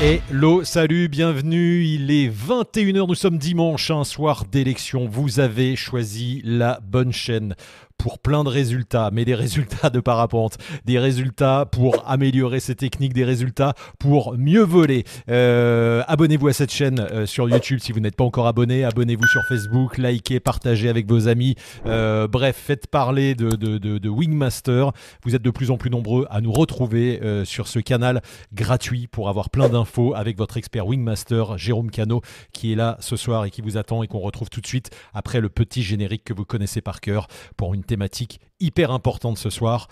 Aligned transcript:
Hello, 0.00 0.62
salut, 0.62 1.08
bienvenue. 1.08 1.82
Il 1.82 2.12
est 2.12 2.28
21h, 2.28 3.08
nous 3.08 3.16
sommes 3.16 3.36
dimanche, 3.36 3.90
un 3.90 4.04
soir 4.04 4.44
d'élection. 4.44 5.08
Vous 5.08 5.40
avez 5.40 5.74
choisi 5.74 6.40
la 6.44 6.78
bonne 6.80 7.12
chaîne 7.12 7.56
pour 7.98 8.20
plein 8.20 8.44
de 8.44 8.48
résultats, 8.48 9.10
mais 9.12 9.24
des 9.24 9.34
résultats 9.34 9.90
de 9.90 10.00
parapente, 10.00 10.56
des 10.84 10.98
résultats 10.98 11.66
pour 11.70 12.08
améliorer 12.08 12.60
ses 12.60 12.74
techniques, 12.74 13.12
des 13.12 13.24
résultats 13.24 13.74
pour 13.98 14.36
mieux 14.38 14.62
voler. 14.62 15.04
Euh, 15.28 16.02
abonnez-vous 16.06 16.48
à 16.48 16.52
cette 16.52 16.72
chaîne 16.72 17.00
euh, 17.00 17.26
sur 17.26 17.48
YouTube 17.48 17.80
si 17.80 17.92
vous 17.92 18.00
n'êtes 18.00 18.16
pas 18.16 18.24
encore 18.24 18.46
abonné. 18.46 18.84
Abonnez-vous 18.84 19.26
sur 19.26 19.42
Facebook, 19.44 19.98
likez, 19.98 20.40
partagez 20.40 20.88
avec 20.88 21.08
vos 21.08 21.28
amis. 21.28 21.56
Euh, 21.86 22.28
bref, 22.28 22.56
faites 22.56 22.86
parler 22.86 23.34
de, 23.34 23.56
de, 23.56 24.08
Wingmaster. 24.08 24.92
Vous 25.24 25.34
êtes 25.34 25.42
de 25.42 25.50
plus 25.50 25.70
en 25.70 25.76
plus 25.76 25.90
nombreux 25.90 26.26
à 26.30 26.40
nous 26.40 26.52
retrouver 26.52 27.20
sur 27.44 27.68
ce 27.68 27.78
canal 27.78 28.22
gratuit 28.52 29.06
pour 29.06 29.28
avoir 29.28 29.50
plein 29.50 29.68
d'infos 29.68 30.14
avec 30.14 30.38
votre 30.38 30.56
expert 30.56 30.86
Wingmaster, 30.86 31.58
Jérôme 31.58 31.90
Cano, 31.90 32.22
qui 32.52 32.72
est 32.72 32.76
là 32.76 32.96
ce 33.00 33.16
soir 33.16 33.44
et 33.44 33.50
qui 33.50 33.60
vous 33.60 33.76
attend 33.76 34.02
et 34.02 34.06
qu'on 34.06 34.20
retrouve 34.20 34.48
tout 34.48 34.60
de 34.60 34.66
suite 34.66 34.90
après 35.12 35.40
le 35.40 35.48
petit 35.48 35.82
générique 35.82 36.24
que 36.24 36.32
vous 36.32 36.44
connaissez 36.44 36.80
par 36.80 37.00
cœur 37.00 37.26
pour 37.56 37.74
une 37.74 37.82
thématique 37.88 38.40
hyper 38.60 38.92
importante 38.92 39.38
ce 39.38 39.50
soir. 39.50 39.88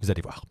Vous 0.00 0.10
allez 0.10 0.22
voir. 0.22 0.44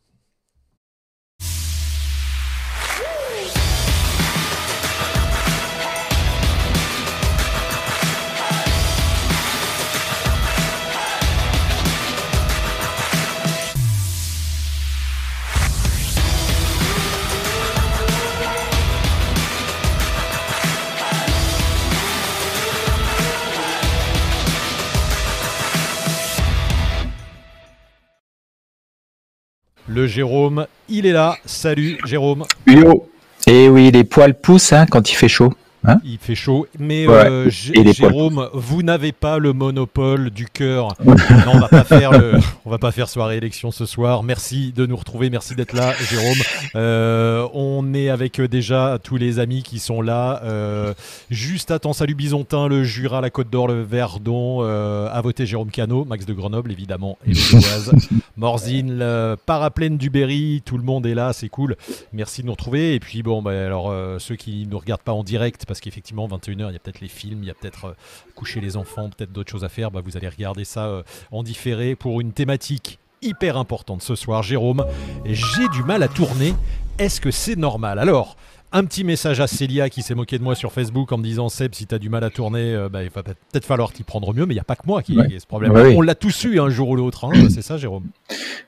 Le 29.88 30.08
Jérôme, 30.08 30.68
il 30.90 31.06
est 31.06 31.12
là. 31.12 31.38
Salut 31.46 31.98
Jérôme. 32.06 32.46
Yo. 32.68 33.10
Et 33.48 33.68
oui, 33.68 33.92
les 33.92 34.04
poils 34.04 34.40
poussent 34.40 34.74
hein, 34.74 34.86
quand 34.86 35.12
il 35.12 35.16
fait 35.16 35.28
chaud. 35.28 35.54
Hein 35.84 36.00
il 36.04 36.20
fait 36.20 36.36
chaud, 36.36 36.68
mais 36.78 37.08
euh, 37.08 37.50
Jérôme, 37.50 38.50
vous 38.54 38.84
n'avez 38.84 39.12
pas 39.12 39.40
le 39.40 39.52
monopole 39.52 40.30
du 40.30 40.46
cœur. 40.46 40.96
non, 41.04 41.16
on 41.54 41.60
va 41.60 41.68
pas 41.68 41.84
faire 41.84 42.12
le, 42.12 42.34
on 42.66 42.70
va 42.70 42.78
pas 42.78 42.92
faire 42.92 43.10
soirée 43.10 43.38
élection 43.38 43.72
ce 43.72 43.88
soir. 43.88 44.22
Merci 44.22 44.74
de 44.74 44.86
nous 44.86 44.96
retrouver, 44.96 45.32
merci 45.32 45.56
d'être 45.56 45.74
là, 45.74 45.94
Jérôme. 46.10 46.38
Euh, 46.76 47.48
on 47.54 47.94
est 47.94 48.10
avec 48.10 48.40
euh, 48.40 48.48
déjà 48.48 49.00
tous 49.04 49.18
les 49.18 49.40
amis 49.40 49.64
qui 49.64 49.80
sont 49.80 50.02
là. 50.02 50.42
Euh, 50.44 50.94
juste 51.32 51.72
attends, 51.72 51.94
salut 51.94 52.14
Bisontin, 52.14 52.68
le 52.68 52.84
Jura, 52.84 53.20
la 53.22 53.32
Côte 53.32 53.50
d'Or, 53.50 53.68
le 53.68 53.82
Verdon. 53.82 54.60
Euh, 54.62 55.10
à 55.12 55.20
voter 55.22 55.46
Jérôme 55.48 55.72
Cano, 55.72 56.06
Max 56.06 56.26
de 56.26 56.34
Grenoble 56.34 56.72
évidemment, 56.72 57.18
et 57.28 57.34
Morzine, 58.38 59.00
le 59.00 59.36
Paraplène 59.46 59.98
du 59.98 60.10
Berry. 60.12 60.62
Tout 60.64 60.78
le 60.78 60.84
monde 60.84 61.06
est 61.08 61.16
là, 61.16 61.34
c'est 61.34 61.50
cool. 61.50 61.76
Merci 62.14 62.42
de 62.42 62.48
nous 62.48 62.54
retrouver. 62.54 62.94
Et 62.94 63.00
puis 63.00 63.24
bon, 63.24 63.42
bah, 63.42 63.52
alors 63.66 63.94
ceux 64.20 64.36
qui 64.36 64.66
ne 64.66 64.72
nous 64.72 64.80
regardent 64.80 65.02
pas 65.02 65.14
en 65.14 65.24
direct 65.24 65.66
parce 65.72 65.80
qu'effectivement, 65.80 66.28
21h, 66.28 66.68
il 66.68 66.74
y 66.74 66.76
a 66.76 66.80
peut-être 66.80 67.00
les 67.00 67.08
films, 67.08 67.44
il 67.44 67.48
y 67.48 67.50
a 67.50 67.54
peut-être 67.54 67.86
euh, 67.86 67.94
coucher 68.36 68.60
les 68.60 68.76
enfants, 68.76 69.10
peut-être 69.10 69.32
d'autres 69.32 69.50
choses 69.50 69.64
à 69.64 69.70
faire. 69.70 69.90
Bah, 69.90 70.02
vous 70.04 70.18
allez 70.18 70.28
regarder 70.28 70.66
ça 70.66 70.88
euh, 70.88 71.02
en 71.32 71.44
différé 71.44 71.96
pour 71.96 72.20
une 72.20 72.34
thématique 72.34 73.00
hyper 73.22 73.56
importante 73.56 74.02
ce 74.02 74.16
soir. 74.16 74.44
Jérôme, 74.44 74.84
j'ai 75.24 75.70
du 75.70 75.84
mal 75.84 76.04
à 76.04 76.10
tourner. 76.10 76.56
Est-ce 77.00 77.22
que 77.22 77.32
c'est 77.32 77.56
normal? 77.56 78.00
Alors, 78.00 78.36
un 78.74 78.84
petit 78.84 79.06
message 79.06 79.40
à 79.40 79.48
Célia 79.48 79.90
qui 79.90 80.02
s'est 80.02 80.14
moqué 80.14 80.38
de 80.38 80.44
moi 80.44 80.56
sur 80.56 80.74
Facebook 80.74 81.10
en 81.14 81.18
me 81.18 81.24
disant 81.24 81.48
Seb, 81.48 81.74
si 81.74 81.88
tu 81.88 81.96
as 81.96 82.00
du 82.00 82.10
mal 82.10 82.26
à 82.26 82.30
tourner, 82.30 82.74
euh, 82.74 82.90
bah, 82.90 83.04
il 83.04 83.10
va 83.10 83.24
peut-être 83.24 83.64
falloir 83.64 83.94
t'y 83.94 84.04
prendre 84.04 84.34
mieux, 84.34 84.46
mais 84.46 84.54
il 84.54 84.58
n'y 84.58 84.62
a 84.62 84.66
pas 84.66 84.76
que 84.76 84.86
moi 84.86 85.02
qui 85.02 85.18
ai 85.18 85.40
ce 85.40 85.48
problème. 85.48 85.72
On 85.72 86.02
l'a 86.02 86.16
tous 86.16 86.44
eu 86.44 86.60
un 86.60 86.68
jour 86.68 86.90
ou 86.90 86.98
l'autre, 86.98 87.24
hein, 87.24 87.48
c'est 87.50 87.62
ça, 87.62 87.78
Jérôme? 87.78 88.08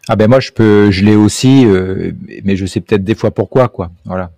Ah 0.08 0.16
ben 0.16 0.30
moi, 0.30 0.40
je 0.40 0.52
peux, 0.54 0.90
je 0.90 1.04
l'ai 1.04 1.18
aussi, 1.18 1.66
mais 2.46 2.56
je 2.56 2.66
sais 2.66 2.80
peut-être 2.80 3.04
des 3.04 3.16
fois 3.16 3.32
pourquoi, 3.32 3.68
quoi. 3.68 3.92
Voilà. 4.06 4.32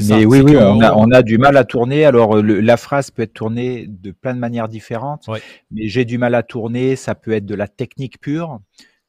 Mais 0.00 0.24
oui, 0.24 0.40
oui, 0.40 0.56
on, 0.56 0.80
a, 0.80 0.92
on, 0.94 1.10
a, 1.10 1.22
du 1.22 1.38
mal 1.38 1.56
à 1.56 1.64
tourner. 1.64 2.04
Alors, 2.04 2.42
la 2.42 2.76
phrase 2.76 3.10
peut 3.10 3.22
être 3.22 3.34
tournée 3.34 3.86
de 3.88 4.10
plein 4.10 4.34
de 4.34 4.38
manières 4.38 4.68
différentes. 4.68 5.28
Mais 5.70 5.88
j'ai 5.88 6.04
du 6.04 6.18
mal 6.18 6.34
à 6.34 6.42
tourner. 6.42 6.96
Ça 6.96 7.14
peut 7.14 7.32
être 7.32 7.46
de 7.46 7.54
la 7.54 7.68
technique 7.68 8.20
pure. 8.20 8.60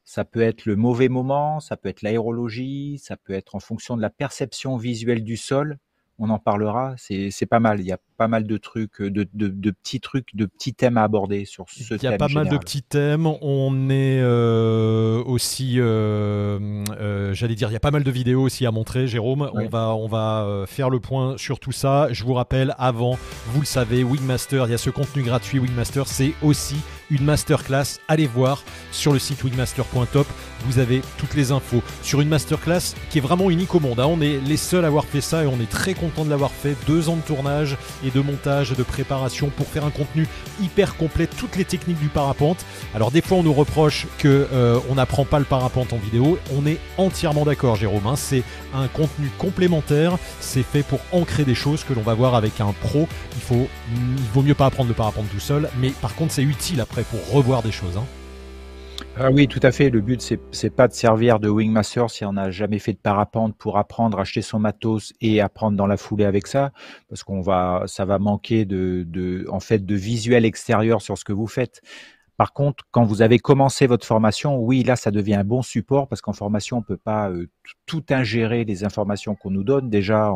Ça 0.04 0.24
peut 0.24 0.42
être 0.42 0.66
le 0.66 0.76
mauvais 0.76 1.08
moment. 1.08 1.60
Ça 1.60 1.76
peut 1.76 1.88
être 1.88 2.02
l'aérologie. 2.02 3.00
Ça 3.02 3.16
peut 3.16 3.32
être 3.32 3.54
en 3.54 3.60
fonction 3.60 3.96
de 3.96 4.02
la 4.02 4.10
perception 4.10 4.76
visuelle 4.76 5.24
du 5.24 5.36
sol 5.36 5.78
on 6.18 6.30
en 6.30 6.38
parlera. 6.38 6.94
C'est 6.96 7.46
pas 7.46 7.60
mal. 7.60 7.80
Il 7.80 7.86
y 7.86 7.92
a 7.92 7.98
pas 8.16 8.28
mal 8.28 8.46
de 8.46 8.56
trucs, 8.56 9.02
de, 9.02 9.28
de, 9.34 9.70
petits 9.70 10.00
trucs, 10.00 10.34
de 10.34 10.46
petits 10.46 10.74
thèmes 10.74 10.96
à 10.96 11.02
aborder 11.02 11.44
sur 11.44 11.66
ce 11.68 11.94
thème. 11.94 11.98
Il 12.02 12.04
y 12.04 12.14
a 12.14 12.16
pas 12.16 12.28
mal 12.28 12.48
de 12.48 12.56
petits 12.56 12.82
thèmes. 12.82 13.26
On 13.26 13.90
est 13.90 14.20
euh, 14.20 15.22
aussi, 15.24 15.74
euh, 15.78 16.84
euh, 16.98 17.34
j'allais 17.34 17.54
dire, 17.54 17.70
il 17.70 17.74
y 17.74 17.76
a 17.76 17.80
pas 17.80 17.90
mal 17.90 18.04
de 18.04 18.10
vidéos 18.10 18.42
aussi 18.42 18.66
à 18.66 18.70
montrer, 18.70 19.06
Jérôme. 19.06 19.50
On 19.54 19.68
va, 19.68 19.94
on 19.94 20.06
va 20.06 20.64
faire 20.66 20.90
le 20.90 21.00
point 21.00 21.36
sur 21.36 21.60
tout 21.60 21.72
ça. 21.72 22.08
Je 22.12 22.24
vous 22.24 22.34
rappelle, 22.34 22.74
avant, 22.78 23.18
vous 23.48 23.60
le 23.60 23.66
savez, 23.66 24.02
Wingmaster, 24.02 24.66
il 24.66 24.70
y 24.70 24.74
a 24.74 24.78
ce 24.78 24.90
contenu 24.90 25.22
gratuit 25.22 25.58
Wingmaster, 25.58 26.06
c'est 26.06 26.32
aussi 26.42 26.76
une 27.10 27.24
masterclass. 27.24 28.00
Allez 28.08 28.26
voir 28.26 28.62
sur 28.90 29.12
le 29.12 29.18
site 29.18 29.42
wingmaster.top. 29.44 30.26
Vous 30.64 30.78
avez 30.78 31.02
toutes 31.18 31.34
les 31.34 31.52
infos 31.52 31.82
sur 32.02 32.20
une 32.20 32.28
masterclass 32.28 32.94
qui 33.10 33.18
est 33.18 33.20
vraiment 33.20 33.50
unique 33.50 33.74
au 33.74 33.80
monde. 33.80 34.00
Hein. 34.00 34.06
On 34.08 34.20
est 34.20 34.38
les 34.38 34.56
seuls 34.56 34.84
à 34.84 34.88
avoir 34.88 35.04
fait 35.04 35.20
ça 35.20 35.44
et 35.44 35.46
on 35.46 35.60
est 35.60 35.70
très 35.70 35.94
content 35.94 36.24
de 36.24 36.30
l'avoir 36.30 36.50
fait. 36.50 36.76
Deux 36.86 37.08
ans 37.08 37.16
de 37.16 37.22
tournage 37.22 37.76
et 38.04 38.10
de 38.10 38.20
montage 38.20 38.70
de 38.72 38.82
préparation 38.82 39.50
pour 39.50 39.66
faire 39.66 39.84
un 39.84 39.90
contenu 39.90 40.26
hyper 40.62 40.96
complet, 40.96 41.26
toutes 41.26 41.56
les 41.56 41.64
techniques 41.64 42.00
du 42.00 42.08
parapente. 42.08 42.64
Alors 42.94 43.10
des 43.10 43.20
fois 43.20 43.38
on 43.38 43.42
nous 43.42 43.52
reproche 43.52 44.06
que 44.18 44.48
euh, 44.52 44.78
on 44.90 44.94
n'apprend 44.94 45.24
pas 45.24 45.38
le 45.38 45.44
parapente 45.44 45.92
en 45.92 45.98
vidéo. 45.98 46.38
On 46.56 46.66
est 46.66 46.78
entièrement 46.98 47.44
d'accord, 47.44 47.76
Jérôme. 47.76 48.06
Hein. 48.06 48.16
C'est 48.16 48.42
un 48.74 48.88
contenu 48.88 49.30
complémentaire. 49.38 50.18
C'est 50.40 50.62
fait 50.62 50.82
pour 50.82 51.00
ancrer 51.12 51.44
des 51.44 51.54
choses 51.54 51.84
que 51.84 51.92
l'on 51.92 52.02
va 52.02 52.14
voir 52.14 52.34
avec 52.34 52.60
un 52.60 52.72
pro. 52.72 53.08
Il 53.34 53.42
faut, 53.42 53.68
vaut 54.34 54.42
mieux 54.42 54.54
pas 54.54 54.66
apprendre 54.66 54.88
le 54.88 54.94
parapente 54.94 55.26
tout 55.30 55.40
seul, 55.40 55.70
mais 55.78 55.90
par 55.90 56.14
contre 56.14 56.32
c'est 56.32 56.42
utile 56.42 56.80
après 56.80 57.02
pour 57.02 57.20
revoir 57.30 57.62
des 57.62 57.72
choses. 57.72 57.96
Hein. 57.96 58.04
Ah 59.18 59.30
oui, 59.30 59.48
tout 59.48 59.60
à 59.62 59.72
fait. 59.72 59.88
Le 59.88 60.02
but, 60.02 60.20
c'est, 60.20 60.70
pas 60.70 60.88
de 60.88 60.92
servir 60.92 61.40
de 61.40 61.48
wingmaster 61.48 62.10
si 62.10 62.26
on 62.26 62.34
n'a 62.34 62.50
jamais 62.50 62.78
fait 62.78 62.92
de 62.92 62.98
parapente 62.98 63.56
pour 63.56 63.78
apprendre, 63.78 64.20
acheter 64.20 64.42
son 64.42 64.58
matos 64.58 65.14
et 65.22 65.40
apprendre 65.40 65.74
dans 65.74 65.86
la 65.86 65.96
foulée 65.96 66.26
avec 66.26 66.46
ça, 66.46 66.70
parce 67.08 67.24
qu'on 67.24 67.40
va, 67.40 67.84
ça 67.86 68.04
va 68.04 68.18
manquer 68.18 68.66
de, 68.66 69.04
de, 69.06 69.46
en 69.50 69.58
fait, 69.60 69.86
de 69.86 69.94
visuel 69.94 70.44
extérieur 70.44 71.00
sur 71.00 71.16
ce 71.16 71.24
que 71.24 71.32
vous 71.32 71.46
faites. 71.46 71.80
Par 72.36 72.52
contre, 72.52 72.84
quand 72.90 73.04
vous 73.04 73.22
avez 73.22 73.38
commencé 73.38 73.86
votre 73.86 74.06
formation, 74.06 74.58
oui, 74.58 74.82
là, 74.82 74.96
ça 74.96 75.10
devient 75.10 75.34
un 75.34 75.44
bon 75.44 75.62
support 75.62 76.06
parce 76.06 76.20
qu'en 76.20 76.34
formation, 76.34 76.78
on 76.78 76.82
peut 76.82 76.96
pas 76.96 77.30
euh, 77.30 77.48
tout 77.86 78.04
ingérer 78.10 78.64
les 78.64 78.84
informations 78.84 79.34
qu'on 79.34 79.50
nous 79.50 79.64
donne. 79.64 79.88
Déjà, 79.88 80.32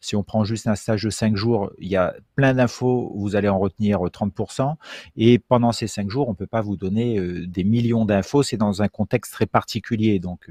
si 0.00 0.14
on 0.14 0.22
prend 0.22 0.44
juste 0.44 0.66
un 0.66 0.76
stage 0.76 1.02
de 1.02 1.10
cinq 1.10 1.36
jours, 1.36 1.72
il 1.78 1.88
y 1.88 1.96
a 1.96 2.14
plein 2.36 2.54
d'infos, 2.54 3.12
vous 3.16 3.34
allez 3.34 3.48
en 3.48 3.58
retenir 3.58 3.98
30%. 3.98 4.62
Euh, 4.62 4.74
Et 5.16 5.38
pendant 5.38 5.72
ces 5.72 5.88
cinq 5.88 6.08
jours, 6.08 6.28
on 6.28 6.34
peut 6.34 6.46
pas 6.46 6.60
vous 6.60 6.76
donner 6.76 7.18
euh, 7.18 7.46
des 7.46 7.64
millions 7.64 8.04
d'infos. 8.04 8.42
C'est 8.42 8.56
dans 8.56 8.82
un 8.82 8.88
contexte 8.88 9.32
très 9.32 9.46
particulier. 9.46 10.20
Donc, 10.20 10.50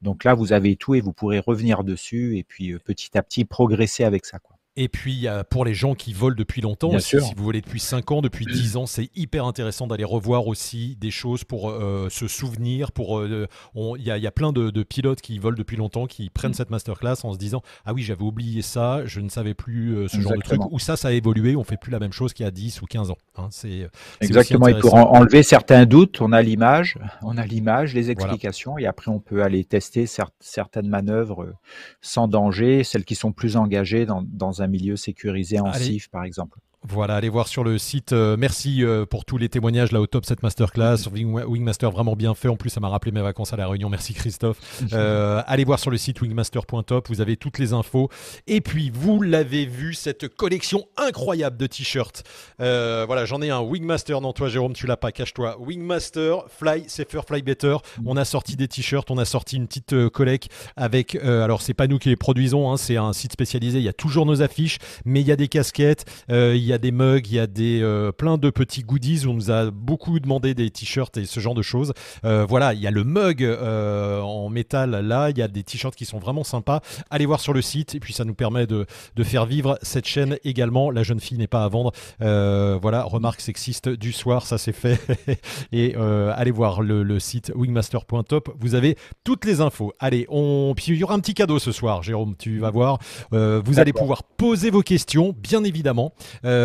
donc 0.00 0.24
là, 0.24 0.34
vous 0.34 0.52
avez 0.52 0.76
tout 0.76 0.94
et 0.94 1.00
vous 1.00 1.12
pourrez 1.12 1.40
revenir 1.40 1.84
dessus 1.84 2.38
et 2.38 2.44
puis 2.44 2.78
petit 2.78 3.16
à 3.18 3.22
petit 3.22 3.44
progresser 3.44 4.04
avec 4.04 4.24
ça. 4.24 4.38
Quoi. 4.38 4.59
Et 4.82 4.88
puis 4.88 5.26
pour 5.50 5.66
les 5.66 5.74
gens 5.74 5.94
qui 5.94 6.14
volent 6.14 6.34
depuis 6.34 6.62
longtemps, 6.62 6.98
si 7.00 7.16
vous 7.18 7.44
volez 7.44 7.60
depuis 7.60 7.80
5 7.80 8.12
ans, 8.12 8.22
depuis 8.22 8.46
10 8.46 8.78
ans, 8.78 8.86
c'est 8.86 9.10
hyper 9.14 9.44
intéressant 9.44 9.86
d'aller 9.86 10.04
revoir 10.04 10.46
aussi 10.46 10.96
des 10.98 11.10
choses 11.10 11.44
pour 11.44 11.68
euh, 11.68 12.08
se 12.08 12.26
souvenir. 12.26 12.90
Pour 12.90 13.18
euh, 13.18 13.46
il 13.98 14.02
y, 14.02 14.10
a 14.26 14.30
plein 14.30 14.52
de, 14.52 14.82
pilotes 14.82 15.20
qui 15.20 15.38
volent 15.38 15.58
depuis 15.58 15.76
longtemps 15.76 16.06
qui 16.06 16.30
prennent 16.30 16.54
cette 16.54 16.70
masterclass 16.70 17.16
en 17.24 17.34
se 17.34 17.38
disant 17.38 17.60
ah 17.84 17.92
oui 17.92 18.02
j'avais 18.02 18.22
oublié 18.22 18.62
ça, 18.62 19.04
je 19.04 19.20
ne 19.20 19.28
savais 19.28 19.52
plus 19.52 19.96
euh, 19.96 20.08
ce 20.08 20.18
genre 20.18 20.32
de 20.32 20.40
truc 20.40 20.62
ou 20.70 20.78
ça 20.78 20.96
ça 20.96 21.08
a 21.08 21.12
évolué, 21.12 21.56
on 21.56 21.64
fait 21.64 21.76
plus 21.76 21.92
la 21.92 21.98
même 21.98 22.14
chose 22.14 22.32
qu'il 22.32 22.44
y 22.44 22.48
a 22.48 22.50
10 22.50 22.80
ou 22.80 22.86
15 22.86 23.10
ans. 23.10 23.18
Hein. 23.36 23.48
c'est 23.50 23.86
exactement. 24.22 24.66
Et 24.68 24.78
pour 24.78 24.94
enlever 24.94 25.42
certains 25.42 25.84
doutes, 25.84 26.22
on 26.22 26.32
a 26.32 26.40
l'image, 26.40 26.96
on 27.20 27.36
a 27.36 27.44
l'image, 27.44 27.92
les 27.92 28.10
explications 28.10 28.78
et 28.78 28.86
après 28.86 29.10
on 29.10 29.20
peut 29.20 29.42
aller 29.42 29.62
tester 29.64 30.06
certaines 30.06 30.88
manœuvres 30.88 31.52
sans 32.00 32.28
danger, 32.28 32.82
celles 32.82 33.04
qui 33.04 33.14
sont 33.14 33.32
plus 33.32 33.58
engagées 33.58 34.06
dans, 34.06 34.22
dans 34.22 34.62
un 34.62 34.69
milieu 34.70 34.96
sécurisé 34.96 35.60
en 35.60 35.72
CIF, 35.72 36.08
par 36.08 36.24
exemple. 36.24 36.58
Voilà, 36.88 37.16
allez 37.16 37.28
voir 37.28 37.46
sur 37.46 37.62
le 37.62 37.76
site. 37.76 38.14
Euh, 38.14 38.36
merci 38.38 38.82
euh, 38.82 39.04
pour 39.04 39.26
tous 39.26 39.36
les 39.36 39.50
témoignages 39.50 39.92
là 39.92 40.00
au 40.00 40.06
top 40.06 40.24
cette 40.24 40.42
masterclass. 40.42 40.96
Wingmaster 41.12 41.90
vraiment 41.90 42.16
bien 42.16 42.34
fait. 42.34 42.48
En 42.48 42.56
plus, 42.56 42.70
ça 42.70 42.80
m'a 42.80 42.88
rappelé 42.88 43.12
mes 43.12 43.20
vacances 43.20 43.52
à 43.52 43.56
la 43.58 43.68
Réunion. 43.68 43.90
Merci 43.90 44.14
Christophe. 44.14 44.58
Euh, 44.94 45.42
allez 45.46 45.64
voir 45.64 45.78
sur 45.78 45.90
le 45.90 45.98
site 45.98 46.22
wingmaster.top. 46.22 47.08
Vous 47.08 47.20
avez 47.20 47.36
toutes 47.36 47.58
les 47.58 47.74
infos. 47.74 48.08
Et 48.46 48.62
puis, 48.62 48.90
vous 48.92 49.20
l'avez 49.20 49.66
vu, 49.66 49.92
cette 49.92 50.28
collection 50.28 50.86
incroyable 50.96 51.58
de 51.58 51.66
t-shirts. 51.66 52.24
voilà, 52.58 53.26
j'en 53.26 53.42
ai 53.42 53.50
un 53.50 53.60
Wingmaster. 53.60 54.18
Non, 54.22 54.32
toi, 54.32 54.48
Jérôme, 54.48 54.72
tu 54.72 54.86
l'as 54.86 54.96
pas. 54.96 55.12
Cache-toi. 55.12 55.58
Wingmaster, 55.60 56.46
Fly 56.48 56.84
Safer, 56.88 57.20
Fly 57.26 57.42
Better. 57.42 57.76
On 58.06 58.16
a 58.16 58.24
sorti 58.24 58.56
des 58.56 58.68
t-shirts. 58.68 59.10
On 59.10 59.18
a 59.18 59.26
sorti 59.26 59.56
une 59.56 59.66
petite 59.66 60.08
collecte 60.08 60.50
avec. 60.76 61.14
alors, 61.14 61.60
c'est 61.60 61.74
pas 61.74 61.86
nous 61.86 61.98
qui 61.98 62.08
les 62.08 62.16
produisons. 62.16 62.72
Hein, 62.72 62.78
c'est 62.78 62.96
un 62.96 63.12
site 63.12 63.32
spécialisé. 63.32 63.78
Il 63.78 63.84
y 63.84 63.88
a 63.88 63.92
toujours 63.92 64.24
nos 64.24 64.40
affiches, 64.40 64.78
mais 65.04 65.20
il 65.20 65.26
y 65.26 65.32
a 65.32 65.36
des 65.36 65.48
casquettes. 65.48 66.06
il 66.30 66.56
y 66.56 66.69
a 66.69 66.69
des 66.78 66.92
mugs, 66.92 67.26
il 67.26 67.34
y 67.34 67.38
a 67.38 67.46
des 67.46 67.80
euh, 67.82 68.12
plein 68.12 68.38
de 68.38 68.50
petits 68.50 68.82
goodies. 68.82 69.26
On 69.26 69.34
nous 69.34 69.50
a 69.50 69.70
beaucoup 69.70 70.20
demandé 70.20 70.54
des 70.54 70.70
t-shirts 70.70 71.16
et 71.16 71.24
ce 71.24 71.40
genre 71.40 71.54
de 71.54 71.62
choses. 71.62 71.92
Euh, 72.24 72.44
voilà, 72.48 72.74
il 72.74 72.80
y 72.80 72.86
a 72.86 72.90
le 72.90 73.04
mug 73.04 73.42
euh, 73.42 74.20
en 74.20 74.48
métal 74.48 74.90
là. 75.06 75.30
Il 75.30 75.38
y 75.38 75.42
a 75.42 75.48
des 75.48 75.62
t-shirts 75.62 75.94
qui 75.94 76.04
sont 76.04 76.18
vraiment 76.18 76.44
sympas. 76.44 76.80
Allez 77.10 77.26
voir 77.26 77.40
sur 77.40 77.52
le 77.52 77.62
site 77.62 77.94
et 77.94 78.00
puis 78.00 78.12
ça 78.12 78.24
nous 78.24 78.34
permet 78.34 78.66
de, 78.66 78.86
de 79.16 79.24
faire 79.24 79.46
vivre 79.46 79.78
cette 79.82 80.06
chaîne 80.06 80.38
également. 80.44 80.90
La 80.90 81.02
jeune 81.02 81.20
fille 81.20 81.38
n'est 81.38 81.46
pas 81.46 81.64
à 81.64 81.68
vendre. 81.68 81.92
voilà, 82.20 83.04
remarque 83.04 83.40
sexiste 83.40 83.88
du 83.88 84.12
soir, 84.12 84.46
ça 84.46 84.58
c'est 84.58 84.72
fait. 84.72 85.00
et 85.72 85.94
allez 85.96 86.50
voir 86.50 86.82
le, 86.82 87.02
le 87.02 87.18
site 87.20 87.52
wingmaster.top. 87.54 88.54
Vous 88.60 88.74
avez 88.74 88.96
toutes 89.24 89.44
les 89.44 89.60
infos. 89.60 89.92
Allez, 89.98 90.26
on 90.28 90.74
puis 90.76 90.86
il 90.88 90.96
y 90.96 91.04
aura 91.04 91.14
un 91.14 91.20
petit 91.20 91.34
cadeau 91.34 91.58
ce 91.58 91.72
soir, 91.72 92.02
Jérôme. 92.02 92.34
Tu 92.38 92.58
vas 92.58 92.70
voir. 92.70 92.98
vous 93.30 93.78
allez 93.78 93.92
pouvoir 93.92 94.22
poser 94.22 94.70
vos 94.70 94.82
questions, 94.82 95.34
bien 95.36 95.64
évidemment. 95.64 96.12
Euh, 96.44 96.59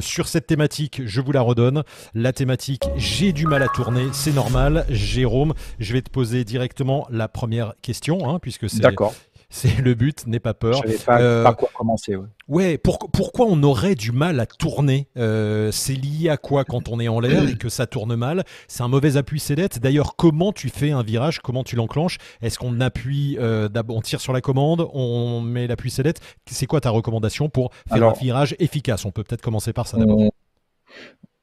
sur 0.00 0.28
cette 0.28 0.46
thématique, 0.46 1.02
je 1.04 1.20
vous 1.20 1.32
la 1.32 1.40
redonne. 1.40 1.82
La 2.14 2.32
thématique, 2.32 2.84
j'ai 2.96 3.32
du 3.32 3.46
mal 3.46 3.62
à 3.62 3.68
tourner, 3.68 4.06
c'est 4.12 4.34
normal. 4.34 4.86
Jérôme, 4.88 5.54
je 5.78 5.92
vais 5.92 6.02
te 6.02 6.10
poser 6.10 6.44
directement 6.44 7.06
la 7.10 7.28
première 7.28 7.74
question, 7.82 8.28
hein, 8.28 8.38
puisque 8.40 8.68
c'est 8.68 8.80
D'accord. 8.80 9.14
C'est 9.52 9.78
le 9.78 9.94
but, 9.94 10.26
n'aie 10.28 10.38
pas 10.38 10.54
peur. 10.54 10.80
Je 10.86 11.04
pas 11.04 11.20
euh, 11.20 11.42
par 11.42 11.56
quoi 11.56 11.68
commencer. 11.74 12.14
Ouais, 12.14 12.28
ouais 12.48 12.78
pourquoi 12.78 13.46
on 13.46 13.62
aurait 13.64 13.96
du 13.96 14.12
mal 14.12 14.38
à 14.38 14.46
tourner 14.46 15.08
euh, 15.16 15.72
C'est 15.72 15.94
lié 15.94 16.28
à 16.28 16.36
quoi 16.36 16.64
quand 16.64 16.88
on 16.88 17.00
est 17.00 17.08
en 17.08 17.18
l'air 17.18 17.48
et 17.48 17.56
que 17.56 17.68
ça 17.68 17.86
tourne 17.86 18.14
mal? 18.14 18.44
C'est 18.68 18.84
un 18.84 18.88
mauvais 18.88 19.16
appui 19.16 19.40
sellette. 19.40 19.80
D'ailleurs, 19.80 20.14
comment 20.14 20.52
tu 20.52 20.68
fais 20.68 20.92
un 20.92 21.02
virage? 21.02 21.40
Comment 21.40 21.64
tu 21.64 21.74
l'enclenches? 21.74 22.18
Est-ce 22.42 22.60
qu'on 22.60 22.80
appuie, 22.80 23.36
euh, 23.40 23.68
on 23.88 24.00
tire 24.00 24.20
sur 24.20 24.32
la 24.32 24.40
commande, 24.40 24.88
on 24.92 25.40
met 25.40 25.66
l'appui 25.66 25.90
sellette 25.90 26.20
C'est 26.46 26.66
quoi 26.66 26.80
ta 26.80 26.90
recommandation 26.90 27.48
pour 27.48 27.72
faire 27.88 28.04
un 28.04 28.12
virage 28.12 28.54
efficace? 28.60 29.04
On 29.04 29.10
peut 29.10 29.24
peut-être 29.24 29.42
commencer 29.42 29.72
par 29.72 29.88
ça 29.88 29.98
d'abord. 29.98 30.20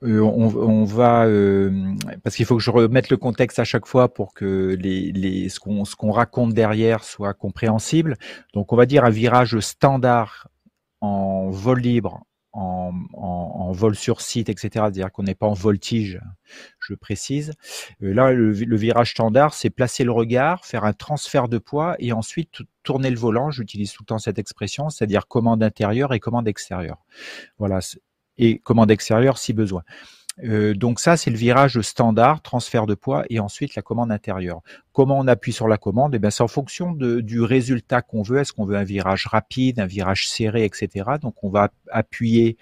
Euh, 0.04 0.22
on, 0.22 0.84
va 0.86 1.26
euh, 1.26 1.72
parce 2.24 2.36
qu'il 2.36 2.46
faut 2.46 2.56
que 2.56 2.62
je 2.62 2.70
remette 2.70 3.10
le 3.10 3.18
contexte 3.18 3.58
à 3.58 3.64
chaque 3.64 3.88
fois 3.88 4.14
pour 4.14 4.36
que 4.36 4.78
les, 4.80 5.12
les 5.12 5.50
ce 5.50 5.60
qu'on 5.60 5.84
qu'on 5.98 6.12
raconte 6.12 6.54
derrière 6.54 7.04
soit 7.04 7.34
compréhensible. 7.34 8.16
Donc 8.54 8.74
on 8.74 8.76
va 8.76 8.86
dire 8.86 9.06
un 9.06 9.10
virage 9.10 9.60
standard 9.60 10.50
en 11.02 11.50
vol 11.50 11.80
libre, 11.80 12.24
en, 12.54 12.92
en, 13.14 13.72
vol 13.72 13.96
sur 13.96 14.22
site, 14.22 14.50
etc. 14.50 14.70
C'est-à-dire 14.74 15.12
qu'on 15.12 15.24
n'est 15.24 15.36
pas 15.36 15.48
en 15.48 15.54
voltige, 15.54 16.22
je 16.80 16.94
précise. 16.94 17.54
Euh, 18.04 18.14
là, 18.14 18.32
le, 18.32 18.52
le, 18.52 18.78
virage 18.78 19.12
standard, 19.12 19.54
c'est 19.54 19.70
placer 19.70 20.04
le 20.04 20.12
regard, 20.12 20.66
faire 20.66 20.84
un 20.84 20.94
transfert 20.94 21.50
de 21.50 21.58
poids 21.58 21.96
et 22.00 22.14
ensuite 22.14 22.62
tourner 22.84 23.10
le 23.10 23.18
volant. 23.18 23.52
J'utilise 23.52 23.92
tout 23.94 24.04
le 24.04 24.08
temps 24.08 24.20
cette 24.20 24.40
expression, 24.40 24.90
c'est-à-dire 24.90 25.28
commande 25.28 25.64
intérieure 25.64 26.14
et 26.14 26.20
commande 26.20 26.48
extérieure. 26.48 27.04
Voilà, 27.60 27.80
et 28.38 28.60
commande 28.60 28.92
extérieure 28.92 29.38
si 29.38 29.54
besoin. 29.54 29.84
Euh, 30.44 30.74
donc 30.74 31.00
ça, 31.00 31.18
c'est 31.18 31.32
le 31.32 31.38
virage 31.38 31.82
standard, 31.82 32.42
transfert 32.42 32.86
de 32.86 32.94
poids, 32.94 33.24
et 33.30 33.40
ensuite 33.40 33.76
la 33.76 33.82
commande 33.82 34.12
intérieure. 34.12 34.62
Comment 34.94 35.18
on 35.18 35.28
appuie 35.28 35.54
sur 35.54 35.68
la 35.68 35.78
commande? 35.78 36.14
Eh 36.16 36.20
bien, 36.20 36.30
c'est 36.30 36.44
en 36.44 36.48
fonction 36.48 36.92
de, 36.92 37.22
du 37.22 37.42
résultat 37.42 38.02
qu'on 38.02 38.22
veut. 38.22 38.40
Est-ce 38.40 38.54
qu'on 38.54 38.66
veut 38.66 38.78
un 38.78 38.84
virage 38.84 39.26
rapide, 39.28 39.80
un 39.80 39.88
virage 39.88 40.30
serré, 40.30 40.64
etc. 40.66 41.12
Donc 41.22 41.44
on 41.44 41.50
va 41.50 41.70
appuyer 41.92 42.58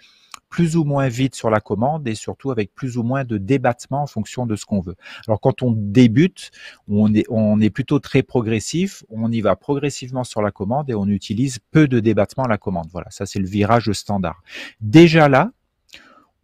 plus 0.49 0.77
ou 0.77 0.85
moins 0.85 1.09
vite 1.09 1.35
sur 1.35 1.49
la 1.49 1.59
commande 1.59 2.07
et 2.07 2.15
surtout 2.15 2.49
avec 2.49 2.73
plus 2.73 2.97
ou 2.97 3.03
moins 3.03 3.25
de 3.25 3.37
débattement 3.37 4.03
en 4.03 4.07
fonction 4.07 4.45
de 4.45 4.55
ce 4.55 4.65
qu'on 4.65 4.79
veut. 4.79 4.95
Alors 5.27 5.41
quand 5.41 5.63
on 5.63 5.73
débute, 5.75 6.51
on 6.87 7.13
est, 7.13 7.25
on 7.29 7.59
est 7.59 7.69
plutôt 7.69 7.99
très 7.99 8.23
progressif, 8.23 9.03
on 9.09 9.31
y 9.33 9.41
va 9.41 9.57
progressivement 9.57 10.23
sur 10.23 10.41
la 10.41 10.51
commande 10.51 10.89
et 10.89 10.93
on 10.93 11.07
utilise 11.07 11.59
peu 11.71 11.89
de 11.89 11.99
débattement 11.99 12.45
à 12.45 12.47
la 12.47 12.57
commande. 12.57 12.87
Voilà, 12.93 13.09
ça 13.09 13.25
c'est 13.25 13.39
le 13.39 13.47
virage 13.47 13.91
standard. 13.91 14.43
Déjà 14.79 15.27
là, 15.27 15.51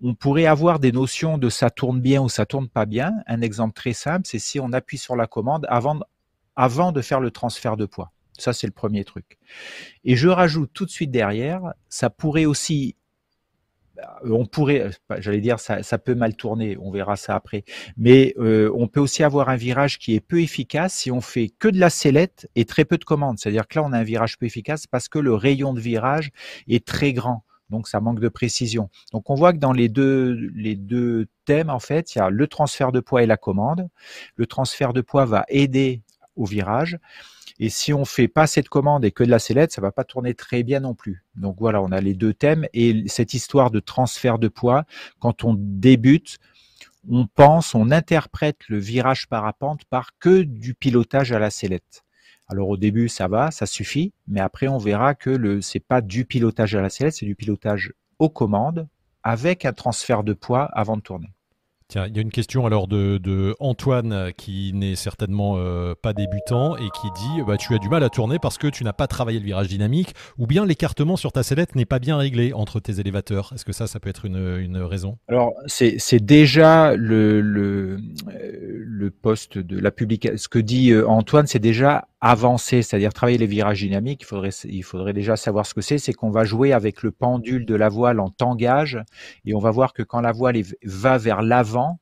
on 0.03 0.15
pourrait 0.15 0.45
avoir 0.45 0.80
des 0.80 0.92
notions 0.92 1.38
de 1.38 1.50
ça 1.50 1.69
tourne 1.69 2.01
bien 2.01 2.21
ou 2.21 2.30
ça 2.30 2.45
tourne 2.45 2.68
pas 2.68 2.86
bien. 2.86 3.13
Un 3.27 3.42
exemple 3.42 3.74
très 3.74 3.94
simple, 3.94 4.24
c'est 4.25 4.39
si 4.39 4.59
on 4.59 4.74
appuie 4.74 4.98
sur 4.98 5.15
la 5.15 5.27
commande 5.27 5.68
avant, 5.69 6.92
de 6.92 7.01
faire 7.01 7.19
le 7.19 7.31
transfert 7.31 7.77
de 7.77 7.86
poids. 7.86 8.12
Ça, 8.38 8.53
c'est 8.53 8.68
le 8.68 8.74
premier 8.74 9.03
truc. 9.03 9.38
Et 10.03 10.15
je 10.15 10.27
rajoute 10.27 10.71
tout 10.74 10.86
de 10.86 10.89
suite 10.89 11.12
derrière, 11.12 11.62
ça 11.89 12.09
pourrait 12.09 12.45
aussi, 12.45 12.95
euh, 14.00 14.31
on 14.31 14.45
pourrait, 14.45 14.89
j'allais 15.19 15.42
dire, 15.42 15.59
ça, 15.59 15.83
ça, 15.83 16.00
peut 16.00 16.15
mal 16.15 16.36
tourner, 16.36 16.75
on 16.80 16.89
verra 16.92 17.18
ça 17.18 17.36
après, 17.36 17.63
mais 17.98 18.33
euh, 18.39 18.71
on 18.75 18.88
peut 18.88 19.00
aussi 19.00 19.21
avoir 19.24 19.50
un 19.50 19.57
virage 19.57 20.00
qui 20.00 20.15
est 20.15 20.21
peu 20.21 20.42
efficace 20.42 20.94
si 20.94 21.12
on 21.12 21.21
fait 21.21 21.50
que 21.50 21.68
de 21.68 21.80
la 21.80 21.92
sellette 21.92 22.50
et 22.56 22.65
très 22.65 22.86
peu 22.86 22.98
de 22.98 23.06
commandes. 23.06 23.38
C'est-à-dire 23.38 23.68
que 23.68 23.77
là, 23.77 23.86
on 23.86 23.94
a 23.94 24.00
un 24.00 24.03
virage 24.03 24.39
peu 24.39 24.48
efficace 24.48 24.88
parce 24.88 25.07
que 25.07 25.19
le 25.19 25.36
rayon 25.36 25.74
de 25.74 25.80
virage 25.80 26.31
est 26.68 26.86
très 26.86 27.13
grand. 27.13 27.44
Donc 27.71 27.88
ça 27.88 28.00
manque 28.01 28.19
de 28.19 28.29
précision. 28.29 28.89
Donc 29.13 29.29
on 29.29 29.35
voit 29.35 29.53
que 29.53 29.57
dans 29.57 29.73
les 29.73 29.89
deux, 29.89 31.27
thèmes, 31.45 31.69
en 31.69 31.79
fait, 31.79 32.13
il 32.13 32.19
y 32.19 32.21
a 32.21 32.29
le 32.29 32.47
transfert 32.47 32.91
de 32.91 33.00
poids 33.00 33.23
et 33.23 33.25
la 33.25 33.38
commande. 33.38 33.88
Le 34.35 34.45
transfert 34.45 34.94
de 34.94 35.01
poids 35.01 35.25
va 35.25 35.45
aider 35.47 36.01
au 36.35 36.45
virage. 36.45 37.00
Et 37.59 37.69
si 37.69 37.94
on 37.94 38.06
fait 38.06 38.27
pas 38.27 38.47
cette 38.47 38.69
commande 38.69 39.06
et 39.06 39.12
que 39.12 39.23
de 39.23 39.29
la 39.29 39.39
sellette, 39.39 39.71
ça 39.71 39.81
va 39.81 39.91
pas 39.91 40.03
tourner 40.03 40.33
très 40.33 40.63
bien 40.63 40.79
non 40.79 40.95
plus. 40.95 41.23
Donc 41.35 41.57
voilà, 41.59 41.81
on 41.81 41.91
a 41.91 42.01
les 42.01 42.13
deux 42.13 42.33
thèmes 42.33 42.68
et 42.73 43.03
cette 43.07 43.33
histoire 43.33 43.71
de 43.71 43.79
transfert 43.79 44.39
de 44.39 44.47
poids, 44.47 44.85
quand 45.19 45.44
on 45.44 45.56
débute, 45.57 46.38
on 47.09 47.27
pense, 47.27 47.75
on 47.75 47.91
interprète 47.91 48.67
le 48.67 48.79
virage 48.79 49.27
parapente 49.27 49.85
par 49.85 50.17
que 50.19 50.41
du 50.41 50.74
pilotage 50.74 51.31
à 51.31 51.39
la 51.39 51.50
sellette. 51.50 52.03
Alors 52.51 52.68
au 52.68 52.77
début, 52.77 53.07
ça 53.07 53.30
va, 53.30 53.50
ça 53.50 53.65
suffit, 53.65 54.12
mais 54.27 54.42
après 54.42 54.68
on 54.68 54.77
verra 54.77 55.15
que 55.15 55.30
le 55.30 55.62
c'est 55.62 55.80
pas 55.80 56.01
du 56.01 56.25
pilotage 56.25 56.75
à 56.75 56.81
la 56.81 56.89
sellette, 56.89 57.15
c'est 57.15 57.25
du 57.25 57.36
pilotage 57.36 57.94
aux 58.19 58.30
commandes 58.30 58.88
avec 59.24 59.63
un 59.65 59.71
transfert 59.71 60.24
de 60.24 60.33
poids 60.33 60.65
avant 60.74 60.98
de 60.98 61.01
tourner. 61.01 61.30
Tiens, 61.88 62.07
il 62.07 62.15
y 62.15 62.19
a 62.19 62.21
une 62.21 62.31
question 62.31 62.65
alors 62.65 62.88
de, 62.88 63.53
Antoine 63.59 64.31
qui 64.38 64.71
n'est 64.74 64.95
certainement 64.95 65.56
euh, 65.57 65.94
pas 65.94 66.13
débutant 66.13 66.77
et 66.77 66.89
qui 66.89 67.07
dit 67.15 67.42
bah, 67.45 67.57
tu 67.57 67.74
as 67.74 67.80
du 67.80 67.89
mal 67.89 68.03
à 68.03 68.09
tourner 68.09 68.38
parce 68.39 68.57
que 68.57 68.68
tu 68.68 68.86
n'as 68.86 68.94
pas 68.94 69.07
travaillé 69.07 69.39
le 69.39 69.45
virage 69.45 69.68
dynamique 69.68 70.13
ou 70.38 70.48
bien 70.48 70.65
l'écartement 70.65 71.18
sur 71.18 71.33
ta 71.33 71.44
sellette 71.44 71.75
n'est 71.75 71.86
pas 71.86 72.00
bien 72.00 72.15
réglé 72.15 72.53
entre 72.53 72.80
tes 72.80 73.01
élévateurs. 73.01 73.51
Est-ce 73.53 73.65
que 73.65 73.74
ça, 73.74 73.88
ça 73.88 74.00
peut 74.00 74.09
être 74.09 74.24
une, 74.24 74.77
raison? 74.77 75.18
Alors, 75.27 75.53
c'est 75.68 76.25
déjà 76.25 76.95
le, 76.95 77.42
le, 77.42 78.00
le 78.30 79.12
poste 79.12 79.57
de 79.57 79.77
la 79.77 79.91
publication. 79.91 80.38
Ce 80.38 80.48
que 80.48 80.60
dit 80.60 80.91
euh, 80.91 81.08
Antoine, 81.10 81.46
c'est 81.46 81.60
déjà 81.60 82.08
avancé, 82.21 82.83
c'est-à-dire 82.83 83.13
travailler 83.13 83.39
les 83.39 83.47
virages 83.47 83.81
dynamiques. 83.81 84.25
Il 84.65 84.83
faudrait, 84.83 85.13
déjà 85.13 85.35
savoir 85.35 85.65
ce 85.65 85.73
que 85.73 85.81
c'est. 85.81 85.97
C'est 85.97 86.13
qu'on 86.13 86.29
va 86.29 86.43
jouer 86.43 86.71
avec 86.71 87.03
le 87.03 87.11
pendule 87.11 87.65
de 87.65 87.75
la 87.75 87.89
voile 87.89 88.19
en 88.19 88.29
tangage 88.29 88.99
et 89.45 89.55
on 89.55 89.59
va 89.59 89.71
voir 89.71 89.93
que 89.93 90.03
quand 90.03 90.21
la 90.21 90.31
voile 90.31 90.61
va 90.83 91.17
vers 91.17 91.41
l'avant, 91.41 91.99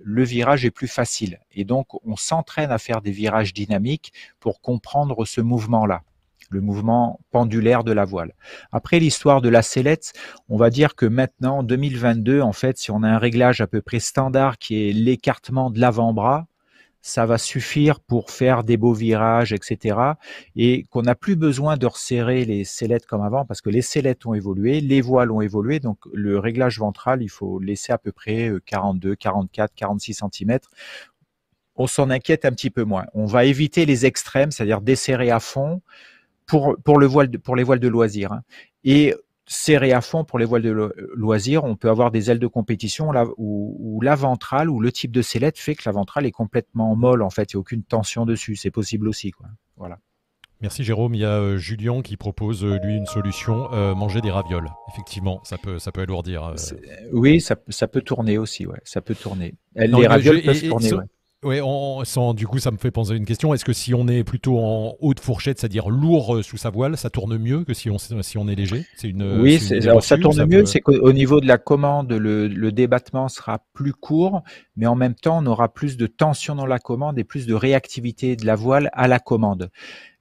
le 0.00 0.22
virage 0.22 0.64
est 0.64 0.70
plus 0.70 0.88
facile. 0.88 1.40
Et 1.52 1.64
donc, 1.64 1.88
on 2.06 2.16
s'entraîne 2.16 2.70
à 2.70 2.78
faire 2.78 3.02
des 3.02 3.10
virages 3.10 3.52
dynamiques 3.52 4.12
pour 4.38 4.60
comprendre 4.60 5.24
ce 5.24 5.40
mouvement-là 5.40 6.02
le 6.50 6.60
mouvement 6.60 7.18
pendulaire 7.32 7.82
de 7.82 7.90
la 7.90 8.04
voile. 8.04 8.32
Après 8.70 9.00
l'histoire 9.00 9.42
de 9.42 9.48
la 9.48 9.62
sellette, 9.62 10.12
on 10.48 10.56
va 10.56 10.70
dire 10.70 10.94
que 10.94 11.06
maintenant, 11.06 11.58
en 11.58 11.62
2022, 11.64 12.40
en 12.40 12.52
fait, 12.52 12.78
si 12.78 12.92
on 12.92 13.02
a 13.02 13.08
un 13.08 13.18
réglage 13.18 13.60
à 13.60 13.66
peu 13.66 13.82
près 13.82 13.98
standard 13.98 14.58
qui 14.58 14.88
est 14.88 14.92
l'écartement 14.92 15.70
de 15.70 15.80
l'avant-bras, 15.80 16.46
ça 17.06 17.24
va 17.24 17.38
suffire 17.38 18.00
pour 18.00 18.32
faire 18.32 18.64
des 18.64 18.76
beaux 18.76 18.92
virages, 18.92 19.52
etc. 19.52 19.96
Et 20.56 20.86
qu'on 20.90 21.02
n'a 21.02 21.14
plus 21.14 21.36
besoin 21.36 21.76
de 21.76 21.86
resserrer 21.86 22.44
les 22.44 22.64
sellettes 22.64 23.06
comme 23.06 23.22
avant 23.22 23.44
parce 23.44 23.60
que 23.60 23.70
les 23.70 23.80
sellettes 23.80 24.26
ont 24.26 24.34
évolué, 24.34 24.80
les 24.80 25.00
voiles 25.00 25.30
ont 25.30 25.40
évolué. 25.40 25.78
Donc 25.78 25.98
le 26.12 26.40
réglage 26.40 26.80
ventral, 26.80 27.22
il 27.22 27.28
faut 27.28 27.60
laisser 27.60 27.92
à 27.92 27.98
peu 27.98 28.10
près 28.10 28.50
42, 28.66 29.14
44, 29.14 29.72
46 29.76 30.22
cm. 30.32 30.58
On 31.76 31.86
s'en 31.86 32.10
inquiète 32.10 32.44
un 32.44 32.50
petit 32.50 32.70
peu 32.70 32.82
moins. 32.82 33.06
On 33.14 33.26
va 33.26 33.44
éviter 33.44 33.86
les 33.86 34.04
extrêmes, 34.04 34.50
c'est-à-dire 34.50 34.80
desserrer 34.80 35.30
à 35.30 35.38
fond 35.38 35.82
pour, 36.44 36.76
pour, 36.82 36.98
le 36.98 37.06
voile 37.06 37.30
pour 37.38 37.54
les 37.54 37.62
voiles 37.62 37.78
de 37.78 37.88
loisirs. 37.88 38.32
Hein. 38.32 38.42
Et 38.82 39.14
serré 39.46 39.92
à 39.92 40.00
fond 40.00 40.24
pour 40.24 40.38
les 40.38 40.44
voiles 40.44 40.62
de 40.62 40.92
loisirs. 41.14 41.64
On 41.64 41.76
peut 41.76 41.88
avoir 41.88 42.10
des 42.10 42.30
ailes 42.30 42.38
de 42.38 42.46
compétition 42.46 43.12
là, 43.12 43.26
où, 43.36 44.00
la 44.02 44.14
ventrale 44.14 44.68
ou 44.68 44.80
le 44.80 44.92
type 44.92 45.12
de 45.12 45.22
sellette 45.22 45.58
fait 45.58 45.74
que 45.74 45.82
la 45.86 45.92
ventrale 45.92 46.26
est 46.26 46.32
complètement 46.32 46.94
molle 46.96 47.22
en 47.22 47.30
fait, 47.30 47.52
il 47.52 47.56
n'y 47.56 47.58
a 47.58 47.60
aucune 47.60 47.82
tension 47.82 48.26
dessus. 48.26 48.56
C'est 48.56 48.70
possible 48.70 49.08
aussi. 49.08 49.30
Quoi. 49.30 49.46
Voilà. 49.76 49.98
Merci 50.60 50.84
Jérôme. 50.84 51.14
Il 51.14 51.20
y 51.20 51.24
a 51.24 51.38
euh, 51.38 51.56
Julien 51.58 52.02
qui 52.02 52.16
propose 52.16 52.64
euh, 52.64 52.78
lui 52.82 52.96
une 52.96 53.06
solution 53.06 53.68
manger 53.94 54.20
des 54.20 54.30
ravioles. 54.30 54.70
Effectivement, 54.92 55.40
ça 55.44 55.58
peut 55.58 55.78
ça 55.78 55.92
peut 55.92 56.02
alourdir. 56.02 56.54
Oui, 57.12 57.40
ça, 57.40 57.56
ça, 57.68 57.88
peut 57.88 58.02
tourner 58.02 58.38
aussi. 58.38 58.66
Ouais, 58.66 58.80
ça 58.84 59.00
peut 59.00 59.14
tourner. 59.14 59.54
les 59.74 60.06
ravioles 60.06 60.42
peuvent 60.42 60.68
tourner. 60.68 60.90
Oui, 61.44 61.58
sans, 62.04 62.32
du 62.32 62.46
coup, 62.46 62.58
ça 62.58 62.70
me 62.70 62.78
fait 62.78 62.90
penser 62.90 63.12
à 63.12 63.14
une 63.14 63.26
question. 63.26 63.52
Est-ce 63.52 63.64
que 63.64 63.74
si 63.74 63.92
on 63.92 64.08
est 64.08 64.24
plutôt 64.24 64.58
en 64.58 64.96
haute 65.00 65.20
fourchette, 65.20 65.60
c'est-à-dire 65.60 65.90
lourd 65.90 66.36
euh, 66.36 66.42
sous 66.42 66.56
sa 66.56 66.70
voile, 66.70 66.96
ça 66.96 67.10
tourne 67.10 67.36
mieux 67.36 67.62
que 67.62 67.74
si 67.74 67.90
on, 67.90 67.98
si 67.98 68.38
on 68.38 68.48
est 68.48 68.54
léger? 68.54 68.86
C'est 68.96 69.10
une. 69.10 69.40
Oui, 69.40 69.60
ça 70.00 70.16
tourne 70.16 70.46
mieux. 70.46 70.64
C'est 70.64 70.80
qu'au 70.80 71.12
niveau 71.12 71.40
de 71.40 71.46
la 71.46 71.58
commande, 71.58 72.10
le, 72.10 72.48
le, 72.48 72.72
débattement 72.72 73.28
sera 73.28 73.60
plus 73.74 73.92
court, 73.92 74.42
mais 74.76 74.86
en 74.86 74.96
même 74.96 75.14
temps, 75.14 75.38
on 75.42 75.46
aura 75.46 75.68
plus 75.68 75.98
de 75.98 76.06
tension 76.06 76.54
dans 76.54 76.66
la 76.66 76.78
commande 76.78 77.18
et 77.18 77.24
plus 77.24 77.46
de 77.46 77.54
réactivité 77.54 78.34
de 78.34 78.46
la 78.46 78.56
voile 78.56 78.88
à 78.94 79.06
la 79.06 79.18
commande. 79.18 79.70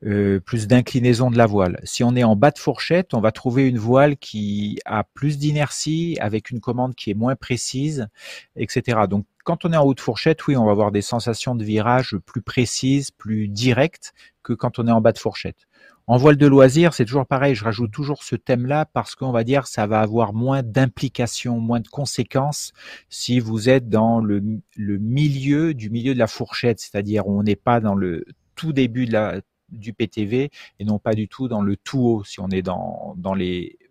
Euh, 0.05 0.39
plus 0.39 0.67
d'inclinaison 0.67 1.31
de 1.31 1.37
la 1.37 1.47
voile. 1.47 1.79
Si 1.83 2.03
on 2.03 2.15
est 2.15 2.23
en 2.23 2.35
bas 2.35 2.51
de 2.51 2.59
fourchette, 2.59 3.15
on 3.15 3.21
va 3.21 3.31
trouver 3.31 3.67
une 3.67 3.79
voile 3.79 4.17
qui 4.17 4.77
a 4.85 5.03
plus 5.03 5.39
d'inertie, 5.39 6.17
avec 6.19 6.51
une 6.51 6.59
commande 6.59 6.93
qui 6.93 7.09
est 7.09 7.15
moins 7.15 7.35
précise, 7.35 8.07
etc. 8.55 8.99
Donc 9.09 9.25
quand 9.45 9.63
on 9.63 9.71
est 9.71 9.77
en 9.77 9.85
haute 9.85 10.01
fourchette, 10.01 10.45
oui, 10.47 10.57
on 10.57 10.65
va 10.65 10.71
avoir 10.71 10.91
des 10.91 11.03
sensations 11.03 11.55
de 11.55 11.63
virage 11.63 12.17
plus 12.25 12.41
précises, 12.41 13.11
plus 13.11 13.47
directes 13.47 14.13
que 14.43 14.53
quand 14.53 14.79
on 14.79 14.87
est 14.87 14.91
en 14.91 15.01
bas 15.01 15.11
de 15.11 15.19
fourchette. 15.19 15.67
En 16.07 16.17
voile 16.17 16.35
de 16.35 16.47
loisir, 16.47 16.93
c'est 16.93 17.05
toujours 17.05 17.27
pareil. 17.27 17.53
Je 17.55 17.63
rajoute 17.63 17.91
toujours 17.91 18.23
ce 18.23 18.35
thème-là 18.35 18.85
parce 18.85 19.15
qu'on 19.15 19.31
va 19.31 19.43
dire 19.43 19.67
ça 19.67 19.85
va 19.85 20.01
avoir 20.01 20.33
moins 20.33 20.63
d'implications, 20.63 21.59
moins 21.59 21.79
de 21.79 21.87
conséquences 21.87 22.73
si 23.09 23.39
vous 23.39 23.69
êtes 23.69 23.87
dans 23.87 24.19
le, 24.19 24.41
milieu 24.77 25.75
du 25.75 25.89
milieu 25.91 26.15
de 26.15 26.19
la 26.19 26.27
fourchette, 26.27 26.79
c'est-à-dire 26.79 27.27
on 27.27 27.43
n'est 27.43 27.55
pas 27.55 27.79
dans 27.79 27.95
le 27.95 28.25
tout 28.55 28.73
début 28.73 29.05
de 29.05 29.13
la, 29.13 29.41
du 29.69 29.93
PTV 29.93 30.49
et 30.79 30.85
non 30.85 30.97
pas 30.97 31.13
du 31.13 31.27
tout 31.27 31.47
dans 31.47 31.61
le 31.61 31.77
tout 31.77 31.99
haut. 31.99 32.23
Si 32.23 32.39
on 32.39 32.49
est 32.49 32.63
dans, 32.63 33.15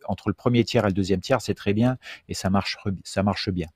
entre 0.07 0.29
le 0.29 0.35
premier 0.35 0.65
tiers 0.65 0.85
et 0.85 0.89
le 0.89 0.95
deuxième 0.95 1.21
tiers, 1.21 1.41
c'est 1.41 1.55
très 1.55 1.75
bien 1.75 1.97
et 2.29 2.35
ça 2.35 2.51
marche 2.51 3.51
bien. 3.51 3.69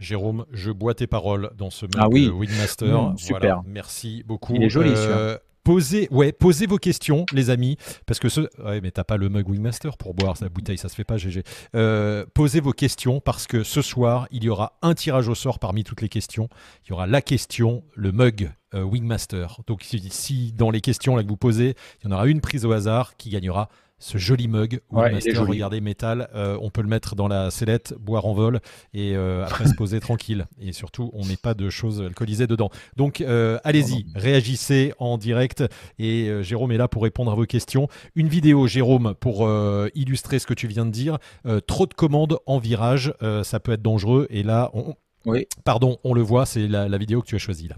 Jérôme, 0.00 0.46
je 0.50 0.72
bois 0.72 0.94
tes 0.94 1.06
paroles 1.06 1.50
dans 1.56 1.70
ce 1.70 1.86
ah 1.96 2.08
oui. 2.08 2.28
Wingmaster. 2.28 3.12
Mmh, 3.12 3.18
super. 3.18 3.62
merci 3.66 4.24
beaucoup. 4.26 4.54
Il 4.54 4.62
est 4.62 4.70
joli, 4.70 4.92
euh, 4.96 5.36
Posez, 5.62 6.08
ouais, 6.10 6.32
posez 6.32 6.66
vos 6.66 6.78
questions, 6.78 7.26
les 7.32 7.50
amis, 7.50 7.76
parce 8.06 8.18
que 8.18 8.30
ce, 8.30 8.40
ouais, 8.64 8.80
mais 8.80 8.90
t'as 8.90 9.04
pas 9.04 9.18
le 9.18 9.28
mug 9.28 9.46
Wingmaster 9.46 9.98
pour 9.98 10.14
boire 10.14 10.38
sa 10.38 10.48
bouteille, 10.48 10.78
ça 10.78 10.88
se 10.88 10.94
fait 10.94 11.04
pas, 11.04 11.18
GG. 11.18 11.42
Euh, 11.74 12.24
posez 12.32 12.60
vos 12.60 12.72
questions 12.72 13.20
parce 13.20 13.46
que 13.46 13.62
ce 13.62 13.82
soir, 13.82 14.26
il 14.30 14.42
y 14.42 14.48
aura 14.48 14.78
un 14.80 14.94
tirage 14.94 15.28
au 15.28 15.34
sort 15.34 15.58
parmi 15.58 15.84
toutes 15.84 16.00
les 16.00 16.08
questions. 16.08 16.48
Il 16.86 16.90
y 16.90 16.92
aura 16.92 17.06
la 17.06 17.20
question, 17.20 17.84
le 17.94 18.10
mug 18.10 18.50
euh, 18.74 18.82
Wingmaster. 18.82 19.60
Donc, 19.66 19.82
si, 19.82 20.52
dans 20.52 20.70
les 20.70 20.80
questions 20.80 21.14
là 21.14 21.22
que 21.22 21.28
vous 21.28 21.36
posez, 21.36 21.74
il 22.00 22.08
y 22.08 22.12
en 22.12 22.16
aura 22.16 22.26
une 22.26 22.40
prise 22.40 22.64
au 22.64 22.72
hasard 22.72 23.16
qui 23.18 23.28
gagnera 23.28 23.68
ce 24.00 24.18
joli 24.18 24.48
mug 24.48 24.80
regardez 24.90 25.80
métal, 25.80 26.28
euh, 26.34 26.58
on 26.60 26.70
peut 26.70 26.80
le 26.80 26.88
mettre 26.88 27.14
dans 27.14 27.28
la 27.28 27.50
sellette, 27.50 27.94
boire 28.00 28.24
en 28.26 28.32
vol 28.32 28.60
et 28.94 29.14
euh, 29.14 29.44
après 29.44 29.66
se 29.66 29.74
poser 29.74 30.00
tranquille. 30.00 30.46
Et 30.58 30.72
surtout, 30.72 31.10
on 31.12 31.24
met 31.24 31.36
pas 31.36 31.54
de 31.54 31.68
choses 31.70 32.00
alcoolisées 32.00 32.46
dedans. 32.46 32.70
Donc 32.96 33.20
euh, 33.20 33.58
allez-y, 33.62 34.06
réagissez 34.14 34.94
en 34.98 35.18
direct 35.18 35.62
et 35.98 36.30
Jérôme 36.42 36.72
est 36.72 36.78
là 36.78 36.88
pour 36.88 37.02
répondre 37.02 37.30
à 37.30 37.34
vos 37.34 37.44
questions. 37.44 37.88
Une 38.14 38.28
vidéo, 38.28 38.66
Jérôme, 38.66 39.14
pour 39.20 39.48
illustrer 39.94 40.38
ce 40.38 40.46
que 40.46 40.54
tu 40.54 40.66
viens 40.66 40.86
de 40.86 40.90
dire. 40.90 41.18
trop 41.66 41.86
de 41.86 41.94
commandes 41.94 42.38
en 42.46 42.58
virage, 42.58 43.12
ça 43.42 43.60
peut 43.60 43.72
être 43.72 43.82
dangereux. 43.82 44.26
Et 44.30 44.42
là, 44.42 44.70
on... 44.72 44.94
oui. 45.26 45.46
pardon, 45.64 45.98
on 46.04 46.14
le 46.14 46.22
voit, 46.22 46.46
c'est 46.46 46.66
la, 46.66 46.88
la 46.88 46.98
vidéo 46.98 47.20
que 47.20 47.26
tu 47.26 47.34
as 47.34 47.38
choisie 47.38 47.68
là. 47.68 47.76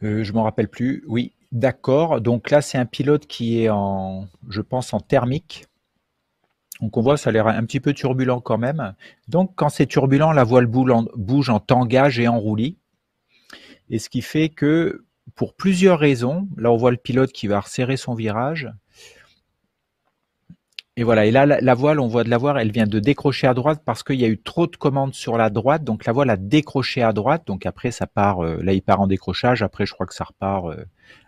je 0.00 0.32
m'en 0.32 0.44
rappelle 0.44 0.68
plus. 0.68 1.04
Oui, 1.06 1.32
D'accord. 1.52 2.22
Donc 2.22 2.50
là, 2.50 2.62
c'est 2.62 2.78
un 2.78 2.86
pilote 2.86 3.26
qui 3.26 3.62
est 3.62 3.68
en, 3.68 4.26
je 4.48 4.62
pense, 4.62 4.94
en 4.94 5.00
thermique. 5.00 5.66
Donc 6.80 6.96
on 6.96 7.02
voit, 7.02 7.18
ça 7.18 7.30
a 7.30 7.32
l'air 7.32 7.46
un 7.46 7.64
petit 7.64 7.78
peu 7.78 7.92
turbulent 7.92 8.40
quand 8.40 8.58
même. 8.58 8.94
Donc 9.28 9.52
quand 9.54 9.68
c'est 9.68 9.86
turbulent, 9.86 10.32
la 10.32 10.44
voile 10.44 10.66
bouge 10.66 11.50
en 11.50 11.60
tangage 11.60 12.18
et 12.18 12.26
en 12.26 12.40
roulis. 12.40 12.78
Et 13.90 13.98
ce 13.98 14.08
qui 14.08 14.22
fait 14.22 14.48
que 14.48 15.04
pour 15.36 15.54
plusieurs 15.54 15.98
raisons, 15.98 16.48
là 16.56 16.72
on 16.72 16.76
voit 16.76 16.90
le 16.90 16.96
pilote 16.96 17.30
qui 17.30 17.46
va 17.46 17.60
resserrer 17.60 17.96
son 17.96 18.14
virage. 18.14 18.68
Et 20.98 21.04
voilà, 21.04 21.24
et 21.24 21.30
là, 21.30 21.46
la, 21.46 21.74
voile, 21.74 22.00
on 22.00 22.06
voit 22.06 22.22
de 22.22 22.28
la 22.28 22.36
voir, 22.36 22.58
elle 22.58 22.70
vient 22.70 22.86
de 22.86 22.98
décrocher 22.98 23.46
à 23.46 23.54
droite 23.54 23.80
parce 23.82 24.02
qu'il 24.02 24.20
y 24.20 24.26
a 24.26 24.28
eu 24.28 24.36
trop 24.36 24.66
de 24.66 24.76
commandes 24.76 25.14
sur 25.14 25.38
la 25.38 25.48
droite. 25.48 25.84
Donc 25.84 26.04
la 26.04 26.12
voile 26.12 26.28
a 26.28 26.36
décroché 26.36 27.02
à 27.02 27.14
droite. 27.14 27.44
Donc 27.46 27.64
après, 27.64 27.90
ça 27.90 28.06
part, 28.06 28.44
euh, 28.44 28.58
là, 28.62 28.74
il 28.74 28.82
part 28.82 29.00
en 29.00 29.06
décrochage. 29.06 29.62
Après, 29.62 29.86
je 29.86 29.94
crois 29.94 30.04
que 30.04 30.14
ça 30.14 30.24
repart 30.24 30.66
euh, 30.66 30.84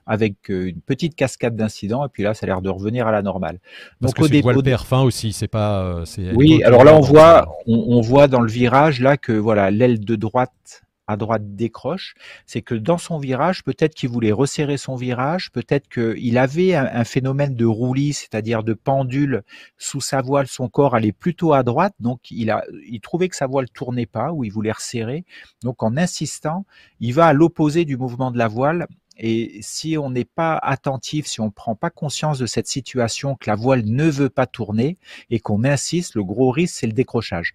avec 0.07 0.51
euh, 0.51 0.69
une 0.69 0.83
petite 0.83 1.17
cascade 1.17 1.57
d'incidents. 1.57 2.05
Et 2.05 2.11
puis 2.11 2.23
là, 2.23 2.35
ça 2.35 2.45
a 2.45 2.49
l'air 2.49 2.61
de 2.61 2.69
revenir 2.69 3.07
à 3.07 3.13
la 3.13 3.23
normale. 3.23 3.59
Parce 4.03 4.13
donc 4.13 4.29
que 4.29 4.37
au 4.37 4.43
voile 4.43 4.79
fin 4.79 5.01
aussi, 5.01 5.33
c'est 5.33 5.49
pas. 5.49 6.05
oui, 6.35 6.63
alors 6.63 6.85
là, 6.85 6.95
on 6.95 7.01
voit, 7.01 7.49
on, 7.67 8.03
voit 8.03 8.29
dans 8.29 8.43
le 8.43 8.51
virage 8.51 9.01
là 9.01 9.17
que 9.17 9.33
voilà, 9.33 9.71
l'aile 9.71 9.99
de 9.99 10.15
droite 10.15 10.84
à 11.07 11.17
droite 11.17 11.55
décroche, 11.55 12.15
c'est 12.47 12.63
que 12.63 12.75
dans 12.75 12.99
son 12.99 13.19
virage, 13.19 13.63
peut-être 13.63 13.95
qu'il 13.95 14.09
voulait 14.09 14.33
resserrer 14.33 14.77
son 14.77 14.97
virage, 14.97 15.53
peut-être 15.53 15.89
qu'il 15.89 16.39
avait 16.39 16.75
un, 16.75 17.05
phénomène 17.05 17.55
de 17.55 17.67
roulis, 17.67 18.15
c'est-à-dire 18.15 18.63
de 18.63 18.73
pendule 18.73 19.43
sous 19.77 20.01
sa 20.01 20.23
voile, 20.23 20.47
son 20.47 20.69
corps 20.69 20.95
allait 20.95 21.13
plutôt 21.13 21.53
à 21.53 21.63
droite, 21.63 21.95
donc 22.01 22.31
il 22.31 22.51
a, 22.51 22.65
il 22.89 23.01
trouvait 23.01 23.29
que 23.29 23.37
sa 23.37 23.47
voile 23.47 23.69
tournait 23.71 24.07
pas 24.07 24.33
ou 24.33 24.45
il 24.45 24.51
voulait 24.51 24.73
resserrer. 24.73 25.25
Donc 25.63 25.83
en 25.83 25.97
insistant, 25.97 26.65
il 27.01 27.13
va 27.13 27.27
à 27.27 27.33
l'opposé 27.33 27.85
du 27.85 27.97
mouvement 27.97 28.31
de 28.31 28.39
la 28.39 28.49
voile. 28.49 28.87
Et 29.17 29.61
si 29.63 29.97
on 29.97 30.11
n'est 30.11 30.25
pas 30.25 30.57
attentif, 30.57 31.27
si 31.27 31.41
on 31.41 31.47
ne 31.47 31.51
prend 31.51 31.77
pas 31.77 31.91
conscience 31.91 32.39
de 32.39 32.47
cette 32.47 32.67
situation, 32.67 33.37
que 33.37 33.49
la 33.49 33.55
voile 33.55 33.85
ne 33.85 34.09
veut 34.09 34.31
pas 34.31 34.47
tourner 34.47 34.99
et 35.31 35.39
qu'on 35.39 35.65
insiste, 35.65 36.17
le 36.17 36.25
gros 36.25 36.51
risque, 36.51 36.77
c'est 36.81 36.87
le 36.87 36.93
décrochage 36.93 37.55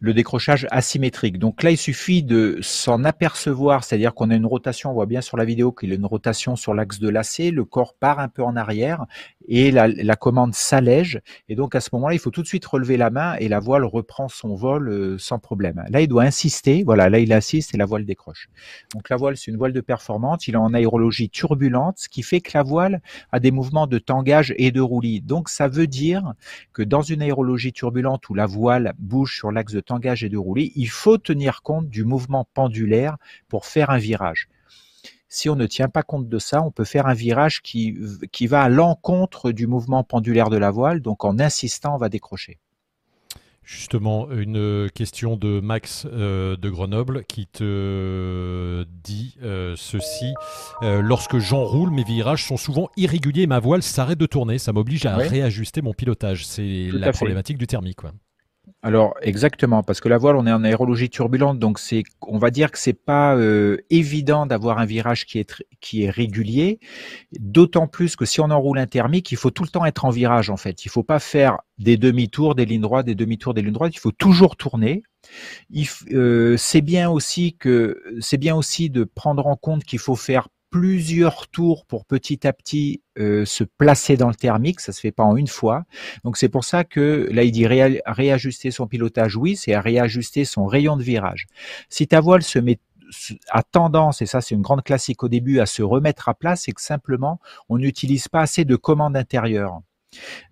le 0.00 0.14
décrochage 0.14 0.66
asymétrique. 0.70 1.38
Donc 1.38 1.62
là, 1.62 1.70
il 1.70 1.76
suffit 1.76 2.22
de 2.22 2.58
s'en 2.62 3.04
apercevoir, 3.04 3.84
c'est-à-dire 3.84 4.14
qu'on 4.14 4.30
a 4.30 4.34
une 4.34 4.46
rotation, 4.46 4.90
on 4.90 4.94
voit 4.94 5.06
bien 5.06 5.20
sur 5.20 5.36
la 5.36 5.44
vidéo 5.44 5.72
qu'il 5.72 5.90
y 5.90 5.92
a 5.92 5.94
une 5.94 6.06
rotation 6.06 6.56
sur 6.56 6.72
l'axe 6.72 6.98
de 7.00 7.10
lacet, 7.10 7.50
le 7.50 7.66
corps 7.66 7.94
part 7.94 8.18
un 8.18 8.28
peu 8.28 8.42
en 8.42 8.56
arrière 8.56 9.04
et 9.46 9.70
la, 9.70 10.16
commande 10.16 10.54
s'allège. 10.54 11.20
Et 11.48 11.54
donc 11.54 11.74
à 11.74 11.80
ce 11.80 11.90
moment-là, 11.92 12.14
il 12.14 12.18
faut 12.18 12.30
tout 12.30 12.42
de 12.42 12.46
suite 12.46 12.64
relever 12.64 12.96
la 12.96 13.10
main 13.10 13.34
et 13.36 13.48
la 13.48 13.60
voile 13.60 13.84
reprend 13.84 14.28
son 14.28 14.54
vol 14.54 14.88
euh, 14.88 15.18
sans 15.18 15.38
problème. 15.38 15.84
Là, 15.90 16.00
il 16.00 16.08
doit 16.08 16.22
insister, 16.22 16.82
voilà, 16.84 17.10
là 17.10 17.18
il 17.18 17.32
insiste 17.32 17.74
et 17.74 17.78
la 17.78 17.84
voile 17.84 18.04
décroche. 18.04 18.48
Donc 18.94 19.08
la 19.10 19.16
voile, 19.16 19.36
c'est 19.36 19.50
une 19.50 19.56
voile 19.56 19.72
de 19.72 19.80
performance, 19.80 20.46
il 20.48 20.54
est 20.54 20.58
en 20.58 20.72
aérologie 20.72 21.28
turbulente, 21.28 21.98
ce 21.98 22.08
qui 22.08 22.22
fait 22.22 22.40
que 22.40 22.52
la 22.54 22.62
voile 22.62 23.02
a 23.32 23.40
des 23.40 23.50
mouvements 23.50 23.86
de 23.86 23.98
tangage 23.98 24.54
et 24.56 24.70
de 24.70 24.80
roulis. 24.80 25.20
Donc 25.20 25.48
ça 25.48 25.68
veut 25.68 25.86
dire 25.86 26.32
que 26.72 26.82
dans 26.82 27.02
une 27.02 27.20
aérologie 27.20 27.72
turbulente 27.72 28.28
où 28.30 28.34
la 28.34 28.46
voile 28.46 28.94
bouge 28.98 29.36
sur 29.36 29.50
l'axe 29.52 29.72
de 29.72 29.80
et 29.98 30.28
de 30.28 30.36
roulis, 30.36 30.72
il 30.76 30.88
faut 30.88 31.18
tenir 31.18 31.62
compte 31.62 31.88
du 31.88 32.04
mouvement 32.04 32.46
pendulaire 32.54 33.16
pour 33.48 33.66
faire 33.66 33.90
un 33.90 33.98
virage. 33.98 34.48
Si 35.28 35.48
on 35.48 35.56
ne 35.56 35.66
tient 35.66 35.88
pas 35.88 36.02
compte 36.02 36.28
de 36.28 36.38
ça, 36.38 36.62
on 36.62 36.70
peut 36.70 36.84
faire 36.84 37.06
un 37.06 37.14
virage 37.14 37.62
qui, 37.62 37.96
qui 38.32 38.46
va 38.46 38.62
à 38.62 38.68
l'encontre 38.68 39.52
du 39.52 39.66
mouvement 39.66 40.02
pendulaire 40.02 40.50
de 40.50 40.56
la 40.56 40.70
voile, 40.70 41.00
donc 41.00 41.24
en 41.24 41.38
insistant, 41.38 41.94
on 41.94 41.98
va 41.98 42.08
décrocher. 42.08 42.58
Justement, 43.62 44.28
une 44.32 44.90
question 44.92 45.36
de 45.36 45.60
Max 45.60 46.04
euh, 46.10 46.56
de 46.56 46.68
Grenoble 46.68 47.24
qui 47.24 47.46
te 47.46 48.84
dit 49.04 49.36
euh, 49.42 49.74
ceci. 49.76 50.34
Euh, 50.82 51.00
lorsque 51.00 51.38
j'enroule, 51.38 51.90
mes 51.90 52.02
virages 52.02 52.44
sont 52.44 52.56
souvent 52.56 52.90
irréguliers 52.96 53.46
ma 53.46 53.60
voile 53.60 53.84
s'arrête 53.84 54.18
de 54.18 54.26
tourner. 54.26 54.58
Ça 54.58 54.72
m'oblige 54.72 55.06
à 55.06 55.14
réajuster 55.16 55.82
mon 55.82 55.94
pilotage. 55.94 56.46
C'est 56.46 56.90
la 56.92 57.12
problématique 57.12 57.58
du 57.58 57.68
thermique. 57.68 57.98
Quoi. 57.98 58.12
Alors 58.82 59.14
exactement, 59.20 59.82
parce 59.82 60.00
que 60.00 60.08
la 60.08 60.16
voile, 60.16 60.36
on 60.36 60.46
est 60.46 60.52
en 60.52 60.64
aérologie 60.64 61.10
turbulente, 61.10 61.58
donc 61.58 61.78
c'est, 61.78 62.02
on 62.22 62.38
va 62.38 62.50
dire 62.50 62.70
que 62.70 62.78
c'est 62.78 62.94
pas 62.94 63.36
euh, 63.36 63.76
évident 63.90 64.46
d'avoir 64.46 64.78
un 64.78 64.86
virage 64.86 65.26
qui 65.26 65.38
est 65.38 65.62
qui 65.80 66.04
est 66.04 66.10
régulier. 66.10 66.80
D'autant 67.38 67.86
plus 67.86 68.16
que 68.16 68.24
si 68.24 68.40
on 68.40 68.50
enroule 68.50 68.78
un 68.78 68.86
thermique, 68.86 69.32
il 69.32 69.36
faut 69.36 69.50
tout 69.50 69.64
le 69.64 69.68
temps 69.68 69.84
être 69.84 70.06
en 70.06 70.10
virage 70.10 70.48
en 70.48 70.56
fait. 70.56 70.86
Il 70.86 70.88
faut 70.88 71.02
pas 71.02 71.18
faire 71.18 71.58
des 71.76 71.98
demi-tours, 71.98 72.54
des 72.54 72.64
lignes 72.64 72.80
droites, 72.80 73.04
des 73.04 73.14
demi-tours, 73.14 73.52
des 73.52 73.60
lignes 73.60 73.72
droites. 73.74 73.94
Il 73.94 74.00
faut 74.00 74.12
toujours 74.12 74.56
tourner. 74.56 75.02
Euh, 76.12 76.56
c'est 76.56 76.80
bien 76.80 77.10
aussi 77.10 77.56
que 77.58 78.02
c'est 78.20 78.38
bien 78.38 78.56
aussi 78.56 78.88
de 78.88 79.04
prendre 79.04 79.46
en 79.46 79.56
compte 79.56 79.84
qu'il 79.84 79.98
faut 79.98 80.16
faire 80.16 80.48
plusieurs 80.70 81.48
tours 81.48 81.84
pour 81.84 82.04
petit 82.04 82.46
à 82.46 82.52
petit 82.52 83.02
euh, 83.18 83.44
se 83.44 83.64
placer 83.64 84.16
dans 84.16 84.28
le 84.28 84.34
thermique, 84.34 84.80
ça 84.80 84.92
se 84.92 85.00
fait 85.00 85.12
pas 85.12 85.24
en 85.24 85.36
une 85.36 85.48
fois. 85.48 85.84
Donc 86.24 86.36
c'est 86.36 86.48
pour 86.48 86.64
ça 86.64 86.84
que 86.84 87.28
là 87.30 87.42
il 87.42 87.50
dit 87.50 87.66
réajuster 87.66 88.70
son 88.70 88.86
pilotage, 88.86 89.36
oui, 89.36 89.56
c'est 89.56 89.76
réajuster 89.76 90.44
son 90.44 90.66
rayon 90.66 90.96
de 90.96 91.02
virage. 91.02 91.46
Si 91.88 92.06
ta 92.06 92.20
voile 92.20 92.42
se 92.42 92.58
met 92.58 92.78
à 93.50 93.64
tendance, 93.64 94.22
et 94.22 94.26
ça 94.26 94.40
c'est 94.40 94.54
une 94.54 94.62
grande 94.62 94.84
classique 94.84 95.22
au 95.24 95.28
début, 95.28 95.58
à 95.58 95.66
se 95.66 95.82
remettre 95.82 96.28
à 96.28 96.34
plat, 96.34 96.54
c'est 96.54 96.72
que 96.72 96.80
simplement 96.80 97.40
on 97.68 97.78
n'utilise 97.78 98.28
pas 98.28 98.40
assez 98.40 98.64
de 98.64 98.76
commande 98.76 99.16
intérieure. 99.16 99.80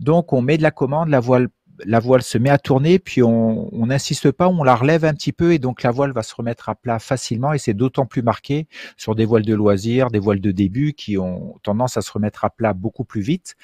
Donc 0.01 0.33
on 0.33 0.43
met 0.43 0.59
de 0.59 0.63
la 0.63 0.71
commande, 0.73 1.09
la 1.09 1.21
voile 1.21 1.49
la 1.85 2.01
voile 2.01 2.23
se 2.23 2.39
met 2.39 2.51
à 2.51 2.59
tourner, 2.59 2.99
puis 2.99 3.23
on 3.23 3.87
n'insiste 3.87 4.31
pas, 4.31 4.49
on 4.49 4.63
la 4.63 4.75
relève 4.75 5.05
un 5.05 5.15
petit 5.15 5.33
peu 5.33 5.53
et 5.53 5.59
donc 5.59 5.83
la 5.83 5.91
voile 5.91 6.13
va 6.13 6.23
se 6.23 6.35
remettre 6.35 6.69
à 6.69 6.75
plat 6.75 6.99
facilement 6.99 7.53
et 7.53 7.59
c'est 7.59 7.75
d'autant 7.75 8.07
plus 8.07 8.23
marqué 8.23 8.67
sur 8.97 9.15
des 9.15 9.25
voiles 9.25 9.45
de 9.45 9.55
loisirs, 9.55 10.11
des 10.11 10.19
voiles 10.19 10.41
de 10.41 10.51
début 10.51 10.93
qui 10.93 11.19
ont 11.19 11.57
tendance 11.63 11.97
à 11.97 12.03
se 12.03 12.11
remettre 12.11 12.45
à 12.45 12.51
plat 12.51 12.73
beaucoup 12.73 13.05
plus 13.05 13.21
vite. 13.21 13.57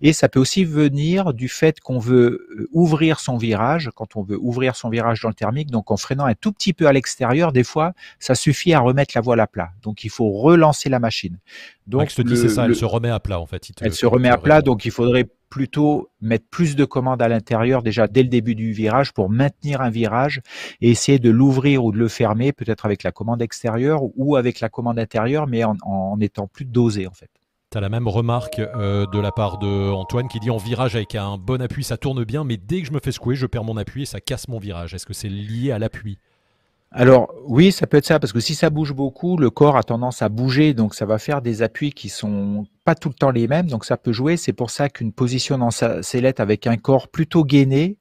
Et 0.00 0.12
ça 0.12 0.28
peut 0.28 0.40
aussi 0.40 0.64
venir 0.64 1.34
du 1.34 1.48
fait 1.48 1.80
qu'on 1.80 1.98
veut 1.98 2.46
euh, 2.58 2.68
ouvrir 2.72 3.20
son 3.20 3.36
virage, 3.36 3.90
quand 3.94 4.16
on 4.16 4.22
veut 4.22 4.38
ouvrir 4.38 4.76
son 4.76 4.88
virage 4.88 5.20
dans 5.22 5.28
le 5.28 5.34
thermique, 5.34 5.70
donc 5.70 5.90
en 5.90 5.96
freinant 5.96 6.26
un 6.26 6.34
tout 6.34 6.52
petit 6.52 6.72
peu 6.72 6.86
à 6.86 6.92
l'extérieur, 6.92 7.52
des 7.52 7.64
fois, 7.64 7.92
ça 8.18 8.34
suffit 8.34 8.74
à 8.74 8.80
remettre 8.80 9.12
la 9.14 9.20
voile 9.20 9.40
à 9.40 9.46
plat. 9.46 9.70
Donc 9.82 10.04
il 10.04 10.10
faut 10.10 10.30
relancer 10.30 10.88
la 10.88 10.98
machine. 10.98 11.38
Donc 11.86 12.10
je 12.10 12.16
te 12.16 12.22
dis 12.22 12.36
c'est 12.36 12.48
ça, 12.48 12.66
elle 12.66 12.76
se 12.76 12.84
remet 12.84 13.10
à 13.10 13.20
plat 13.20 13.40
en 13.40 13.46
fait. 13.46 13.70
elle 13.80 13.94
se 13.94 14.06
remet 14.06 14.28
à 14.28 14.38
plat, 14.38 14.62
donc 14.62 14.84
il 14.84 14.90
faudrait 14.90 15.28
plutôt 15.52 16.08
mettre 16.22 16.46
plus 16.50 16.76
de 16.76 16.86
commandes 16.86 17.20
à 17.20 17.28
l'intérieur 17.28 17.82
déjà 17.82 18.06
dès 18.06 18.22
le 18.22 18.30
début 18.30 18.54
du 18.54 18.72
virage 18.72 19.12
pour 19.12 19.28
maintenir 19.28 19.82
un 19.82 19.90
virage 19.90 20.40
et 20.80 20.90
essayer 20.90 21.18
de 21.18 21.28
l'ouvrir 21.28 21.84
ou 21.84 21.92
de 21.92 21.98
le 21.98 22.08
fermer, 22.08 22.52
peut-être 22.52 22.86
avec 22.86 23.02
la 23.02 23.12
commande 23.12 23.42
extérieure 23.42 24.00
ou 24.16 24.36
avec 24.36 24.60
la 24.60 24.70
commande 24.70 24.98
intérieure, 24.98 25.46
mais 25.46 25.62
en, 25.62 25.76
en 25.82 26.18
étant 26.20 26.46
plus 26.46 26.64
dosé 26.64 27.06
en 27.06 27.12
fait. 27.12 27.28
Tu 27.70 27.76
as 27.76 27.82
la 27.82 27.90
même 27.90 28.08
remarque 28.08 28.60
euh, 28.60 29.04
de 29.12 29.20
la 29.20 29.30
part 29.30 29.58
de 29.58 29.90
Antoine 29.90 30.28
qui 30.28 30.40
dit 30.40 30.48
en 30.48 30.56
virage 30.56 30.96
avec 30.96 31.14
un 31.16 31.36
bon 31.36 31.60
appui 31.60 31.84
ça 31.84 31.98
tourne 31.98 32.24
bien, 32.24 32.44
mais 32.44 32.56
dès 32.56 32.80
que 32.80 32.88
je 32.88 32.92
me 32.92 33.00
fais 33.04 33.12
secouer, 33.12 33.34
je 33.34 33.44
perds 33.44 33.64
mon 33.64 33.76
appui 33.76 34.02
et 34.02 34.06
ça 34.06 34.20
casse 34.20 34.48
mon 34.48 34.58
virage. 34.58 34.94
Est-ce 34.94 35.04
que 35.04 35.12
c'est 35.12 35.28
lié 35.28 35.70
à 35.70 35.78
l'appui? 35.78 36.16
Alors 36.94 37.32
oui, 37.46 37.72
ça 37.72 37.86
peut 37.86 37.96
être 37.96 38.04
ça, 38.04 38.20
parce 38.20 38.32
que 38.32 38.40
si 38.40 38.54
ça 38.54 38.68
bouge 38.68 38.92
beaucoup, 38.92 39.38
le 39.38 39.48
corps 39.48 39.76
a 39.78 39.82
tendance 39.82 40.20
à 40.20 40.28
bouger, 40.28 40.74
donc 40.74 40.94
ça 40.94 41.06
va 41.06 41.18
faire 41.18 41.40
des 41.40 41.62
appuis 41.62 41.92
qui 41.92 42.10
sont 42.10 42.66
pas 42.84 42.94
tout 42.94 43.08
le 43.08 43.14
temps 43.14 43.30
les 43.30 43.46
mêmes, 43.46 43.68
donc 43.68 43.84
ça 43.84 43.96
peut 43.96 44.12
jouer. 44.12 44.36
C'est 44.36 44.52
pour 44.52 44.70
ça 44.70 44.88
qu'une 44.88 45.12
position 45.12 45.58
dans 45.58 45.70
sa 45.70 46.02
sellette 46.02 46.40
avec 46.40 46.66
un 46.66 46.76
corps 46.76 47.08
plutôt 47.08 47.44
gainé, 47.44 47.98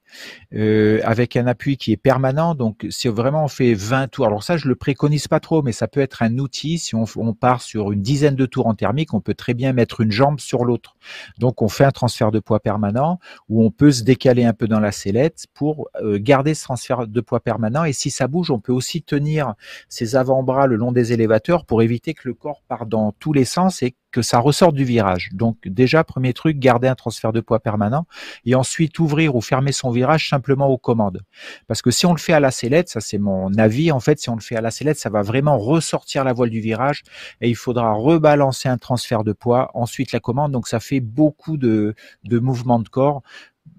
euh, 0.53 0.99
avec 1.03 1.35
un 1.35 1.45
appui 1.47 1.77
qui 1.77 1.91
est 1.91 1.97
permanent, 1.97 2.55
donc 2.55 2.85
si 2.89 3.07
vraiment 3.07 3.45
on 3.45 3.47
fait 3.47 3.73
20 3.73 4.07
tours, 4.07 4.25
alors 4.25 4.43
ça 4.43 4.57
je 4.57 4.67
le 4.67 4.75
préconise 4.75 5.27
pas 5.27 5.39
trop, 5.39 5.61
mais 5.61 5.71
ça 5.71 5.87
peut 5.87 5.99
être 5.99 6.23
un 6.23 6.37
outil. 6.39 6.79
Si 6.79 6.95
on, 6.95 7.05
on 7.17 7.33
part 7.33 7.61
sur 7.61 7.91
une 7.91 8.01
dizaine 8.01 8.35
de 8.35 8.45
tours 8.45 8.67
en 8.67 8.73
thermique, 8.73 9.13
on 9.13 9.21
peut 9.21 9.35
très 9.35 9.53
bien 9.53 9.71
mettre 9.71 10.01
une 10.01 10.11
jambe 10.11 10.39
sur 10.39 10.65
l'autre. 10.65 10.95
Donc 11.37 11.61
on 11.61 11.67
fait 11.67 11.85
un 11.85 11.91
transfert 11.91 12.31
de 12.31 12.39
poids 12.39 12.59
permanent, 12.59 13.19
où 13.49 13.63
on 13.63 13.71
peut 13.71 13.91
se 13.91 14.03
décaler 14.03 14.45
un 14.45 14.53
peu 14.53 14.67
dans 14.67 14.79
la 14.79 14.91
sellette 14.91 15.45
pour 15.53 15.89
euh, 16.01 16.17
garder 16.19 16.53
ce 16.55 16.63
transfert 16.63 17.07
de 17.07 17.21
poids 17.21 17.39
permanent. 17.39 17.83
Et 17.83 17.93
si 17.93 18.09
ça 18.09 18.27
bouge, 18.27 18.51
on 18.51 18.59
peut 18.59 18.73
aussi 18.73 19.03
tenir 19.03 19.53
ses 19.89 20.15
avant-bras 20.15 20.67
le 20.67 20.75
long 20.75 20.91
des 20.91 21.13
élévateurs 21.13 21.65
pour 21.65 21.81
éviter 21.81 22.13
que 22.13 22.27
le 22.27 22.33
corps 22.33 22.63
parte 22.67 22.89
dans 22.89 23.11
tous 23.11 23.33
les 23.33 23.45
sens 23.45 23.83
et 23.83 23.95
que 24.11 24.21
ça 24.21 24.39
ressorte 24.39 24.75
du 24.75 24.83
virage. 24.83 25.29
Donc 25.33 25.57
déjà, 25.65 26.03
premier 26.03 26.33
truc, 26.33 26.59
garder 26.59 26.87
un 26.87 26.95
transfert 26.95 27.31
de 27.31 27.39
poids 27.39 27.59
permanent 27.59 28.05
et 28.45 28.55
ensuite 28.55 28.99
ouvrir 28.99 29.35
ou 29.35 29.41
fermer 29.41 29.71
son 29.71 29.89
virage 29.91 30.29
simplement 30.29 30.67
aux 30.67 30.77
commandes. 30.77 31.21
Parce 31.67 31.81
que 31.81 31.91
si 31.91 32.05
on 32.05 32.13
le 32.13 32.19
fait 32.19 32.33
à 32.33 32.39
la 32.39 32.51
sellette, 32.51 32.89
ça 32.89 33.01
c'est 33.01 33.17
mon 33.17 33.53
avis, 33.55 33.91
en 33.91 33.99
fait, 33.99 34.19
si 34.19 34.29
on 34.29 34.35
le 34.35 34.41
fait 34.41 34.55
à 34.55 34.61
la 34.61 34.71
sellette, 34.71 34.99
ça 34.99 35.09
va 35.09 35.21
vraiment 35.21 35.57
ressortir 35.57 36.23
la 36.23 36.33
voile 36.33 36.49
du 36.49 36.59
virage 36.59 37.03
et 37.39 37.49
il 37.49 37.55
faudra 37.55 37.93
rebalancer 37.93 38.69
un 38.69 38.77
transfert 38.77 39.23
de 39.23 39.33
poids, 39.33 39.71
ensuite 39.73 40.11
la 40.11 40.19
commande. 40.19 40.51
Donc 40.51 40.67
ça 40.67 40.79
fait 40.79 40.99
beaucoup 40.99 41.57
de, 41.57 41.95
de 42.23 42.39
mouvements 42.39 42.79
de 42.79 42.89
corps. 42.89 43.21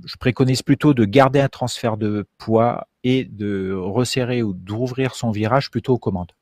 Je 0.05 0.17
préconise 0.17 0.63
plutôt 0.63 0.95
de 0.95 1.05
garder 1.05 1.41
un 1.41 1.49
transfert 1.49 1.97
de 1.97 2.27
poids 2.39 2.89
et 3.05 3.25
de 3.25 3.73
resserrer 3.75 4.43
ou 4.43 4.53
d'ouvrir 4.53 5.15
son 5.15 5.31
virage 5.31 5.71
plutôt 5.71 5.95
aux 5.95 5.99
commandes 5.99 6.33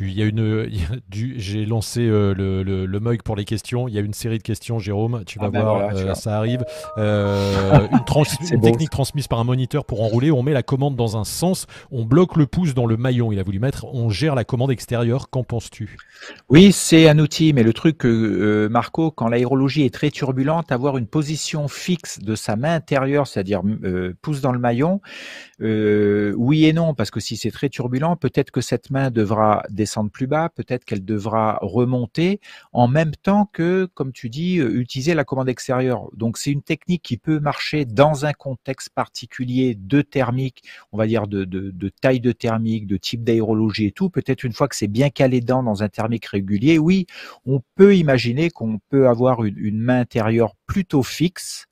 il 0.00 0.12
y 0.12 0.22
a 0.22 0.26
une, 0.26 0.68
j'ai 1.12 1.66
lancé 1.66 2.00
euh, 2.00 2.34
le, 2.34 2.62
le, 2.62 3.00
mug 3.00 3.22
pour 3.22 3.36
les 3.36 3.44
questions. 3.44 3.88
Il 3.88 3.94
y 3.94 3.98
a 3.98 4.00
une 4.00 4.14
série 4.14 4.38
de 4.38 4.42
questions, 4.42 4.78
Jérôme. 4.78 5.22
Tu 5.26 5.38
vas 5.38 5.46
ah 5.46 5.50
ben 5.50 5.62
voir, 5.62 5.94
euh, 5.94 6.14
ça 6.14 6.36
arrive. 6.36 6.64
Euh, 6.98 7.88
une, 7.90 8.60
technique 8.60 8.90
transmise 8.90 9.28
par 9.28 9.40
un 9.40 9.44
moniteur 9.44 9.84
pour 9.84 10.02
enrouler. 10.02 10.30
On 10.30 10.42
met 10.42 10.52
la 10.52 10.62
commande 10.62 10.96
dans 10.96 11.16
un 11.16 11.24
sens, 11.24 11.66
on 11.90 12.04
bloque 12.04 12.36
le 12.36 12.46
pouce 12.46 12.74
dans 12.74 12.86
le 12.86 12.96
maillon. 12.96 13.32
Il 13.32 13.38
a 13.38 13.42
voulu 13.42 13.58
mettre. 13.58 13.86
On 13.92 14.10
gère 14.10 14.34
la 14.34 14.44
commande 14.44 14.70
extérieure. 14.70 15.30
Qu'en 15.30 15.44
penses-tu? 15.44 15.96
Oui, 16.48 16.72
c'est 16.72 17.08
un 17.08 17.18
outil, 17.18 17.52
mais 17.52 17.62
le 17.62 17.72
truc 17.72 18.04
Marco, 18.04 19.10
quand 19.10 19.28
l'aérologie 19.28 19.84
est 19.84 19.94
très 19.94 20.10
turbulente, 20.10 20.72
avoir 20.72 20.98
une 20.98 21.06
position 21.06 21.68
fixe 21.68 22.18
de 22.20 22.34
sa 22.34 22.56
main 22.56 22.74
intérieure, 22.74 23.26
c'est-à-dire 23.26 23.62
pouce 24.22 24.40
dans 24.40 24.52
le 24.52 24.58
maillon, 24.58 25.00
oui 25.60 26.66
et 26.66 26.72
non, 26.72 26.94
parce 26.94 27.10
que 27.10 27.20
si 27.20 27.36
c'est 27.36 27.50
très 27.50 27.68
turbulent, 27.68 28.16
peut-être 28.16 28.50
que 28.50 28.60
cette 28.60 28.90
main 28.90 29.10
devra 29.10 29.62
descendre 29.82 30.10
plus 30.10 30.26
bas, 30.26 30.48
peut-être 30.48 30.84
qu'elle 30.84 31.04
devra 31.04 31.58
remonter 31.60 32.40
en 32.72 32.86
même 32.86 33.12
temps 33.16 33.50
que, 33.52 33.88
comme 33.94 34.12
tu 34.12 34.30
dis, 34.30 34.58
euh, 34.58 34.80
utiliser 34.80 35.14
la 35.14 35.24
commande 35.24 35.48
extérieure. 35.48 36.08
Donc 36.14 36.38
c'est 36.38 36.50
une 36.50 36.62
technique 36.62 37.02
qui 37.02 37.16
peut 37.16 37.40
marcher 37.40 37.84
dans 37.84 38.24
un 38.24 38.32
contexte 38.32 38.90
particulier 38.90 39.74
de 39.74 40.02
thermique, 40.02 40.62
on 40.92 40.98
va 40.98 41.06
dire 41.06 41.26
de, 41.26 41.44
taille 42.00 42.20
de 42.20 42.32
thermique, 42.32 42.86
de 42.86 42.96
type 42.96 43.24
d'aérologie 43.24 43.86
et 43.86 43.92
tout. 43.92 44.08
Peut-être 44.08 44.44
une 44.44 44.52
fois 44.52 44.68
que 44.68 44.76
c'est 44.76 44.88
bien 44.88 45.10
calé 45.10 45.40
dedans 45.40 45.62
dans 45.62 45.82
un 45.82 45.88
thermique 45.88 46.26
régulier, 46.26 46.78
oui, 46.78 47.06
on 47.44 47.60
peut 47.74 47.96
imaginer 47.96 48.50
qu'on 48.50 48.78
peut 48.88 49.08
avoir 49.08 49.44
une 49.44 49.80
main 49.80 50.00
intérieure 50.00 50.54
plutôt 50.66 51.02
fixe 51.02 51.66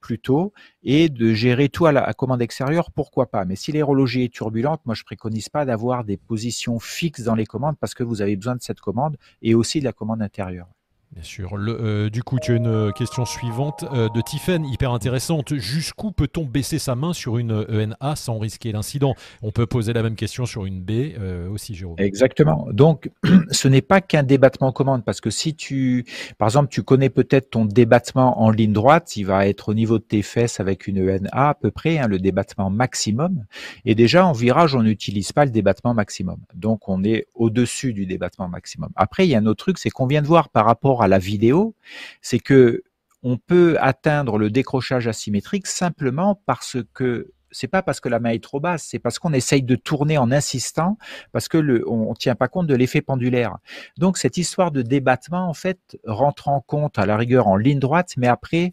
plutôt 0.00 0.52
et 0.82 1.08
de 1.08 1.32
gérer 1.32 1.68
tout 1.68 1.86
à 1.86 1.92
la 1.92 2.12
commande 2.14 2.42
extérieure, 2.42 2.90
pourquoi 2.90 3.30
pas. 3.30 3.44
Mais 3.44 3.56
si 3.56 3.72
l'aérologie 3.72 4.24
est 4.24 4.32
turbulente, 4.32 4.80
moi 4.84 4.94
je 4.94 5.04
préconise 5.04 5.48
pas 5.48 5.64
d'avoir 5.64 6.04
des 6.04 6.16
positions 6.16 6.78
fixes 6.78 7.22
dans 7.22 7.34
les 7.34 7.46
commandes 7.46 7.76
parce 7.78 7.94
que 7.94 8.02
vous 8.02 8.22
avez 8.22 8.36
besoin 8.36 8.56
de 8.56 8.62
cette 8.62 8.80
commande 8.80 9.16
et 9.42 9.54
aussi 9.54 9.80
de 9.80 9.84
la 9.84 9.92
commande 9.92 10.22
intérieure. 10.22 10.68
Bien 11.12 11.24
sûr. 11.24 11.50
Euh, 11.58 12.08
du 12.08 12.22
coup, 12.22 12.38
tu 12.38 12.52
as 12.52 12.54
une 12.54 12.68
euh, 12.68 12.92
question 12.92 13.24
suivante 13.24 13.84
euh, 13.92 14.08
de 14.10 14.20
Tiffen, 14.20 14.64
hyper 14.64 14.92
intéressante. 14.92 15.56
Jusqu'où 15.56 16.12
peut-on 16.12 16.44
baisser 16.44 16.78
sa 16.78 16.94
main 16.94 17.12
sur 17.12 17.36
une 17.36 17.50
ENA 17.68 18.14
sans 18.14 18.38
risquer 18.38 18.70
l'incident? 18.70 19.16
On 19.42 19.50
peut 19.50 19.66
poser 19.66 19.92
la 19.92 20.04
même 20.04 20.14
question 20.14 20.46
sur 20.46 20.66
une 20.66 20.80
B 20.80 21.18
aussi, 21.50 21.74
Jérôme. 21.74 21.96
Exactement. 21.98 22.68
Donc, 22.70 23.10
ce 23.50 23.66
n'est 23.66 23.82
pas 23.82 24.00
qu'un 24.00 24.22
débattement 24.22 24.70
commande, 24.70 25.04
parce 25.04 25.20
que 25.20 25.30
si 25.30 25.56
tu, 25.56 26.04
par 26.38 26.46
exemple, 26.46 26.68
tu 26.68 26.84
connais 26.84 27.10
peut-être 27.10 27.50
ton 27.50 27.64
débattement 27.64 28.40
en 28.40 28.50
ligne 28.50 28.72
droite, 28.72 29.16
il 29.16 29.24
va 29.24 29.48
être 29.48 29.70
au 29.70 29.74
niveau 29.74 29.98
de 29.98 30.04
tes 30.04 30.22
fesses 30.22 30.60
avec 30.60 30.86
une 30.86 31.00
ENA 31.00 31.28
à 31.32 31.54
peu 31.54 31.72
près, 31.72 31.98
hein, 31.98 32.06
le 32.06 32.20
débattement 32.20 32.70
maximum. 32.70 33.46
Et 33.84 33.96
déjà, 33.96 34.24
en 34.26 34.32
virage, 34.32 34.76
on 34.76 34.84
n'utilise 34.84 35.32
pas 35.32 35.44
le 35.44 35.50
débattement 35.50 35.92
maximum. 35.92 36.38
Donc, 36.54 36.88
on 36.88 37.02
est 37.02 37.26
au-dessus 37.34 37.94
du 37.94 38.06
débattement 38.06 38.46
maximum. 38.46 38.90
Après, 38.94 39.26
il 39.26 39.30
y 39.30 39.34
a 39.34 39.38
un 39.38 39.46
autre 39.46 39.64
truc, 39.64 39.78
c'est 39.78 39.90
qu'on 39.90 40.06
vient 40.06 40.22
de 40.22 40.28
voir 40.28 40.50
par 40.50 40.66
rapport 40.66 40.99
à 41.02 41.08
la 41.08 41.18
vidéo, 41.18 41.74
c'est 42.22 42.38
que 42.38 42.82
on 43.22 43.36
peut 43.36 43.76
atteindre 43.80 44.38
le 44.38 44.50
décrochage 44.50 45.06
asymétrique 45.06 45.66
simplement 45.66 46.40
parce 46.46 46.78
que 46.94 47.32
c'est 47.52 47.68
pas 47.68 47.82
parce 47.82 48.00
que 48.00 48.08
la 48.08 48.20
main 48.20 48.30
est 48.30 48.42
trop 48.42 48.60
basse, 48.60 48.86
c'est 48.88 48.98
parce 48.98 49.18
qu'on 49.18 49.32
essaye 49.32 49.62
de 49.62 49.74
tourner 49.74 50.18
en 50.18 50.30
insistant, 50.30 50.98
parce 51.32 51.48
que 51.48 51.58
le, 51.58 51.88
on, 51.88 52.14
tient 52.14 52.34
pas 52.34 52.48
compte 52.48 52.66
de 52.66 52.74
l'effet 52.74 53.00
pendulaire. 53.00 53.58
Donc 53.98 54.18
cette 54.18 54.36
histoire 54.36 54.70
de 54.70 54.82
débattement 54.82 55.48
en 55.48 55.54
fait 55.54 55.98
rentre 56.04 56.48
en 56.48 56.60
compte 56.60 56.98
à 56.98 57.06
la 57.06 57.16
rigueur 57.16 57.48
en 57.48 57.56
ligne 57.56 57.78
droite, 57.78 58.14
mais 58.16 58.28
après 58.28 58.72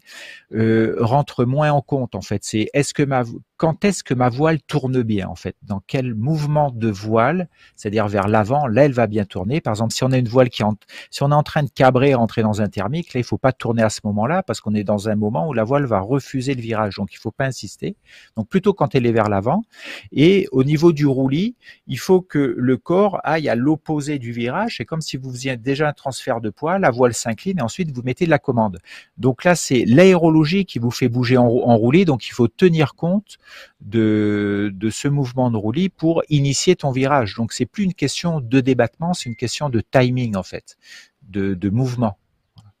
euh, 0.54 0.96
rentre 1.00 1.44
moins 1.44 1.72
en 1.72 1.80
compte 1.80 2.14
en 2.14 2.20
fait. 2.20 2.44
C'est 2.44 2.68
est-ce 2.72 2.94
que 2.94 3.02
ma 3.02 3.24
quand 3.58 3.84
est-ce 3.84 4.04
que 4.04 4.14
ma 4.14 4.28
voile 4.28 4.62
tourne 4.62 5.02
bien 5.02 5.28
en 5.28 5.34
fait? 5.34 5.56
Dans 5.62 5.82
quel 5.86 6.14
mouvement 6.14 6.70
de 6.70 6.88
voile, 6.88 7.48
c'est-à-dire 7.74 8.06
vers 8.06 8.28
l'avant, 8.28 8.68
là 8.68 8.84
elle 8.84 8.92
va 8.92 9.08
bien 9.08 9.24
tourner? 9.24 9.60
Par 9.60 9.72
exemple, 9.72 9.92
si 9.92 10.04
on 10.04 10.12
a 10.12 10.16
une 10.16 10.28
voile 10.28 10.48
qui 10.48 10.62
en, 10.62 10.76
si 11.10 11.24
on 11.24 11.32
est 11.32 11.34
en 11.34 11.42
train 11.42 11.64
de 11.64 11.68
cabrer, 11.68 12.14
rentrer 12.14 12.42
dans 12.42 12.62
un 12.62 12.68
thermique, 12.68 13.12
là 13.12 13.20
il 13.20 13.24
faut 13.24 13.36
pas 13.36 13.52
tourner 13.52 13.82
à 13.82 13.90
ce 13.90 14.00
moment-là 14.04 14.44
parce 14.44 14.60
qu'on 14.60 14.74
est 14.74 14.84
dans 14.84 15.08
un 15.08 15.16
moment 15.16 15.48
où 15.48 15.52
la 15.52 15.64
voile 15.64 15.86
va 15.86 15.98
refuser 15.98 16.54
le 16.54 16.62
virage, 16.62 16.96
donc 16.96 17.12
il 17.12 17.18
faut 17.18 17.32
pas 17.32 17.46
insister. 17.46 17.96
Donc 18.36 18.48
plutôt 18.48 18.72
quand 18.72 18.94
elle 18.94 19.06
est 19.06 19.12
vers 19.12 19.28
l'avant. 19.28 19.64
Et 20.12 20.46
au 20.52 20.62
niveau 20.62 20.92
du 20.92 21.06
roulis, 21.06 21.56
il 21.88 21.98
faut 21.98 22.20
que 22.20 22.54
le 22.56 22.76
corps 22.76 23.20
aille 23.24 23.48
à 23.48 23.56
l'opposé 23.56 24.20
du 24.20 24.30
virage. 24.30 24.76
C'est 24.76 24.84
comme 24.84 25.00
si 25.00 25.16
vous 25.16 25.32
faisiez 25.32 25.56
déjà 25.56 25.88
un 25.88 25.92
transfert 25.92 26.40
de 26.40 26.50
poids, 26.50 26.78
la 26.78 26.92
voile 26.92 27.12
s'incline 27.12 27.58
et 27.58 27.62
ensuite 27.62 27.90
vous 27.90 28.02
mettez 28.02 28.24
de 28.24 28.30
la 28.30 28.38
commande. 28.38 28.78
Donc 29.16 29.42
là 29.42 29.56
c'est 29.56 29.84
l'aérologie 29.84 30.64
qui 30.64 30.78
vous 30.78 30.92
fait 30.92 31.08
bouger 31.08 31.36
en 31.38 31.76
roulis, 31.76 32.04
donc 32.04 32.28
il 32.28 32.32
faut 32.32 32.46
tenir 32.46 32.94
compte 32.94 33.38
de, 33.80 34.72
ce 34.90 35.08
mouvement 35.08 35.50
de 35.50 35.56
roulis 35.56 35.88
pour 35.88 36.22
initier 36.28 36.76
ton 36.76 36.90
virage. 36.90 37.34
Donc 37.36 37.52
c'est 37.52 37.66
plus 37.66 37.84
une 37.84 37.94
question 37.94 38.40
de 38.40 38.60
débattement, 38.60 39.14
c'est 39.14 39.28
une 39.28 39.36
question 39.36 39.68
de 39.68 39.80
timing 39.80 40.36
en 40.36 40.42
fait, 40.42 40.76
de, 41.22 41.70
mouvement. 41.70 42.18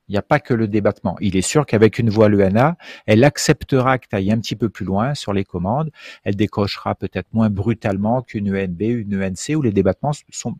Il 0.08 0.12
n'y 0.12 0.18
a 0.18 0.22
pas 0.22 0.40
que 0.40 0.54
le 0.54 0.68
débattement. 0.68 1.16
Il 1.20 1.36
est 1.36 1.42
sûr 1.42 1.66
qu'avec 1.66 1.98
une 1.98 2.08
voile 2.08 2.40
ENA, 2.40 2.78
elle 3.04 3.24
acceptera 3.24 3.98
que 3.98 4.06
tu 4.08 4.16
ailles 4.16 4.32
un 4.32 4.40
petit 4.40 4.56
peu 4.56 4.70
plus 4.70 4.86
loin 4.86 5.14
sur 5.14 5.34
les 5.34 5.44
commandes. 5.44 5.90
Elle 6.24 6.34
décochera 6.34 6.94
peut-être 6.94 7.28
moins 7.34 7.50
brutalement 7.50 8.22
qu'une 8.22 8.48
ENB, 8.48 8.80
une 8.80 9.22
ENC 9.22 9.54
où 9.54 9.60
les 9.60 9.72
débattements 9.72 10.12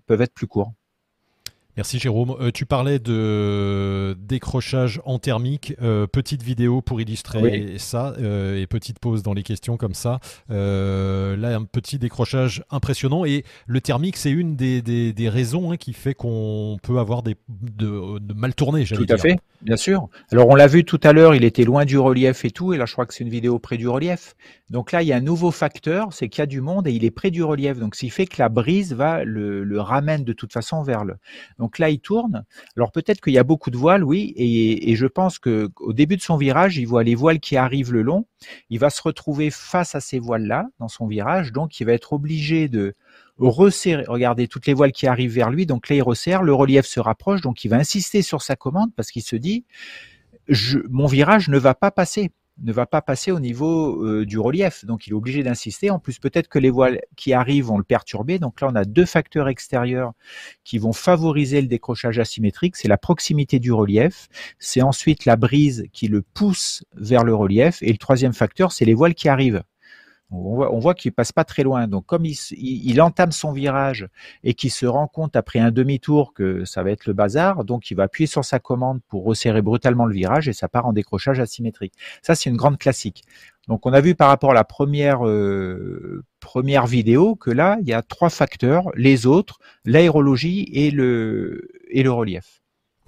peuvent 0.06 0.20
être 0.20 0.34
plus 0.34 0.46
courts. 0.46 0.74
Merci 1.78 2.00
Jérôme. 2.00 2.34
Euh, 2.40 2.50
tu 2.50 2.66
parlais 2.66 2.98
de 2.98 4.16
décrochage 4.18 5.00
en 5.04 5.20
thermique. 5.20 5.74
Euh, 5.80 6.08
petite 6.08 6.42
vidéo 6.42 6.82
pour 6.82 7.00
illustrer 7.00 7.78
ça 7.78 8.14
euh, 8.18 8.60
et 8.60 8.66
petite 8.66 8.98
pause 8.98 9.22
dans 9.22 9.32
les 9.32 9.44
questions 9.44 9.76
comme 9.76 9.94
ça. 9.94 10.18
là, 10.48 11.54
un 11.54 11.62
petit 11.62 12.00
décrochage 12.00 12.64
impressionnant. 12.70 13.24
Et 13.24 13.44
le 13.68 13.80
thermique, 13.80 14.16
c'est 14.16 14.32
une 14.32 14.56
des, 14.56 15.28
raisons 15.28 15.70
hein, 15.70 15.76
qui 15.76 15.92
fait 15.92 16.14
qu'on 16.14 16.78
peut 16.82 16.98
avoir 16.98 17.22
des, 17.22 17.36
de, 17.48 18.18
mal 18.34 18.56
tourner. 18.56 18.84
Tout 18.84 19.06
à 19.08 19.16
fait, 19.16 19.38
bien 19.62 19.76
sûr. 19.76 20.08
Alors 20.32 20.48
on 20.48 20.56
l'a 20.56 20.66
vu 20.66 20.82
tout 20.82 21.00
à 21.04 21.12
l'heure, 21.12 21.36
il 21.36 21.44
était 21.44 21.62
loin 21.62 21.84
du 21.84 21.96
relief 21.96 22.44
et 22.44 22.50
tout. 22.50 22.72
Et 22.72 22.76
là, 22.76 22.86
je 22.86 22.92
crois 22.92 23.06
que 23.06 23.14
c'est 23.14 23.22
une 23.22 23.30
vidéo 23.30 23.60
près 23.60 23.76
du 23.76 23.86
relief. 23.86 24.34
Donc 24.68 24.90
là, 24.90 25.02
il 25.02 25.06
y 25.06 25.12
a 25.12 25.16
un 25.16 25.20
nouveau 25.20 25.52
facteur, 25.52 26.12
c'est 26.12 26.28
qu'il 26.28 26.40
y 26.40 26.42
a 26.42 26.46
du 26.46 26.60
monde 26.60 26.88
et 26.88 26.90
il 26.90 27.04
est 27.04 27.12
près 27.12 27.30
du 27.30 27.44
relief. 27.44 27.78
Donc, 27.78 27.94
ce 27.94 28.00
qui 28.00 28.10
fait 28.10 28.26
que 28.26 28.36
la 28.40 28.48
brise 28.48 28.94
va 28.94 29.22
le, 29.22 29.62
le 29.62 29.80
ramène 29.80 30.24
de 30.24 30.32
toute 30.32 30.52
façon 30.52 30.82
vers 30.82 31.04
le. 31.04 31.14
Donc 31.67 31.67
là, 31.76 31.90
il 31.90 32.00
tourne. 32.00 32.46
Alors 32.76 32.90
peut-être 32.90 33.20
qu'il 33.20 33.34
y 33.34 33.38
a 33.38 33.44
beaucoup 33.44 33.70
de 33.70 33.76
voiles, 33.76 34.02
oui, 34.02 34.32
et, 34.36 34.96
je 34.96 35.06
pense 35.06 35.38
que 35.38 35.68
au 35.80 35.92
début 35.92 36.16
de 36.16 36.22
son 36.22 36.38
virage, 36.38 36.78
il 36.78 36.86
voit 36.86 37.04
les 37.04 37.14
voiles 37.14 37.40
qui 37.40 37.58
arrivent 37.58 37.92
le 37.92 38.00
long. 38.00 38.24
Il 38.70 38.78
va 38.78 38.88
se 38.88 39.02
retrouver 39.02 39.50
face 39.50 39.94
à 39.94 40.00
ces 40.00 40.18
voiles-là 40.18 40.66
dans 40.78 40.88
son 40.88 41.06
virage, 41.06 41.52
donc 41.52 41.78
il 41.80 41.84
va 41.84 41.92
être 41.92 42.14
obligé 42.14 42.68
de 42.68 42.94
resserrer. 43.38 44.04
Regardez 44.08 44.48
toutes 44.48 44.66
les 44.66 44.74
voiles 44.74 44.92
qui 44.92 45.06
arrivent 45.06 45.34
vers 45.34 45.50
lui. 45.50 45.66
Donc 45.66 45.88
là, 45.88 45.96
il 45.96 46.02
resserre. 46.02 46.42
Le 46.42 46.54
relief 46.54 46.86
se 46.86 47.00
rapproche, 47.00 47.42
donc 47.42 47.64
il 47.64 47.68
va 47.68 47.76
insister 47.76 48.22
sur 48.22 48.42
sa 48.42 48.56
commande 48.56 48.90
parce 48.96 49.10
qu'il 49.10 49.22
se 49.22 49.36
dit 49.36 49.64
mon 50.88 51.06
virage 51.06 51.48
ne 51.48 51.58
va 51.58 51.74
pas 51.74 51.90
passer 51.90 52.30
ne 52.62 52.72
va 52.72 52.86
pas 52.86 53.02
passer 53.02 53.30
au 53.30 53.40
niveau 53.40 54.04
euh, 54.04 54.26
du 54.26 54.38
relief. 54.38 54.84
Donc 54.84 55.06
il 55.06 55.10
est 55.10 55.14
obligé 55.14 55.42
d'insister. 55.42 55.90
En 55.90 55.98
plus, 55.98 56.18
peut-être 56.18 56.48
que 56.48 56.58
les 56.58 56.70
voiles 56.70 57.00
qui 57.16 57.32
arrivent 57.32 57.66
vont 57.66 57.78
le 57.78 57.84
perturber. 57.84 58.38
Donc 58.38 58.60
là, 58.60 58.68
on 58.70 58.74
a 58.74 58.84
deux 58.84 59.04
facteurs 59.04 59.48
extérieurs 59.48 60.12
qui 60.64 60.78
vont 60.78 60.92
favoriser 60.92 61.60
le 61.60 61.68
décrochage 61.68 62.18
asymétrique. 62.18 62.76
C'est 62.76 62.88
la 62.88 62.98
proximité 62.98 63.58
du 63.58 63.72
relief. 63.72 64.28
C'est 64.58 64.82
ensuite 64.82 65.24
la 65.24 65.36
brise 65.36 65.86
qui 65.92 66.08
le 66.08 66.22
pousse 66.22 66.84
vers 66.94 67.24
le 67.24 67.34
relief. 67.34 67.82
Et 67.82 67.92
le 67.92 67.98
troisième 67.98 68.32
facteur, 68.32 68.72
c'est 68.72 68.84
les 68.84 68.94
voiles 68.94 69.14
qui 69.14 69.28
arrivent. 69.28 69.62
On 70.30 70.54
voit, 70.54 70.74
on 70.74 70.78
voit 70.78 70.94
qu'il 70.94 71.12
passe 71.12 71.32
pas 71.32 71.44
très 71.44 71.62
loin. 71.62 71.88
Donc, 71.88 72.04
comme 72.04 72.24
il, 72.26 73.00
entame 73.00 73.32
son 73.32 73.52
virage 73.52 74.08
et 74.44 74.52
qu'il 74.52 74.70
se 74.70 74.84
rend 74.84 75.06
compte 75.06 75.36
après 75.36 75.58
un 75.58 75.70
demi-tour 75.70 76.34
que 76.34 76.64
ça 76.66 76.82
va 76.82 76.90
être 76.90 77.06
le 77.06 77.14
bazar, 77.14 77.64
donc 77.64 77.90
il 77.90 77.94
va 77.94 78.04
appuyer 78.04 78.26
sur 78.26 78.44
sa 78.44 78.58
commande 78.58 79.00
pour 79.08 79.24
resserrer 79.24 79.62
brutalement 79.62 80.04
le 80.04 80.14
virage 80.14 80.48
et 80.48 80.52
ça 80.52 80.68
part 80.68 80.86
en 80.86 80.92
décrochage 80.92 81.40
asymétrique. 81.40 81.94
Ça, 82.22 82.34
c'est 82.34 82.50
une 82.50 82.56
grande 82.56 82.78
classique. 82.78 83.24
Donc, 83.68 83.86
on 83.86 83.92
a 83.92 84.00
vu 84.00 84.14
par 84.14 84.28
rapport 84.28 84.50
à 84.50 84.54
la 84.54 84.64
première 84.64 85.26
euh, 85.26 86.24
première 86.40 86.86
vidéo 86.86 87.34
que 87.34 87.50
là, 87.50 87.78
il 87.80 87.88
y 87.88 87.94
a 87.94 88.02
trois 88.02 88.30
facteurs, 88.30 88.84
les 88.96 89.26
autres, 89.26 89.58
l'aérologie 89.84 90.68
et 90.72 90.90
le 90.90 91.68
et 91.90 92.02
le 92.02 92.12
relief 92.12 92.57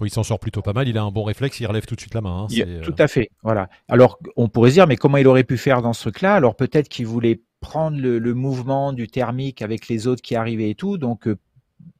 il 0.05 0.11
s'en 0.11 0.23
sort 0.23 0.39
plutôt 0.39 0.61
pas 0.61 0.73
mal. 0.73 0.87
Il 0.87 0.97
a 0.97 1.03
un 1.03 1.11
bon 1.11 1.23
réflexe, 1.23 1.59
il 1.59 1.65
relève 1.65 1.85
tout 1.85 1.95
de 1.95 1.99
suite 1.99 2.13
la 2.13 2.21
main. 2.21 2.43
Hein, 2.43 2.47
euh, 2.59 2.81
tout 2.81 2.95
à 2.97 3.07
fait. 3.07 3.29
Voilà. 3.43 3.69
Alors, 3.87 4.19
on 4.35 4.47
pourrait 4.47 4.69
se 4.69 4.75
dire, 4.75 4.87
mais 4.87 4.97
comment 4.97 5.17
il 5.17 5.27
aurait 5.27 5.43
pu 5.43 5.57
faire 5.57 5.81
dans 5.81 5.93
ce 5.93 6.01
truc-là 6.01 6.35
Alors, 6.35 6.55
peut-être 6.55 6.89
qu'il 6.89 7.07
voulait 7.07 7.41
prendre 7.59 7.99
le, 7.99 8.33
mouvement 8.33 8.93
du 8.93 9.07
thermique 9.07 9.61
avec 9.61 9.87
les 9.87 10.07
autres 10.07 10.21
qui 10.21 10.35
arrivaient 10.35 10.71
et 10.71 10.75
tout. 10.75 10.97
Donc, 10.97 11.27
euh, 11.27 11.37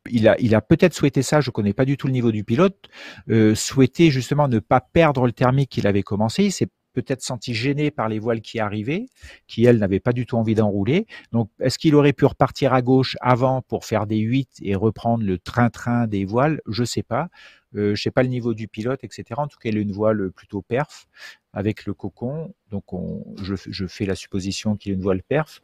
il 0.09 0.27
a, 0.27 0.35
il 0.39 0.55
a 0.55 0.61
peut-être 0.61 0.93
souhaité 0.93 1.21
ça, 1.21 1.41
je 1.41 1.49
ne 1.49 1.53
connais 1.53 1.73
pas 1.73 1.85
du 1.85 1.97
tout 1.97 2.07
le 2.07 2.13
niveau 2.13 2.31
du 2.31 2.43
pilote, 2.43 2.89
euh, 3.29 3.55
souhaiter 3.55 4.09
justement 4.09 4.47
ne 4.47 4.59
pas 4.59 4.81
perdre 4.81 5.25
le 5.25 5.31
thermique 5.31 5.69
qu'il 5.69 5.87
avait 5.87 6.03
commencé. 6.03 6.45
Il 6.45 6.51
s'est 6.51 6.69
peut-être 6.93 7.21
senti 7.21 7.53
gêné 7.53 7.91
par 7.91 8.09
les 8.09 8.19
voiles 8.19 8.41
qui 8.41 8.59
arrivaient, 8.59 9.07
qui 9.47 9.65
elles 9.65 9.77
n'avaient 9.77 9.99
pas 9.99 10.13
du 10.13 10.25
tout 10.25 10.37
envie 10.37 10.55
d'enrouler. 10.55 11.07
Donc, 11.31 11.49
est-ce 11.59 11.77
qu'il 11.77 11.95
aurait 11.95 12.13
pu 12.13 12.25
repartir 12.25 12.73
à 12.73 12.81
gauche 12.81 13.17
avant 13.21 13.61
pour 13.61 13.85
faire 13.85 14.07
des 14.07 14.19
8 14.19 14.59
et 14.61 14.75
reprendre 14.75 15.23
le 15.23 15.37
train-train 15.37 16.07
des 16.07 16.25
voiles? 16.25 16.61
Je 16.67 16.83
sais 16.83 17.03
pas. 17.03 17.29
Euh, 17.75 17.95
je 17.95 18.01
sais 18.01 18.11
pas 18.11 18.23
le 18.23 18.29
niveau 18.29 18.53
du 18.53 18.67
pilote, 18.67 19.03
etc. 19.03 19.23
En 19.37 19.47
tout 19.47 19.57
cas, 19.57 19.69
il 19.69 19.77
a 19.77 19.81
une 19.81 19.93
voile 19.93 20.31
plutôt 20.31 20.61
perf 20.61 21.07
avec 21.53 21.85
le 21.85 21.93
cocon. 21.93 22.53
Donc, 22.69 22.91
on, 22.93 23.23
je, 23.41 23.55
je, 23.55 23.87
fais 23.87 24.05
la 24.05 24.15
supposition 24.15 24.75
qu'il 24.75 24.91
a 24.91 24.95
une 24.95 25.01
voile 25.01 25.23
perf 25.23 25.61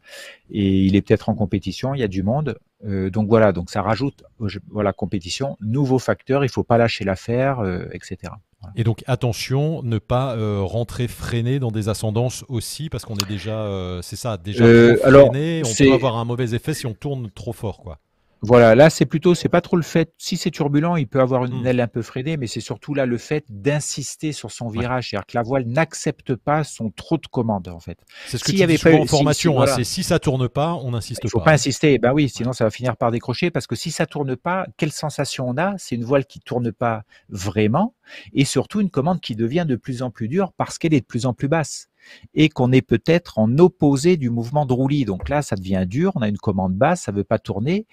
et 0.50 0.84
il 0.84 0.96
est 0.96 1.02
peut-être 1.02 1.28
en 1.28 1.34
compétition. 1.34 1.94
Il 1.94 2.00
y 2.00 2.04
a 2.04 2.08
du 2.08 2.22
monde. 2.22 2.58
Euh, 2.84 3.10
donc 3.10 3.28
voilà. 3.28 3.52
Donc 3.52 3.70
ça 3.70 3.82
rajoute 3.82 4.22
voilà 4.68 4.92
compétition, 4.92 5.56
nouveau 5.60 5.98
facteur. 5.98 6.44
Il 6.44 6.48
faut 6.48 6.64
pas 6.64 6.78
lâcher 6.78 7.04
l'affaire, 7.04 7.60
euh, 7.60 7.86
etc. 7.92 8.32
Et 8.74 8.84
donc 8.84 9.04
attention, 9.06 9.82
ne 9.82 9.98
pas 9.98 10.34
euh, 10.36 10.60
rentrer 10.62 11.08
freiné 11.08 11.58
dans 11.58 11.70
des 11.70 11.88
ascendances 11.88 12.44
aussi, 12.48 12.88
parce 12.88 13.04
qu'on 13.04 13.16
est 13.16 13.28
déjà, 13.28 13.60
euh, 13.60 14.02
c'est 14.02 14.16
ça, 14.16 14.36
déjà 14.36 14.64
trop 14.64 15.10
freiné. 15.10 15.62
on 15.64 15.74
peut 15.74 15.92
avoir 15.92 16.16
un 16.16 16.24
mauvais 16.24 16.54
effet 16.54 16.74
si 16.74 16.86
on 16.86 16.94
tourne 16.94 17.30
trop 17.30 17.52
fort, 17.52 17.78
quoi. 17.78 17.98
Voilà, 18.40 18.74
là 18.74 18.88
c'est 18.90 19.06
plutôt, 19.06 19.34
c'est 19.34 19.48
pas 19.48 19.60
trop 19.60 19.76
le 19.76 19.82
fait. 19.82 20.12
Si 20.16 20.36
c'est 20.36 20.50
turbulent, 20.50 20.96
il 20.96 21.08
peut 21.08 21.20
avoir 21.20 21.44
une 21.44 21.62
hmm. 21.62 21.66
aile 21.66 21.80
un 21.80 21.88
peu 21.88 22.02
freinée, 22.02 22.36
mais 22.36 22.46
c'est 22.46 22.60
surtout 22.60 22.94
là 22.94 23.06
le 23.06 23.18
fait 23.18 23.44
d'insister 23.48 24.32
sur 24.32 24.50
son 24.50 24.68
virage, 24.68 25.10
c'est-à-dire 25.10 25.26
que 25.26 25.36
la 25.36 25.42
voile 25.42 25.66
n'accepte 25.66 26.34
pas 26.36 26.62
son 26.64 26.90
trop 26.90 27.16
de 27.16 27.26
commandes 27.26 27.68
en 27.68 27.80
fait. 27.80 27.98
C'est 28.26 28.38
ce 28.38 28.44
que 28.44 28.52
tu 28.52 28.64
dis 28.64 28.78
pas 28.78 28.92
en 28.94 29.06
formation. 29.06 29.60
Hein, 29.60 29.66
c'est 29.66 29.84
si 29.84 30.02
ça 30.02 30.18
tourne 30.18 30.48
pas, 30.48 30.74
on 30.74 30.92
n'insiste 30.92 31.22
pas. 31.22 31.28
Il 31.28 31.30
faut 31.30 31.40
pas 31.40 31.52
insister. 31.52 31.98
Ben 31.98 32.12
oui, 32.12 32.28
sinon 32.28 32.52
ça 32.52 32.64
va 32.64 32.70
finir 32.70 32.96
par 32.96 33.10
décrocher 33.10 33.50
parce 33.50 33.66
que 33.66 33.74
si 33.76 33.90
ça 33.90 34.06
tourne 34.06 34.36
pas, 34.36 34.66
quelle 34.76 34.92
sensation 34.92 35.48
on 35.48 35.56
a? 35.56 35.74
C'est 35.78 35.96
une 35.96 36.04
voile 36.04 36.24
qui 36.24 36.40
tourne 36.40 36.72
pas 36.72 37.02
vraiment 37.28 37.94
et 38.32 38.44
surtout 38.44 38.80
une 38.80 38.90
commande 38.90 39.20
qui 39.20 39.34
devient 39.34 39.64
de 39.66 39.76
plus 39.76 40.02
en 40.02 40.10
plus 40.10 40.28
dure 40.28 40.52
parce 40.56 40.78
qu'elle 40.78 40.94
est 40.94 41.00
de 41.00 41.06
plus 41.06 41.26
en 41.26 41.34
plus 41.34 41.48
basse 41.48 41.87
et 42.34 42.48
qu'on 42.48 42.72
est 42.72 42.82
peut-être 42.82 43.38
en 43.38 43.58
opposé 43.58 44.16
du 44.16 44.30
mouvement 44.30 44.66
de 44.66 44.72
roulis. 44.72 45.04
Donc 45.04 45.28
là, 45.28 45.42
ça 45.42 45.56
devient 45.56 45.84
dur, 45.86 46.12
on 46.14 46.22
a 46.22 46.28
une 46.28 46.38
commande 46.38 46.74
basse, 46.74 47.02
ça 47.02 47.12
veut 47.12 47.24
pas 47.24 47.38
tourner. 47.38 47.86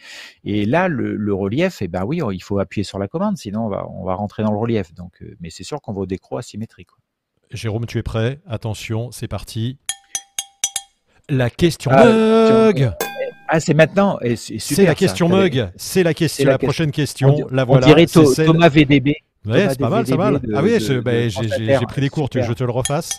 Et 0.44 0.66
là, 0.66 0.88
le, 0.88 1.34
relief, 1.34 1.82
eh 1.82 1.88
ben 1.88 2.06
oui, 2.06 2.22
il 2.34 2.44
faut 2.44 2.60
appuyer 2.60 2.84
sur 2.84 3.00
la 3.00 3.08
commande, 3.08 3.38
sinon 3.38 3.66
on 3.66 3.70
va, 3.70 3.88
on 3.90 4.04
va 4.06 4.16
rentrer 4.16 4.44
dans 4.44 4.52
le 4.52 4.58
relief. 4.58 4.94
Donc, 4.94 5.22
euh, 5.22 5.36
mais 5.40 5.50
c'est 5.50 5.64
sûr 5.64 5.82
qu'on 5.82 5.94
va 5.94 6.02
au 6.02 6.06
décro 6.06 6.38
asymétrique. 6.38 6.90
Jérôme, 7.52 7.86
tu 7.86 7.98
es 7.98 8.04
prêt? 8.04 8.40
Attention, 8.48 9.12
c'est 9.12 9.28
parti. 9.28 9.78
La 11.30 11.50
question 11.50 11.92
ah, 11.94 12.06
mug 12.06 12.92
ah, 13.48 13.60
c'est 13.60 13.74
maintenant. 13.74 14.18
C'est 14.36 14.86
la 14.86 14.96
question 14.96 15.30
mug. 15.30 15.70
C'est 15.76 16.04
la 16.04 16.14
question. 16.14 16.50
La, 16.50 16.58
prochaine 16.58 16.92
question. 16.92 17.48
la 17.52 17.64
voilà. 17.64 17.86
On 17.86 17.90
dirait 17.90 18.06
Thomas 18.08 18.70
VDB. 18.70 19.16
Ouais, 19.46 19.70
c'est 19.70 19.80
pas 19.80 19.90
mal, 19.90 20.08
ça 20.08 20.16
va. 20.16 20.32
Ah 20.56 20.64
oui, 20.64 20.78
ben, 21.04 21.30
j'ai 21.30 21.86
pris 21.88 22.02
des 22.02 22.10
cours. 22.10 22.30
Tu 22.30 22.40
veux 22.40 22.44
que 22.44 22.50
je 22.50 22.54
te 22.54 22.64
le 22.64 22.72
refasse? 22.72 23.12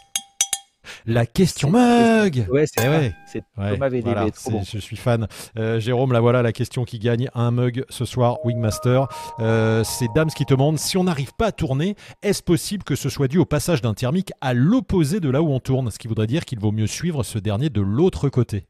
La 1.06 1.26
question 1.26 1.70
mug 1.70 2.46
Ouais, 2.50 2.64
c'est 2.66 2.86
vrai. 2.86 3.14
C'est 3.26 3.42
Thomas 3.54 3.88
VDB, 3.88 4.32
Je 4.64 4.78
suis 4.78 4.96
fan. 4.96 5.26
Euh, 5.58 5.80
Jérôme, 5.80 6.12
la 6.12 6.20
voilà 6.20 6.42
la 6.42 6.52
question 6.52 6.84
qui 6.84 6.98
gagne 6.98 7.28
un 7.34 7.50
mug 7.50 7.84
ce 7.88 8.04
soir, 8.04 8.44
Wingmaster. 8.44 9.06
Euh, 9.40 9.84
c'est 9.84 10.08
Dams 10.14 10.30
qui 10.30 10.44
te 10.44 10.54
demande 10.54 10.78
si 10.78 10.96
on 10.96 11.04
n'arrive 11.04 11.32
pas 11.34 11.46
à 11.46 11.52
tourner, 11.52 11.96
est-ce 12.22 12.42
possible 12.42 12.84
que 12.84 12.94
ce 12.94 13.08
soit 13.08 13.28
dû 13.28 13.38
au 13.38 13.44
passage 13.44 13.82
d'un 13.82 13.94
thermique 13.94 14.32
à 14.40 14.54
l'opposé 14.54 15.20
de 15.20 15.28
là 15.28 15.42
où 15.42 15.50
on 15.50 15.60
tourne? 15.60 15.90
Ce 15.90 15.98
qui 15.98 16.08
voudrait 16.08 16.26
dire 16.26 16.44
qu'il 16.44 16.58
vaut 16.58 16.72
mieux 16.72 16.86
suivre 16.86 17.22
ce 17.22 17.38
dernier 17.38 17.70
de 17.70 17.80
l'autre 17.80 18.28
côté. 18.28 18.66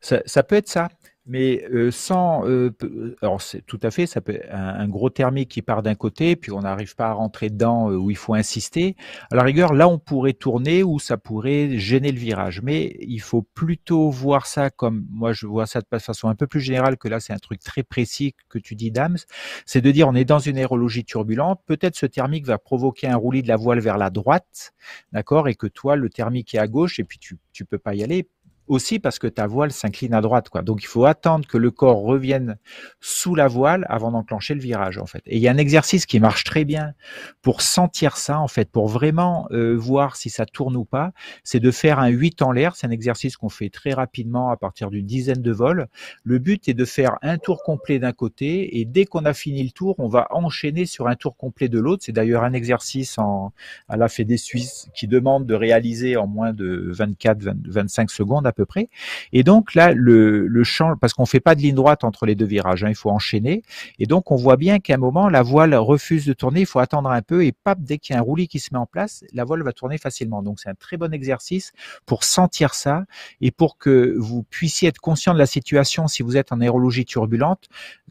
ça 0.00 0.42
peut 0.42 0.56
être 0.56 0.68
ça 0.68 0.88
mais 1.26 1.64
euh, 1.72 1.90
sans, 1.90 2.46
euh, 2.46 2.70
alors 3.20 3.42
c'est 3.42 3.60
tout 3.62 3.80
à 3.82 3.90
fait, 3.90 4.06
ça 4.06 4.20
peut 4.20 4.40
un, 4.50 4.88
gros 4.88 5.10
thermique 5.10 5.50
qui 5.50 5.62
part 5.62 5.82
d'un 5.82 5.96
côté, 5.96 6.36
puis 6.36 6.52
on 6.52 6.60
n'arrive 6.60 6.94
pas 6.94 7.08
à 7.08 7.12
rentrer 7.12 7.50
dedans 7.50 7.90
euh, 7.90 7.96
où 7.96 8.10
il 8.10 8.16
faut 8.16 8.34
insister. 8.34 8.94
À 9.32 9.36
la 9.36 9.42
rigueur, 9.42 9.74
là 9.74 9.88
on 9.88 9.98
pourrait 9.98 10.34
tourner 10.34 10.84
ou 10.84 10.98
ça 11.00 11.16
pourrait 11.16 11.78
gêner 11.78 12.12
le 12.12 12.18
virage, 12.18 12.62
mais 12.62 12.96
il 13.00 13.20
faut 13.20 13.42
plutôt 13.42 14.08
voir 14.10 14.46
ça 14.46 14.70
comme, 14.70 15.06
moi 15.10 15.32
je 15.32 15.46
vois 15.46 15.66
ça 15.66 15.80
de 15.80 15.98
façon 15.98 16.28
un 16.28 16.36
peu 16.36 16.46
plus 16.46 16.60
générale 16.60 16.96
que 16.96 17.08
là 17.08 17.18
c'est 17.18 17.32
un 17.32 17.38
truc 17.38 17.60
très 17.60 17.82
précis 17.82 18.34
que 18.48 18.58
tu 18.58 18.76
dis 18.76 18.92
Dams, 18.92 19.18
c'est 19.64 19.80
de 19.80 19.90
dire 19.90 20.06
on 20.08 20.14
est 20.14 20.24
dans 20.24 20.38
une 20.38 20.58
aérologie 20.58 21.04
turbulente, 21.04 21.60
peut-être 21.66 21.96
ce 21.96 22.06
thermique 22.06 22.46
va 22.46 22.58
provoquer 22.58 23.08
un 23.08 23.16
roulis 23.16 23.42
de 23.42 23.48
la 23.48 23.56
voile 23.56 23.80
vers 23.80 23.98
la 23.98 24.10
droite, 24.10 24.74
d'accord, 25.12 25.48
et 25.48 25.56
que 25.56 25.66
toi 25.66 25.96
le 25.96 26.08
thermique 26.08 26.54
est 26.54 26.58
à 26.58 26.68
gauche 26.68 27.00
et 27.00 27.04
puis 27.04 27.18
tu 27.18 27.36
tu 27.52 27.64
peux 27.64 27.78
pas 27.78 27.94
y 27.94 28.04
aller 28.04 28.28
aussi 28.68 28.98
parce 28.98 29.18
que 29.18 29.26
ta 29.26 29.46
voile 29.46 29.72
s'incline 29.72 30.14
à 30.14 30.20
droite, 30.20 30.48
quoi. 30.48 30.62
Donc 30.62 30.82
il 30.82 30.86
faut 30.86 31.04
attendre 31.04 31.46
que 31.46 31.58
le 31.58 31.70
corps 31.70 32.02
revienne 32.02 32.56
sous 33.00 33.34
la 33.34 33.48
voile 33.48 33.86
avant 33.88 34.10
d'enclencher 34.10 34.54
le 34.54 34.60
virage, 34.60 34.98
en 34.98 35.06
fait. 35.06 35.22
Et 35.26 35.36
il 35.36 35.42
y 35.42 35.48
a 35.48 35.52
un 35.52 35.58
exercice 35.58 36.06
qui 36.06 36.20
marche 36.20 36.44
très 36.44 36.64
bien 36.64 36.94
pour 37.42 37.62
sentir 37.62 38.16
ça, 38.16 38.38
en 38.40 38.48
fait, 38.48 38.70
pour 38.70 38.88
vraiment 38.88 39.46
euh, 39.50 39.76
voir 39.76 40.16
si 40.16 40.30
ça 40.30 40.46
tourne 40.46 40.76
ou 40.76 40.84
pas. 40.84 41.12
C'est 41.44 41.60
de 41.60 41.70
faire 41.70 41.98
un 41.98 42.08
8 42.08 42.42
en 42.42 42.52
l'air. 42.52 42.76
C'est 42.76 42.86
un 42.86 42.90
exercice 42.90 43.36
qu'on 43.36 43.48
fait 43.48 43.70
très 43.70 43.92
rapidement 43.92 44.50
à 44.50 44.56
partir 44.56 44.90
d'une 44.90 45.06
dizaine 45.06 45.42
de 45.42 45.52
vols. 45.52 45.88
Le 46.24 46.38
but 46.38 46.68
est 46.68 46.74
de 46.74 46.84
faire 46.84 47.16
un 47.22 47.38
tour 47.38 47.62
complet 47.62 47.98
d'un 47.98 48.12
côté 48.12 48.80
et 48.80 48.84
dès 48.84 49.04
qu'on 49.04 49.24
a 49.24 49.34
fini 49.34 49.62
le 49.62 49.70
tour, 49.70 49.94
on 49.98 50.08
va 50.08 50.26
enchaîner 50.30 50.86
sur 50.86 51.08
un 51.08 51.16
tour 51.16 51.36
complet 51.36 51.68
de 51.68 51.78
l'autre. 51.78 52.02
C'est 52.04 52.12
d'ailleurs 52.12 52.44
un 52.44 52.52
exercice 52.52 53.18
en, 53.18 53.52
à 53.88 53.96
la 53.96 54.08
Fédé 54.08 54.36
Suisse 54.36 54.88
qui 54.94 55.06
demande 55.06 55.46
de 55.46 55.54
réaliser 55.54 56.16
en 56.16 56.26
moins 56.26 56.52
de 56.52 56.90
24, 56.92 57.38
25 57.66 58.10
secondes 58.10 58.46
peu 58.56 58.66
près. 58.66 58.88
Et 59.32 59.44
donc 59.44 59.74
là, 59.74 59.92
le, 59.92 60.46
le 60.46 60.64
champ, 60.64 60.96
parce 60.96 61.12
qu'on 61.12 61.26
fait 61.26 61.40
pas 61.40 61.54
de 61.54 61.60
ligne 61.60 61.74
droite 61.74 62.02
entre 62.02 62.26
les 62.26 62.34
deux 62.34 62.46
virages, 62.46 62.82
hein, 62.82 62.88
il 62.88 62.96
faut 62.96 63.10
enchaîner. 63.10 63.62
Et 63.98 64.06
donc 64.06 64.32
on 64.32 64.36
voit 64.36 64.56
bien 64.56 64.80
qu'à 64.80 64.94
un 64.94 64.98
moment, 64.98 65.28
la 65.28 65.42
voile 65.42 65.74
refuse 65.76 66.26
de 66.26 66.32
tourner, 66.32 66.60
il 66.60 66.66
faut 66.66 66.80
attendre 66.80 67.10
un 67.10 67.22
peu 67.22 67.44
et 67.44 67.52
pap, 67.52 67.78
dès 67.80 67.98
qu'il 67.98 68.14
y 68.14 68.16
a 68.16 68.20
un 68.20 68.22
roulis 68.22 68.48
qui 68.48 68.58
se 68.58 68.70
met 68.72 68.78
en 68.78 68.86
place, 68.86 69.24
la 69.32 69.44
voile 69.44 69.62
va 69.62 69.72
tourner 69.72 69.98
facilement. 69.98 70.42
Donc 70.42 70.58
c'est 70.58 70.68
un 70.68 70.74
très 70.74 70.96
bon 70.96 71.12
exercice 71.12 71.72
pour 72.06 72.24
sentir 72.24 72.74
ça 72.74 73.04
et 73.40 73.50
pour 73.50 73.78
que 73.78 74.16
vous 74.18 74.42
puissiez 74.42 74.88
être 74.88 74.98
conscient 74.98 75.34
de 75.34 75.38
la 75.38 75.46
situation 75.46 76.08
si 76.08 76.22
vous 76.22 76.36
êtes 76.36 76.52
en 76.52 76.60
aérologie 76.60 77.04
turbulente. 77.04 77.68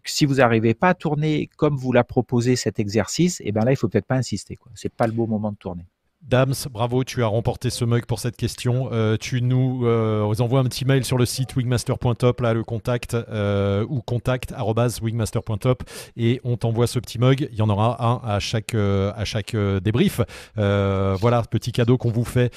Si 0.07 0.25
vous 0.25 0.35
n'arrivez 0.35 0.75
pas 0.75 0.89
à 0.89 0.93
tourner 0.93 1.49
comme 1.57 1.75
vous 1.75 1.91
l'a 1.91 2.03
proposé 2.03 2.55
cet 2.55 2.79
exercice, 2.79 3.41
et 3.41 3.45
eh 3.47 3.51
ben 3.51 3.65
là 3.65 3.71
il 3.71 3.75
faut 3.75 3.87
peut-être 3.87 4.05
pas 4.05 4.15
insister. 4.15 4.55
Quoi. 4.55 4.71
C'est 4.75 4.93
pas 4.93 5.07
le 5.07 5.13
beau 5.13 5.25
moment 5.25 5.51
de 5.51 5.57
tourner. 5.57 5.85
Dams, 6.27 6.55
bravo, 6.71 7.03
tu 7.03 7.23
as 7.23 7.27
remporté 7.27 7.69
ce 7.69 7.85
mug 7.85 8.05
pour 8.07 8.17
cette 8.19 8.35
question. 8.35 8.89
Euh, 8.91 9.15
tu 9.15 9.43
nous 9.43 9.85
euh, 9.85 10.23
envoies 10.39 10.59
un 10.59 10.63
petit 10.63 10.83
mail 10.83 11.05
sur 11.05 11.19
le 11.19 11.25
site 11.25 11.55
wingmaster.top, 11.55 12.41
là, 12.41 12.55
le 12.55 12.63
contact, 12.63 13.13
euh, 13.13 13.85
ou 13.89 14.01
contact.wingmaster.top, 14.01 15.83
et 16.17 16.41
on 16.43 16.57
t'envoie 16.57 16.87
ce 16.87 16.97
petit 16.97 17.19
mug. 17.19 17.47
Il 17.51 17.57
y 17.57 17.61
en 17.61 17.69
aura 17.69 18.03
un 18.03 18.27
à 18.27 18.39
chaque, 18.39 18.73
à 18.73 19.23
chaque 19.23 19.55
débrief. 19.55 20.21
voilà, 20.55 21.43
petit 21.43 21.71
cadeau 21.71 21.99
qu'on 21.99 22.11
vous 22.11 22.25
fait. 22.25 22.51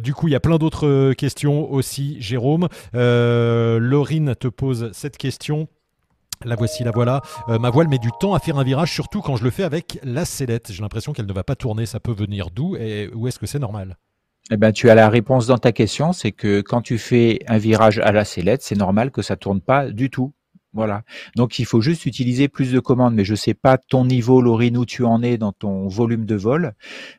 du 0.00 0.14
coup, 0.14 0.28
il 0.28 0.32
y 0.32 0.36
a 0.36 0.40
plein 0.40 0.58
d'autres 0.58 1.14
questions 1.14 1.68
aussi, 1.72 2.20
Jérôme. 2.20 2.68
Laurine 2.92 4.36
te 4.36 4.46
pose 4.46 4.90
cette 4.92 5.16
question. 5.16 5.68
La 6.44 6.54
voici, 6.54 6.84
la 6.84 6.92
voilà. 6.92 7.20
Euh, 7.48 7.58
ma 7.58 7.70
voile 7.70 7.88
met 7.88 7.98
du 7.98 8.10
temps 8.20 8.34
à 8.34 8.38
faire 8.38 8.58
un 8.58 8.64
virage, 8.64 8.92
surtout 8.92 9.20
quand 9.20 9.36
je 9.36 9.44
le 9.44 9.50
fais 9.50 9.64
avec 9.64 9.98
la 10.04 10.24
sellette. 10.24 10.70
J'ai 10.70 10.82
l'impression 10.82 11.12
qu'elle 11.12 11.26
ne 11.26 11.32
va 11.32 11.42
pas 11.42 11.56
tourner. 11.56 11.84
Ça 11.84 11.98
peut 11.98 12.12
venir 12.12 12.50
d'où 12.50 12.76
et 12.76 13.10
où 13.12 13.26
est-ce 13.26 13.38
que 13.38 13.46
c'est 13.46 13.58
normal? 13.58 13.96
Eh 14.50 14.56
ben, 14.56 14.72
tu 14.72 14.88
as 14.88 14.94
la 14.94 15.10
réponse 15.10 15.46
dans 15.46 15.58
ta 15.58 15.72
question, 15.72 16.12
c'est 16.12 16.32
que 16.32 16.62
quand 16.62 16.80
tu 16.80 16.96
fais 16.96 17.40
un 17.48 17.58
virage 17.58 17.98
à 17.98 18.12
la 18.12 18.24
sellette, 18.24 18.62
c'est 18.62 18.76
normal 18.76 19.10
que 19.10 19.20
ça 19.20 19.36
tourne 19.36 19.60
pas 19.60 19.90
du 19.90 20.08
tout. 20.08 20.32
Voilà. 20.74 21.02
Donc 21.34 21.58
il 21.58 21.64
faut 21.64 21.80
juste 21.80 22.06
utiliser 22.06 22.46
plus 22.46 22.72
de 22.72 22.78
commandes, 22.78 23.14
mais 23.14 23.24
je 23.24 23.32
ne 23.32 23.36
sais 23.36 23.54
pas 23.54 23.78
ton 23.78 24.04
niveau, 24.04 24.40
Laurine, 24.40 24.76
où 24.76 24.86
tu 24.86 25.04
en 25.04 25.22
es 25.22 25.38
dans 25.38 25.52
ton 25.52 25.88
volume 25.88 26.24
de 26.24 26.34
vol, 26.34 26.74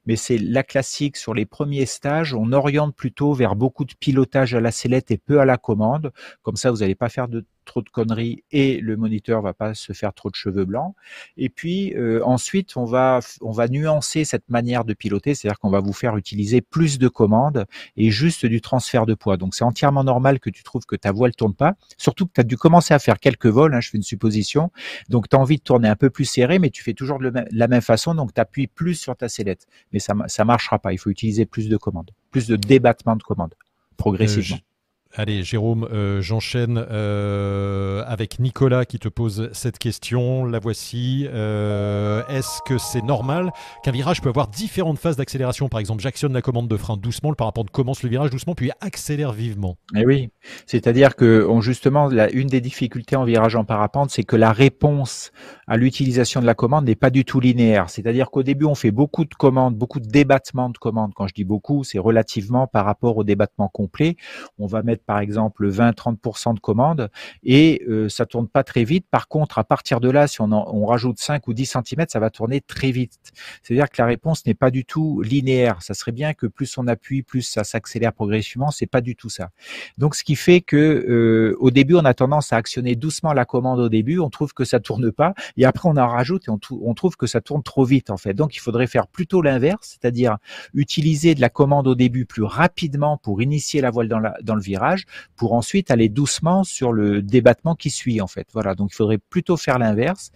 mais 0.05 0.15
c'est 0.15 0.37
la 0.37 0.63
classique 0.63 1.17
sur 1.17 1.33
les 1.33 1.45
premiers 1.45 1.87
stages, 1.87 2.33
on 2.33 2.51
oriente 2.51 2.95
plutôt 2.95 3.33
vers 3.33 3.55
beaucoup 3.55 3.85
de 3.85 3.93
pilotage 3.99 4.53
à 4.53 4.61
la 4.61 4.71
sellette 4.71 5.11
et 5.11 5.17
peu 5.17 5.39
à 5.39 5.45
la 5.45 5.57
commande. 5.57 6.11
Comme 6.41 6.55
ça, 6.55 6.71
vous 6.71 6.77
n'allez 6.77 6.95
pas 6.95 7.09
faire 7.09 7.27
de 7.27 7.45
trop 7.69 7.81
de 7.83 7.89
conneries 7.89 8.43
et 8.51 8.79
le 8.81 8.97
moniteur 8.97 9.41
va 9.41 9.53
pas 9.53 9.75
se 9.75 9.93
faire 9.93 10.11
trop 10.13 10.31
de 10.31 10.35
cheveux 10.35 10.65
blancs. 10.65 10.95
Et 11.37 11.49
puis 11.49 11.93
euh, 11.95 12.21
ensuite, 12.25 12.75
on 12.75 12.85
va 12.85 13.19
on 13.41 13.51
va 13.51 13.67
nuancer 13.67 14.25
cette 14.25 14.49
manière 14.49 14.83
de 14.85 14.93
piloter, 14.93 15.35
c'est-à-dire 15.35 15.59
qu'on 15.59 15.69
va 15.69 15.79
vous 15.79 15.93
faire 15.93 16.17
utiliser 16.17 16.61
plus 16.61 16.97
de 16.97 17.07
commandes 17.07 17.65
et 17.95 18.09
juste 18.09 18.45
du 18.45 18.59
transfert 18.59 19.05
de 19.05 19.13
poids. 19.13 19.37
Donc 19.37 19.53
c'est 19.53 19.63
entièrement 19.63 20.03
normal 20.03 20.39
que 20.39 20.49
tu 20.49 20.63
trouves 20.63 20.85
que 20.85 20.95
ta 20.95 21.11
voile 21.11 21.35
tourne 21.35 21.53
pas, 21.53 21.75
surtout 21.97 22.25
que 22.25 22.33
tu 22.33 22.41
as 22.41 22.43
dû 22.43 22.57
commencer 22.57 22.93
à 22.93 22.99
faire 22.99 23.19
quelques 23.19 23.45
vols, 23.45 23.75
hein, 23.75 23.81
je 23.81 23.91
fais 23.91 23.97
une 23.97 24.03
supposition. 24.03 24.71
Donc 25.09 25.29
tu 25.29 25.35
as 25.35 25.39
envie 25.39 25.57
de 25.57 25.63
tourner 25.63 25.89
un 25.89 25.95
peu 25.95 26.09
plus 26.09 26.25
serré, 26.25 26.57
mais 26.57 26.71
tu 26.71 26.81
fais 26.83 26.93
toujours 26.93 27.19
de 27.19 27.31
la 27.51 27.67
même 27.67 27.81
façon, 27.81 28.15
donc 28.15 28.33
tu 28.33 28.41
appuies 28.41 28.67
plus 28.67 28.95
sur 28.95 29.15
ta 29.15 29.29
sellette. 29.29 29.67
Mais 29.93 29.99
ça 29.99 30.13
ça 30.27 30.43
marchera 30.43 30.79
pas, 30.79 30.91
il 30.91 30.97
faut 30.97 31.11
utiliser 31.11 31.45
plus 31.45 31.69
de 31.69 31.77
commandes, 31.77 32.11
plus 32.31 32.47
de 32.47 32.55
débattement 32.55 33.15
de 33.15 33.23
commandes 33.23 33.53
progressivement. 33.97 34.57
Euh, 34.57 34.68
Allez, 35.15 35.41
Jérôme, 35.41 35.87
euh, 35.91 36.21
j'enchaîne 36.21 36.85
euh, 36.91 38.03
avec 38.05 38.37
Nicolas 38.37 38.85
qui 38.85 38.99
te 38.99 39.07
pose 39.07 39.49
cette 39.53 39.79
question. 39.79 40.45
La 40.45 40.59
voici. 40.59 41.27
Euh, 41.33 42.21
est-ce 42.29 42.59
que 42.63 42.77
c'est 42.77 43.01
normal 43.01 43.51
qu'un 43.83 43.89
virage 43.91 44.21
peut 44.21 44.29
avoir 44.29 44.49
différentes 44.49 44.99
phases 44.99 45.17
d'accélération? 45.17 45.67
Par 45.67 45.79
exemple, 45.79 46.03
j'actionne 46.03 46.31
la 46.31 46.43
commande 46.43 46.67
de 46.67 46.77
frein 46.77 46.95
doucement, 46.95 47.31
le 47.31 47.35
parapente 47.35 47.71
commence 47.71 48.03
le 48.03 48.09
virage 48.09 48.29
doucement, 48.29 48.53
puis 48.53 48.69
accélère 48.81 49.31
vivement. 49.31 49.77
Eh 49.95 50.05
oui, 50.05 50.29
c'est-à-dire 50.67 51.15
que 51.15 51.47
justement, 51.61 52.07
la, 52.07 52.29
une 52.31 52.47
des 52.47 52.61
difficultés 52.61 53.15
en 53.15 53.23
virage 53.23 53.55
en 53.55 53.65
parapente, 53.65 54.11
c'est 54.11 54.23
que 54.23 54.35
la 54.35 54.51
réponse 54.51 55.31
à 55.65 55.77
l'utilisation 55.77 56.39
de 56.39 56.45
la 56.45 56.53
commande 56.53 56.85
n'est 56.85 56.95
pas 56.95 57.09
du 57.09 57.25
tout 57.25 57.39
linéaire. 57.39 57.89
C'est-à-dire 57.89 58.29
qu'au 58.29 58.43
début, 58.43 58.65
on 58.65 58.75
fait 58.75 58.91
beaucoup 58.91 59.25
de 59.25 59.33
commandes, 59.33 59.75
beaucoup 59.75 59.99
de 59.99 60.07
débattements 60.07 60.69
de 60.69 60.77
commandes. 60.77 61.13
Quand 61.15 61.27
je 61.27 61.33
dis 61.33 61.45
beaucoup, 61.45 61.83
c'est 61.83 61.99
relativement 61.99 62.67
par 62.67 62.85
rapport 62.85 63.17
au 63.17 63.23
débattement 63.23 63.69
complet. 63.69 64.17
On 64.59 64.67
va 64.67 64.83
mettre 64.83 64.98
par 65.05 65.19
exemple 65.19 65.69
20-30% 65.69 66.55
de 66.55 66.59
commandes 66.59 67.09
et 67.43 67.81
euh, 67.87 68.09
ça 68.09 68.25
tourne 68.25 68.47
pas 68.47 68.63
très 68.63 68.83
vite. 68.83 69.05
Par 69.09 69.27
contre, 69.27 69.57
à 69.57 69.63
partir 69.63 69.99
de 69.99 70.09
là, 70.09 70.27
si 70.27 70.41
on, 70.41 70.51
on 70.51 70.85
rajoute 70.85 71.19
5 71.19 71.47
ou 71.47 71.53
10 71.53 71.65
cm, 71.65 72.05
ça 72.07 72.19
va 72.19 72.29
tourner 72.29 72.61
très 72.61 72.91
vite. 72.91 73.19
C'est-à-dire 73.63 73.89
que 73.89 74.01
la 74.01 74.05
réponse 74.05 74.45
n'est 74.45 74.53
pas 74.53 74.71
du 74.71 74.85
tout 74.85 75.21
linéaire. 75.21 75.81
Ça 75.81 75.93
serait 75.93 76.11
bien 76.11 76.33
que 76.33 76.47
plus 76.47 76.77
on 76.77 76.87
appuie, 76.87 77.23
plus 77.23 77.41
ça 77.41 77.63
s'accélère 77.63 78.13
progressivement. 78.13 78.71
C'est 78.71 78.87
pas 78.87 79.01
du 79.01 79.15
tout 79.15 79.29
ça. 79.29 79.49
Donc, 79.97 80.15
ce 80.15 80.23
qui 80.23 80.35
fait 80.35 80.61
que 80.61 80.75
euh, 80.77 81.55
au 81.59 81.71
début, 81.71 81.95
on 81.95 82.05
a 82.05 82.13
tendance 82.13 82.53
à 82.53 82.57
actionner 82.57 82.95
doucement 82.95 83.33
la 83.33 83.45
commande 83.45 83.79
au 83.79 83.89
début. 83.89 84.19
On 84.19 84.29
trouve 84.29 84.53
que 84.53 84.65
ça 84.65 84.79
tourne 84.79 85.11
pas 85.11 85.33
et 85.57 85.65
après 85.65 85.89
on 85.89 85.97
en 85.97 86.07
rajoute 86.07 86.47
et 86.47 86.51
on, 86.51 86.93
trouve 86.93 87.15
que 87.15 87.27
ça 87.27 87.41
tourne 87.41 87.63
trop 87.63 87.85
vite 87.85 88.09
en 88.09 88.17
fait. 88.17 88.33
Donc, 88.33 88.55
il 88.55 88.59
faudrait 88.59 88.87
faire 88.87 89.07
plutôt 89.07 89.41
l'inverse, 89.41 89.97
c'est-à-dire 89.99 90.37
utiliser 90.73 91.35
de 91.35 91.41
la 91.41 91.49
commande 91.49 91.87
au 91.87 91.95
début 91.95 92.25
plus 92.25 92.43
rapidement 92.43 93.17
pour 93.17 93.41
initier 93.41 93.81
la 93.81 93.91
voile 93.91 94.07
dans 94.07 94.55
le 94.55 94.61
virage 94.61 94.88
pour 95.35 95.53
ensuite 95.53 95.91
aller 95.91 96.09
doucement 96.09 96.63
sur 96.63 96.91
le 96.91 97.21
débattement 97.21 97.75
qui 97.75 97.89
suit 97.89 98.21
en 98.21 98.27
fait. 98.27 98.47
Voilà, 98.53 98.75
donc 98.75 98.89
il 98.91 98.95
faudrait 98.95 99.17
plutôt 99.17 99.57
faire 99.57 99.79
l'inverse, 99.79 100.31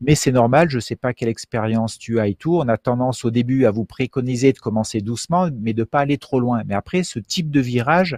mais 0.00 0.14
c'est 0.14 0.32
normal. 0.32 0.70
Je 0.70 0.78
sais 0.78 0.96
pas 0.96 1.12
quelle 1.14 1.28
expérience 1.28 1.98
tu 1.98 2.20
as 2.20 2.28
et 2.28 2.34
tout. 2.34 2.56
On 2.56 2.68
a 2.68 2.76
tendance 2.76 3.24
au 3.24 3.30
début 3.30 3.64
à 3.64 3.70
vous 3.70 3.84
préconiser 3.84 4.52
de 4.52 4.58
commencer 4.58 5.00
doucement, 5.00 5.48
mais 5.60 5.72
de 5.72 5.84
pas 5.84 6.00
aller 6.00 6.18
trop 6.18 6.40
loin. 6.40 6.62
Mais 6.66 6.74
après, 6.74 7.02
ce 7.02 7.18
type 7.18 7.50
de 7.50 7.60
virage 7.60 8.16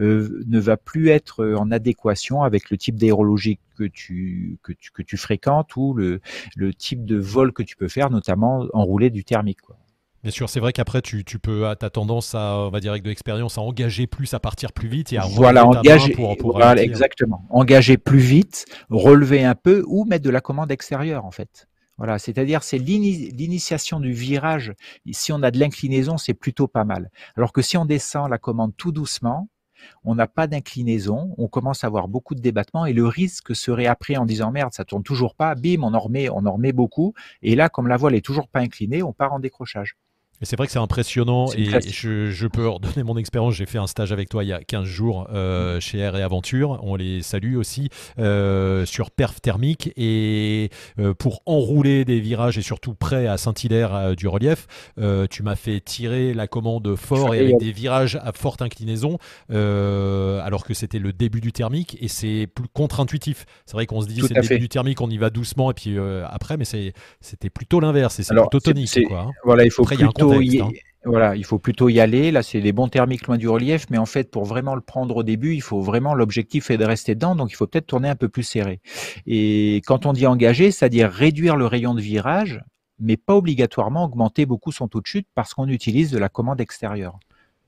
euh, 0.00 0.44
ne 0.46 0.58
va 0.58 0.76
plus 0.76 1.08
être 1.08 1.44
en 1.58 1.70
adéquation 1.70 2.42
avec 2.42 2.70
le 2.70 2.76
type 2.76 2.96
d'aérologie 2.96 3.58
que 3.76 3.84
tu, 3.84 4.58
que 4.62 4.72
tu, 4.72 4.90
que 4.90 5.02
tu 5.02 5.16
fréquentes 5.16 5.76
ou 5.76 5.94
le, 5.94 6.20
le 6.56 6.74
type 6.74 7.04
de 7.04 7.16
vol 7.16 7.52
que 7.52 7.62
tu 7.62 7.76
peux 7.76 7.88
faire, 7.88 8.10
notamment 8.10 8.66
enrouler 8.72 9.10
du 9.10 9.24
thermique. 9.24 9.60
Quoi. 9.60 9.76
Bien 10.22 10.32
sûr, 10.32 10.48
c'est 10.48 10.58
vrai 10.58 10.72
qu'après, 10.72 11.00
tu, 11.00 11.24
tu 11.24 11.38
peux, 11.38 11.68
as 11.68 11.76
tendance 11.76 12.34
à, 12.34 12.58
on 12.58 12.70
va 12.70 12.80
dire 12.80 12.90
avec 12.90 13.04
de 13.04 13.08
l'expérience, 13.08 13.56
à 13.56 13.60
engager 13.60 14.08
plus, 14.08 14.34
à 14.34 14.40
partir 14.40 14.72
plus 14.72 14.88
vite 14.88 15.12
et 15.12 15.18
à 15.18 15.22
voilà, 15.26 15.64
engager, 15.64 16.12
pour, 16.12 16.36
voilà, 16.40 16.82
exactement. 16.82 17.44
Engager 17.50 17.98
plus 17.98 18.18
vite, 18.18 18.64
relever 18.90 19.44
un 19.44 19.54
peu 19.54 19.84
ou 19.86 20.04
mettre 20.04 20.24
de 20.24 20.30
la 20.30 20.40
commande 20.40 20.72
extérieure, 20.72 21.24
en 21.24 21.30
fait. 21.30 21.68
Voilà, 21.98 22.18
c'est-à-dire 22.18 22.62
c'est 22.62 22.78
l'initiation 22.78 24.00
du 24.00 24.12
virage. 24.12 24.72
Si 25.10 25.32
on 25.32 25.42
a 25.42 25.50
de 25.50 25.58
l'inclinaison, 25.58 26.16
c'est 26.16 26.34
plutôt 26.34 26.68
pas 26.68 26.84
mal. 26.84 27.10
Alors 27.36 27.52
que 27.52 27.62
si 27.62 27.76
on 27.76 27.84
descend 27.84 28.30
la 28.30 28.38
commande 28.38 28.72
tout 28.76 28.92
doucement, 28.92 29.48
on 30.04 30.14
n'a 30.14 30.26
pas 30.26 30.46
d'inclinaison, 30.46 31.34
on 31.38 31.48
commence 31.48 31.84
à 31.84 31.86
avoir 31.86 32.08
beaucoup 32.08 32.34
de 32.34 32.40
débattements 32.40 32.86
et 32.86 32.92
le 32.92 33.06
risque 33.06 33.54
serait 33.54 33.86
après 33.86 34.16
en 34.16 34.26
disant 34.26 34.50
merde, 34.50 34.72
ça 34.72 34.84
tourne 34.84 35.02
toujours 35.02 35.34
pas, 35.34 35.54
bim, 35.54 35.82
on 35.82 35.94
en 35.94 35.98
remet, 35.98 36.28
on 36.28 36.46
en 36.46 36.52
remet 36.52 36.72
beaucoup. 36.72 37.14
Et 37.42 37.54
là, 37.54 37.68
comme 37.68 37.88
la 37.88 37.96
voile 37.96 38.14
est 38.14 38.24
toujours 38.24 38.48
pas 38.48 38.60
inclinée, 38.60 39.02
on 39.02 39.12
part 39.12 39.32
en 39.32 39.40
décrochage. 39.40 39.96
Et 40.40 40.44
c'est 40.44 40.56
vrai 40.56 40.66
que 40.66 40.72
c'est 40.72 40.78
impressionnant 40.78 41.46
et, 41.56 41.66
je, 41.90 42.30
je, 42.30 42.46
peux 42.46 42.68
redonner 42.68 43.02
mon 43.02 43.16
expérience. 43.16 43.54
J'ai 43.54 43.66
fait 43.66 43.78
un 43.78 43.88
stage 43.88 44.12
avec 44.12 44.28
toi 44.28 44.44
il 44.44 44.48
y 44.48 44.52
a 44.52 44.62
15 44.62 44.84
jours 44.84 45.26
euh, 45.32 45.80
chez 45.80 45.98
Air 45.98 46.16
et 46.16 46.22
Aventure. 46.22 46.78
On 46.82 46.94
les 46.94 47.22
salue 47.22 47.56
aussi 47.56 47.88
euh, 48.20 48.86
sur 48.86 49.10
perf 49.10 49.40
thermique 49.40 49.92
et 49.96 50.70
euh, 51.00 51.12
pour 51.12 51.42
enrouler 51.44 52.04
des 52.04 52.20
virages 52.20 52.56
et 52.56 52.62
surtout 52.62 52.94
près 52.94 53.26
à 53.26 53.36
Saint-Hilaire 53.36 54.14
du 54.14 54.28
relief, 54.28 54.66
tu 55.30 55.42
m'as 55.42 55.56
fait 55.56 55.80
tirer 55.80 56.34
la 56.34 56.46
commande 56.46 56.94
fort 56.94 57.34
et 57.34 57.40
avec 57.40 57.58
des 57.58 57.72
virages 57.72 58.16
à 58.22 58.32
forte 58.32 58.62
inclinaison 58.62 59.18
alors 59.48 60.64
que 60.64 60.74
c'était 60.74 61.00
le 61.00 61.12
début 61.12 61.40
du 61.40 61.52
thermique 61.52 61.98
et 62.00 62.08
c'est 62.08 62.46
plus 62.46 62.68
contre-intuitif. 62.72 63.44
C'est 63.66 63.74
vrai 63.74 63.86
qu'on 63.86 64.00
se 64.00 64.06
dit 64.06 64.20
c'est 64.20 64.34
le 64.34 64.42
début 64.42 64.58
du 64.60 64.68
thermique, 64.68 65.00
on 65.00 65.10
y 65.10 65.18
va 65.18 65.30
doucement 65.30 65.70
et 65.70 65.74
puis 65.74 65.96
après, 66.26 66.56
mais 66.56 66.64
c'était 66.64 67.50
plutôt 67.50 67.80
l'inverse 67.80 68.20
et 68.20 68.22
c'est 68.22 68.34
plutôt 68.34 68.60
tonique. 68.60 69.06
Quoi, 69.08 69.20
hein. 69.20 69.30
Voilà, 69.44 69.64
il 69.64 69.70
faut 69.70 69.84
plutôt 69.84 70.27
Hein. 70.34 70.70
Voilà, 71.04 71.36
il 71.36 71.44
faut 71.44 71.58
plutôt 71.58 71.88
y 71.88 72.00
aller. 72.00 72.30
Là, 72.30 72.42
c'est 72.42 72.60
des 72.60 72.72
bons 72.72 72.88
thermiques 72.88 73.26
loin 73.26 73.38
du 73.38 73.48
relief, 73.48 73.86
mais 73.88 73.98
en 73.98 74.06
fait, 74.06 74.30
pour 74.30 74.44
vraiment 74.44 74.74
le 74.74 74.80
prendre 74.80 75.16
au 75.16 75.22
début, 75.22 75.54
il 75.54 75.62
faut 75.62 75.80
vraiment 75.80 76.14
l'objectif 76.14 76.70
est 76.70 76.76
de 76.76 76.84
rester 76.84 77.14
dedans, 77.14 77.36
donc 77.36 77.52
il 77.52 77.54
faut 77.54 77.66
peut-être 77.66 77.86
tourner 77.86 78.08
un 78.08 78.16
peu 78.16 78.28
plus 78.28 78.42
serré. 78.42 78.80
Et 79.26 79.80
quand 79.86 80.06
on 80.06 80.12
dit 80.12 80.26
engager, 80.26 80.70
c'est-à-dire 80.70 81.10
réduire 81.10 81.56
le 81.56 81.66
rayon 81.66 81.94
de 81.94 82.00
virage, 82.00 82.62
mais 82.98 83.16
pas 83.16 83.36
obligatoirement 83.36 84.04
augmenter 84.04 84.44
beaucoup 84.44 84.72
son 84.72 84.88
taux 84.88 85.00
de 85.00 85.06
chute 85.06 85.28
parce 85.34 85.54
qu'on 85.54 85.68
utilise 85.68 86.10
de 86.10 86.18
la 86.18 86.28
commande 86.28 86.60
extérieure 86.60 87.18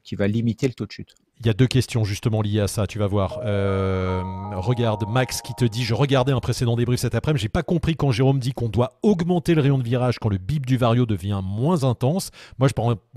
qui 0.03 0.17
va 0.17 0.27
limiter 0.27 0.67
le 0.67 0.75
taux 0.75 0.87
de 0.87 0.93
chute. 0.93 1.15
Il 1.43 1.47
y 1.47 1.51
a 1.51 1.55
deux 1.55 1.67
questions 1.67 2.05
justement 2.05 2.43
liées 2.43 2.61
à 2.61 2.69
ça, 2.69 2.87
tu 2.87 2.99
vas 2.99 3.07
voir. 3.07 3.41
Euh, 3.45 4.23
regarde 4.57 5.09
Max 5.09 5.41
qui 5.41 5.55
te 5.55 5.65
dit 5.65 5.85
Je 5.85 5.95
regardais 5.95 6.33
un 6.33 6.41
précédent 6.41 6.77
débrief 6.77 7.01
cet 7.01 7.15
après-midi, 7.15 7.41
j'ai 7.41 7.49
pas 7.49 7.63
compris 7.63 7.97
quand 7.97 8.11
Jérôme 8.11 8.39
dit 8.39 8.53
qu'on 8.53 8.69
doit 8.69 8.99
augmenter 9.03 9.55
le 9.55 9.63
rayon 9.63 9.79
de 9.79 9.83
virage 9.83 10.19
quand 10.19 10.29
le 10.29 10.37
bip 10.37 10.67
du 10.67 10.77
vario 10.77 11.07
devient 11.07 11.41
moins 11.43 11.85
intense. 11.85 12.31
Moi, 12.59 12.69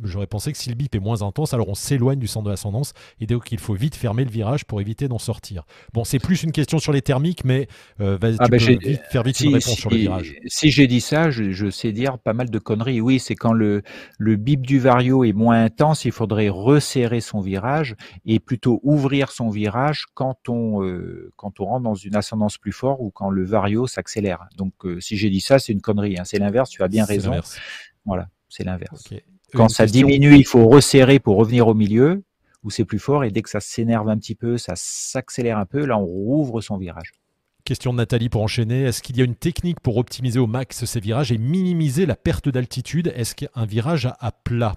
j'aurais 0.03 0.27
pensé 0.27 0.53
que 0.53 0.57
si 0.57 0.69
le 0.69 0.75
bip 0.75 0.95
est 0.95 0.99
moins 0.99 1.21
intense, 1.21 1.53
alors 1.53 1.67
on 1.67 1.75
s'éloigne 1.75 2.17
du 2.17 2.27
centre 2.27 2.45
de 2.45 2.49
l'ascendance 2.49 2.93
et 3.19 3.25
donc 3.25 3.51
il 3.51 3.59
faut 3.59 3.73
vite 3.73 3.95
fermer 3.95 4.23
le 4.23 4.31
virage 4.31 4.63
pour 4.63 4.79
éviter 4.79 5.09
d'en 5.09 5.19
sortir. 5.19 5.63
Bon, 5.93 6.05
c'est 6.05 6.19
plus 6.19 6.43
une 6.43 6.53
question 6.53 6.79
sur 6.79 6.93
les 6.93 7.01
thermiques, 7.01 7.43
mais 7.43 7.67
euh, 7.99 8.17
vas-y, 8.21 8.37
ah 8.39 8.45
tu 8.45 8.51
ben, 8.51 8.79
peux 8.79 8.95
faire 9.11 9.23
vite 9.23 9.41
une 9.41 9.55
réponse 9.55 9.75
sur 9.75 9.89
le 9.89 9.97
virage. 9.97 10.35
Si 10.45 10.71
j'ai 10.71 10.87
dit 10.87 11.01
ça, 11.01 11.29
je, 11.29 11.69
sais 11.69 11.91
dire 11.91 12.17
pas 12.19 12.33
mal 12.33 12.49
de 12.49 12.59
conneries. 12.59 13.01
Oui, 13.01 13.19
c'est 13.19 13.35
quand 13.35 13.51
le, 13.51 13.81
le 14.17 14.35
bip 14.37 14.65
du 14.65 14.79
vario 14.79 15.25
est 15.25 15.33
moins 15.33 15.61
intense, 15.61 16.05
il 16.05 16.13
faudrait 16.13 16.47
resserrer 16.47 17.19
son 17.19 17.41
virage 17.41 17.97
et 18.25 18.39
plutôt 18.39 18.79
ouvrir 18.83 19.31
son 19.31 19.49
virage 19.49 20.05
quand 20.13 20.49
on, 20.49 20.83
euh, 20.83 21.31
quand 21.35 21.59
on 21.59 21.65
rentre 21.65 21.83
dans 21.83 21.95
une 21.95 22.15
ascendance 22.15 22.57
plus 22.57 22.71
forte 22.71 22.99
ou 23.01 23.11
quand 23.11 23.29
le 23.29 23.45
vario 23.45 23.87
s'accélère. 23.87 24.47
Donc, 24.57 24.73
euh, 24.85 24.99
si 24.99 25.17
j'ai 25.17 25.29
dit 25.29 25.41
ça, 25.41 25.59
c'est 25.59 25.73
une 25.73 25.81
connerie. 25.81 26.17
Hein. 26.17 26.23
C'est 26.25 26.39
l'inverse, 26.39 26.69
tu 26.69 26.83
as 26.83 26.87
bien 26.87 27.05
raison. 27.05 27.33
Voilà, 28.05 28.27
c'est 28.49 28.63
l'inverse. 28.63 29.09
Quand 29.53 29.69
ça 29.69 29.85
diminue, 29.85 30.35
il 30.35 30.45
faut 30.45 30.67
resserrer 30.67 31.19
pour 31.19 31.37
revenir 31.37 31.67
au 31.67 31.73
milieu 31.73 32.23
où 32.63 32.69
c'est 32.69 32.85
plus 32.85 32.99
fort 32.99 33.23
et 33.23 33.31
dès 33.31 33.41
que 33.41 33.49
ça 33.49 33.59
s'énerve 33.59 34.09
un 34.09 34.17
petit 34.17 34.35
peu, 34.35 34.57
ça 34.57 34.73
s'accélère 34.75 35.57
un 35.57 35.65
peu, 35.65 35.85
là 35.85 35.97
on 35.97 36.05
rouvre 36.05 36.61
son 36.61 36.77
virage. 36.77 37.11
Question 37.65 37.93
de 37.93 37.97
Nathalie 37.97 38.27
pour 38.27 38.41
enchaîner. 38.41 38.83
Est-ce 38.83 39.01
qu'il 39.01 39.17
y 39.17 39.21
a 39.21 39.25
une 39.25 39.35
technique 39.35 39.79
pour 39.79 39.95
optimiser 39.97 40.39
au 40.39 40.47
max 40.47 40.83
ces 40.83 40.99
virages 40.99 41.31
et 41.31 41.37
minimiser 41.37 42.05
la 42.05 42.17
perte 42.17 42.49
d'altitude? 42.49 43.13
Est-ce 43.15 43.35
qu'un 43.35 43.65
virage 43.65 44.09
à 44.19 44.31
plat? 44.31 44.75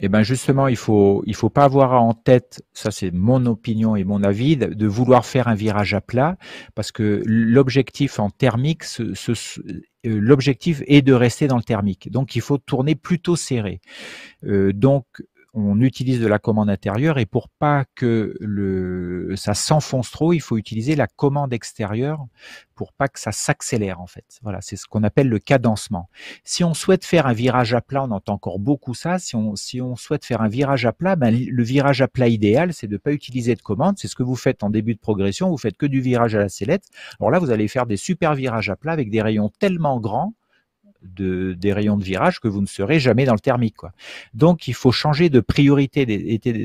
Eh 0.00 0.08
ben 0.08 0.22
justement, 0.22 0.68
il 0.68 0.76
faut 0.76 1.22
il 1.26 1.34
faut 1.34 1.48
pas 1.48 1.64
avoir 1.64 2.02
en 2.02 2.12
tête, 2.12 2.62
ça 2.74 2.90
c'est 2.90 3.10
mon 3.10 3.46
opinion 3.46 3.96
et 3.96 4.04
mon 4.04 4.22
avis, 4.22 4.56
de 4.56 4.86
vouloir 4.86 5.24
faire 5.24 5.48
un 5.48 5.54
virage 5.54 5.94
à 5.94 6.00
plat, 6.02 6.36
parce 6.74 6.92
que 6.92 7.22
l'objectif 7.24 8.18
en 8.18 8.28
thermique, 8.30 8.84
ce, 8.84 9.02
euh, 9.02 9.80
l'objectif 10.04 10.82
est 10.86 11.02
de 11.02 11.14
rester 11.14 11.48
dans 11.48 11.56
le 11.56 11.62
thermique. 11.62 12.10
Donc 12.10 12.36
il 12.36 12.42
faut 12.42 12.58
tourner 12.58 12.94
plutôt 12.94 13.36
serré. 13.36 13.80
Euh, 14.44 14.72
donc 14.72 15.06
on 15.56 15.80
utilise 15.80 16.20
de 16.20 16.26
la 16.26 16.38
commande 16.38 16.68
intérieure 16.68 17.18
et 17.18 17.24
pour 17.24 17.48
pas 17.48 17.86
que 17.94 18.36
le, 18.40 19.34
ça 19.36 19.54
s'enfonce 19.54 20.10
trop, 20.10 20.34
il 20.34 20.40
faut 20.40 20.58
utiliser 20.58 20.96
la 20.96 21.06
commande 21.06 21.54
extérieure 21.54 22.26
pour 22.74 22.92
pas 22.92 23.08
que 23.08 23.18
ça 23.18 23.32
s'accélère 23.32 24.02
en 24.02 24.06
fait. 24.06 24.38
Voilà, 24.42 24.60
c'est 24.60 24.76
ce 24.76 24.86
qu'on 24.86 25.02
appelle 25.02 25.30
le 25.30 25.38
cadencement. 25.38 26.10
Si 26.44 26.62
on 26.62 26.74
souhaite 26.74 27.06
faire 27.06 27.26
un 27.26 27.32
virage 27.32 27.72
à 27.72 27.80
plat, 27.80 28.04
on 28.04 28.10
entend 28.10 28.34
encore 28.34 28.58
beaucoup 28.58 28.92
ça. 28.92 29.18
Si 29.18 29.34
on, 29.34 29.56
si 29.56 29.80
on 29.80 29.96
souhaite 29.96 30.26
faire 30.26 30.42
un 30.42 30.48
virage 30.48 30.84
à 30.84 30.92
plat, 30.92 31.16
ben, 31.16 31.34
le 31.34 31.62
virage 31.62 32.02
à 32.02 32.08
plat 32.08 32.28
idéal, 32.28 32.74
c'est 32.74 32.86
de 32.86 32.92
ne 32.92 32.98
pas 32.98 33.12
utiliser 33.12 33.54
de 33.54 33.62
commande. 33.62 33.96
C'est 33.98 34.08
ce 34.08 34.14
que 34.14 34.22
vous 34.22 34.36
faites 34.36 34.62
en 34.62 34.68
début 34.68 34.94
de 34.94 35.00
progression. 35.00 35.48
Vous 35.48 35.56
faites 35.56 35.78
que 35.78 35.86
du 35.86 36.02
virage 36.02 36.34
à 36.34 36.40
la 36.40 36.48
sellette. 36.50 36.84
Alors 37.18 37.30
là, 37.30 37.38
vous 37.38 37.50
allez 37.50 37.66
faire 37.66 37.86
des 37.86 37.96
super 37.96 38.34
virages 38.34 38.68
à 38.68 38.76
plat 38.76 38.92
avec 38.92 39.08
des 39.10 39.22
rayons 39.22 39.50
tellement 39.58 39.98
grands 40.00 40.34
de, 41.14 41.54
des 41.54 41.72
rayons 41.72 41.96
de 41.96 42.04
virage 42.04 42.40
que 42.40 42.48
vous 42.48 42.60
ne 42.60 42.66
serez 42.66 43.00
jamais 43.00 43.24
dans 43.24 43.34
le 43.34 43.40
thermique. 43.40 43.76
Quoi. 43.76 43.92
Donc 44.34 44.68
il 44.68 44.74
faut 44.74 44.92
changer 44.92 45.30
de 45.30 45.40
priorité 45.40 46.06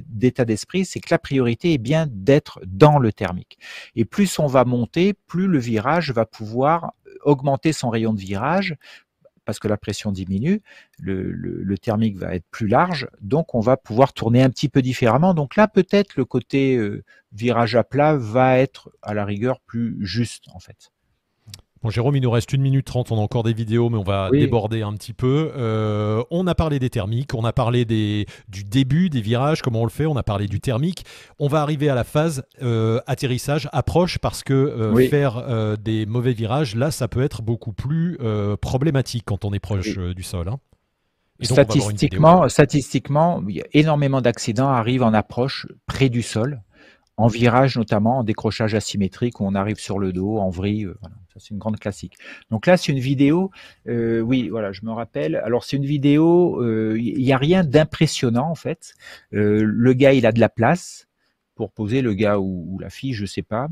d'état 0.07 0.45
d'esprit, 0.45 0.85
c'est 0.85 0.99
que 0.99 1.09
la 1.11 1.19
priorité 1.19 1.73
est 1.73 1.77
bien 1.77 2.07
d'être 2.09 2.59
dans 2.65 2.99
le 2.99 3.11
thermique. 3.11 3.59
Et 3.95 4.05
plus 4.05 4.39
on 4.39 4.47
va 4.47 4.65
monter, 4.65 5.13
plus 5.27 5.47
le 5.47 5.59
virage 5.59 6.11
va 6.11 6.25
pouvoir 6.25 6.93
augmenter 7.23 7.73
son 7.73 7.89
rayon 7.89 8.13
de 8.13 8.19
virage 8.19 8.75
parce 9.45 9.59
que 9.59 9.67
la 9.67 9.77
pression 9.77 10.11
diminue, 10.11 10.61
le, 10.99 11.77
thermique 11.77 12.17
va 12.17 12.35
être 12.35 12.45
plus 12.51 12.67
large, 12.67 13.07
donc 13.21 13.55
on 13.55 13.59
va 13.59 13.75
pouvoir 13.75 14.13
tourner 14.13 14.43
un 14.43 14.49
petit 14.49 14.69
peu 14.69 14.81
différemment. 14.81 15.33
Donc 15.33 15.55
là, 15.55 15.67
peut-être 15.67 16.15
le 16.15 16.25
côté 16.25 16.77
euh, 16.77 17.03
virage 17.33 17.75
à 17.75 17.83
plat 17.83 18.15
va 18.15 18.59
être 18.59 18.91
à 19.01 19.13
la 19.13 19.25
rigueur 19.25 19.59
plus 19.59 19.97
juste 19.99 20.45
en 20.53 20.59
fait. 20.59 20.91
Bon, 21.83 21.89
Jérôme, 21.89 22.15
il 22.15 22.21
nous 22.21 22.29
reste 22.29 22.53
une 22.53 22.61
minute 22.61 22.85
trente. 22.85 23.11
On 23.11 23.17
a 23.17 23.21
encore 23.21 23.41
des 23.41 23.53
vidéos, 23.53 23.89
mais 23.89 23.97
on 23.97 24.03
va 24.03 24.29
déborder 24.29 24.83
un 24.83 24.93
petit 24.93 25.13
peu. 25.13 25.51
Euh, 25.55 26.23
on 26.29 26.45
a 26.45 26.53
parlé 26.53 26.77
des 26.77 26.91
thermiques, 26.91 27.33
on 27.33 27.43
a 27.43 27.53
parlé 27.53 27.85
des, 27.85 28.27
du 28.49 28.63
début 28.63 29.09
des 29.09 29.21
virages, 29.21 29.63
comment 29.63 29.81
on 29.81 29.85
le 29.85 29.89
fait, 29.89 30.05
on 30.05 30.15
a 30.15 30.21
parlé 30.21 30.45
du 30.45 30.59
thermique. 30.59 31.05
On 31.39 31.47
va 31.47 31.61
arriver 31.63 31.89
à 31.89 31.95
la 31.95 32.03
phase 32.03 32.43
euh, 32.61 32.99
atterrissage, 33.07 33.67
approche, 33.71 34.19
parce 34.19 34.43
que 34.43 34.53
euh, 34.53 35.09
faire 35.09 35.43
des 35.79 36.05
mauvais 36.05 36.33
virages, 36.33 36.75
là, 36.75 36.91
ça 36.91 37.07
peut 37.07 37.23
être 37.23 37.41
beaucoup 37.41 37.73
plus 37.73 38.19
problématique 38.61 39.23
quand 39.25 39.43
on 39.43 39.51
est 39.51 39.59
proche 39.59 39.97
du 39.97 40.23
sol. 40.23 40.49
Hein. 40.49 40.59
statistiquement, 41.41 42.47
statistiquement, 42.47 43.41
énormément 43.73 44.21
d'accidents 44.21 44.69
arrivent 44.69 45.03
en 45.03 45.13
approche 45.13 45.65
près 45.87 46.09
du 46.09 46.21
sol 46.21 46.61
en 47.21 47.27
virage 47.27 47.77
notamment, 47.77 48.17
en 48.17 48.23
décrochage 48.23 48.73
asymétrique, 48.73 49.39
où 49.39 49.45
on 49.45 49.53
arrive 49.53 49.77
sur 49.77 49.99
le 49.99 50.11
dos, 50.11 50.37
en 50.39 50.49
vrille. 50.49 50.85
Euh. 50.85 50.97
Ça, 51.31 51.39
c'est 51.39 51.51
une 51.51 51.59
grande 51.59 51.79
classique. 51.79 52.15
Donc 52.49 52.65
là, 52.65 52.77
c'est 52.77 52.91
une 52.91 52.99
vidéo. 52.99 53.51
Euh, 53.87 54.21
oui, 54.21 54.49
voilà, 54.49 54.71
je 54.71 54.83
me 54.83 54.91
rappelle. 54.91 55.35
Alors, 55.35 55.63
c'est 55.63 55.77
une 55.77 55.85
vidéo. 55.85 56.61
Euh, 56.61 56.97
il 56.99 57.23
n'y 57.23 57.31
a 57.31 57.37
rien 57.37 57.63
d'impressionnant 57.63 58.49
en 58.49 58.55
fait. 58.55 58.95
le 59.31 59.93
gars, 59.93 60.13
il 60.13 60.25
a 60.25 60.31
de 60.31 60.39
la 60.39 60.49
place 60.49 61.07
pour 61.55 61.71
poser. 61.71 62.01
Le 62.01 62.13
gars 62.15 62.39
ou, 62.39 62.79
la 62.81 62.89
fille, 62.89 63.13
je 63.13 63.25
sais 63.25 63.43
pas. 63.43 63.69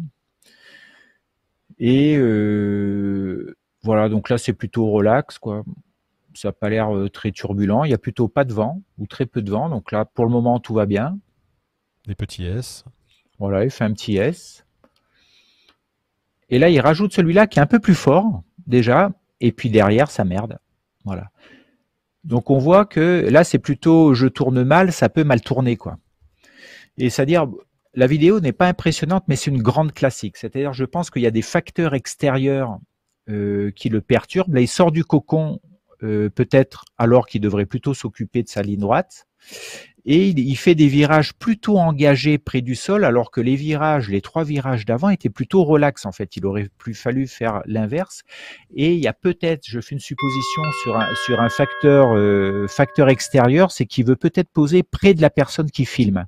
Et 1.79 2.17
voilà. 3.81 4.09
Donc 4.09 4.29
là, 4.29 4.37
c'est 4.37 4.53
plutôt 4.53 4.91
relax, 4.91 5.39
quoi. 5.39 5.63
Ça 6.35 6.49
n'a 6.49 6.53
pas 6.53 6.69
l'air 6.69 6.91
très 7.11 7.31
turbulent. 7.31 7.83
Il 7.83 7.89
y 7.89 7.95
a 7.95 7.97
plutôt 7.97 8.27
pas 8.27 8.45
de 8.45 8.53
vent 8.53 8.83
ou 8.99 9.07
très 9.07 9.25
peu 9.25 9.41
de 9.41 9.49
vent. 9.49 9.69
Donc 9.69 9.91
là, 9.91 10.05
pour 10.05 10.25
le 10.25 10.31
moment, 10.31 10.59
tout 10.59 10.75
va 10.75 10.85
bien. 10.85 11.17
Des 12.05 12.15
petits 12.15 12.45
S. 12.45 12.85
Voilà, 13.39 13.63
il 13.63 13.71
fait 13.71 13.85
un 13.85 13.93
petit 13.93 14.17
S. 14.17 14.65
Et 16.49 16.59
là, 16.59 16.69
il 16.69 16.79
rajoute 16.81 17.13
celui-là 17.13 17.47
qui 17.47 17.59
est 17.59 17.61
un 17.61 17.67
peu 17.67 17.79
plus 17.79 17.95
fort, 17.95 18.43
déjà, 18.67 19.11
et 19.39 19.51
puis 19.51 19.69
derrière, 19.69 20.11
ça 20.11 20.25
merde. 20.25 20.59
Voilà. 21.05 21.29
Donc 22.23 22.49
on 22.49 22.57
voit 22.57 22.85
que 22.85 23.27
là, 23.29 23.43
c'est 23.43 23.59
plutôt 23.59 24.13
je 24.13 24.27
tourne 24.27 24.63
mal, 24.63 24.91
ça 24.91 25.09
peut 25.09 25.23
mal 25.23 25.41
tourner, 25.41 25.77
quoi. 25.77 25.97
Et 26.97 27.09
c'est-à-dire, 27.09 27.47
la 27.93 28.07
vidéo 28.07 28.41
n'est 28.41 28.51
pas 28.51 28.67
impressionnante, 28.67 29.23
mais 29.27 29.35
c'est 29.35 29.51
une 29.51 29.61
grande 29.61 29.93
classique. 29.93 30.35
C'est-à-dire, 30.35 30.73
je 30.73 30.83
pense 30.83 31.09
qu'il 31.09 31.21
y 31.21 31.27
a 31.27 31.31
des 31.31 31.41
facteurs 31.41 31.93
extérieurs 31.93 32.77
euh, 33.29 33.71
qui 33.71 33.89
le 33.89 34.01
perturbent. 34.01 34.53
Là, 34.53 34.61
il 34.61 34.67
sort 34.67 34.91
du 34.91 35.05
cocon, 35.05 35.61
euh, 36.03 36.29
peut-être 36.29 36.83
alors 36.97 37.25
qu'il 37.25 37.41
devrait 37.41 37.65
plutôt 37.65 37.93
s'occuper 37.93 38.43
de 38.43 38.49
sa 38.49 38.61
ligne 38.61 38.79
droite 38.79 39.27
et 40.05 40.29
il, 40.29 40.55
fait 40.55 40.75
des 40.75 40.87
virages 40.87 41.33
plutôt 41.33 41.77
engagés 41.77 42.37
près 42.37 42.61
du 42.61 42.75
sol, 42.75 43.03
alors 43.03 43.31
que 43.31 43.41
les 43.41 43.55
virages, 43.55 44.09
les 44.09 44.21
trois 44.21 44.43
virages 44.43 44.85
d'avant 44.85 45.09
étaient 45.09 45.29
plutôt 45.29 45.63
relax 45.63 46.05
en 46.05 46.11
fait. 46.11 46.35
Il 46.37 46.45
aurait 46.45 46.69
plus 46.77 46.93
fallu 46.93 47.27
faire 47.27 47.61
l'inverse. 47.65 48.23
Et 48.73 48.93
il 48.93 48.99
y 48.99 49.07
a 49.07 49.13
peut-être, 49.13 49.63
je 49.65 49.79
fais 49.79 49.95
une 49.95 49.99
supposition 49.99 50.61
sur 50.83 50.97
un, 50.97 51.07
sur 51.25 51.39
un 51.41 51.49
facteur, 51.49 52.15
euh, 52.15 52.67
facteur 52.67 53.09
extérieur, 53.09 53.71
c'est 53.71 53.85
qu'il 53.85 54.05
veut 54.05 54.15
peut-être 54.15 54.49
poser 54.49 54.83
près 54.83 55.13
de 55.13 55.21
la 55.21 55.29
personne 55.29 55.69
qui 55.69 55.85
filme. 55.85 56.25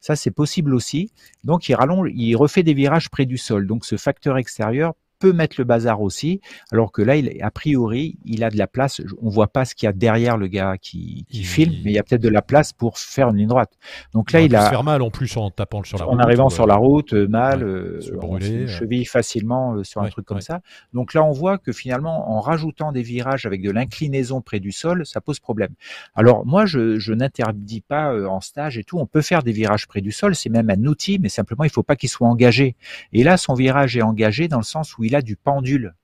Ça, 0.00 0.16
c'est 0.16 0.30
possible 0.30 0.74
aussi. 0.74 1.12
Donc, 1.44 1.68
il 1.68 1.74
rallonge, 1.74 2.10
il 2.14 2.34
refait 2.36 2.62
des 2.62 2.74
virages 2.74 3.10
près 3.10 3.26
du 3.26 3.38
sol. 3.38 3.66
Donc, 3.66 3.84
ce 3.84 3.96
facteur 3.96 4.38
extérieur 4.38 4.94
peut 5.20 5.32
mettre 5.32 5.56
le 5.58 5.64
bazar 5.64 6.00
aussi, 6.00 6.40
alors 6.72 6.90
que 6.90 7.02
là, 7.02 7.14
il, 7.14 7.40
a 7.42 7.50
priori, 7.50 8.18
il 8.24 8.42
a 8.42 8.50
de 8.50 8.58
la 8.58 8.66
place. 8.66 9.00
On 9.22 9.28
voit 9.28 9.48
pas 9.48 9.64
ce 9.64 9.74
qu'il 9.74 9.86
y 9.86 9.88
a 9.88 9.92
derrière 9.92 10.36
le 10.36 10.48
gars 10.48 10.76
qui, 10.80 11.26
filme, 11.30 11.74
mais 11.84 11.92
il 11.92 11.94
y 11.94 11.98
a 11.98 12.02
peut-être 12.02 12.22
de 12.22 12.28
la 12.28 12.42
place 12.42 12.72
pour 12.72 12.98
faire 12.98 13.28
une 13.28 13.36
ligne 13.36 13.48
droite. 13.48 13.72
Donc 14.14 14.32
là, 14.32 14.40
il, 14.40 14.56
a 14.56 14.64
se 14.64 14.70
faire 14.70 14.82
mal 14.82 15.02
en 15.02 15.10
plus 15.10 15.36
en 15.36 15.50
tapant 15.50 15.84
sur 15.84 15.98
la 15.98 16.04
route. 16.04 16.14
En 16.14 16.18
arrivant 16.18 16.48
sur 16.48 16.66
la 16.66 16.76
route, 16.76 17.12
euh, 17.12 17.28
mal, 17.28 17.62
euh, 17.62 18.00
on 18.22 18.40
se 18.40 18.66
cheville 18.66 19.04
facilement 19.04 19.74
euh, 19.74 19.84
sur 19.84 20.00
un 20.00 20.08
truc 20.08 20.24
comme 20.24 20.40
ça. 20.40 20.60
Donc 20.94 21.14
là, 21.14 21.22
on 21.22 21.32
voit 21.32 21.58
que 21.58 21.72
finalement, 21.72 22.30
en 22.30 22.40
rajoutant 22.40 22.90
des 22.90 23.02
virages 23.02 23.46
avec 23.46 23.62
de 23.62 23.70
l'inclinaison 23.70 24.40
près 24.40 24.58
du 24.58 24.72
sol, 24.72 25.04
ça 25.04 25.20
pose 25.20 25.38
problème. 25.38 25.74
Alors 26.14 26.46
moi, 26.46 26.64
je, 26.64 26.98
je 26.98 27.12
n'interdis 27.12 27.82
pas 27.82 28.14
en 28.26 28.40
stage 28.40 28.78
et 28.78 28.84
tout. 28.84 28.98
On 28.98 29.06
peut 29.06 29.22
faire 29.22 29.42
des 29.42 29.52
virages 29.52 29.86
près 29.86 30.00
du 30.00 30.12
sol. 30.12 30.34
C'est 30.34 30.50
même 30.50 30.70
un 30.70 30.84
outil, 30.84 31.18
mais 31.20 31.28
simplement, 31.28 31.64
il 31.64 31.70
faut 31.70 31.82
pas 31.82 31.96
qu'il 31.96 32.08
soit 32.08 32.28
engagé. 32.28 32.76
Et 33.12 33.22
là, 33.22 33.36
son 33.36 33.54
virage 33.54 33.96
est 33.96 34.02
engagé 34.02 34.48
dans 34.48 34.58
le 34.58 34.64
sens 34.64 34.96
où 34.96 35.04
il 35.04 35.09
a 35.16 35.22
du 35.22 35.36
pendule 35.36 35.94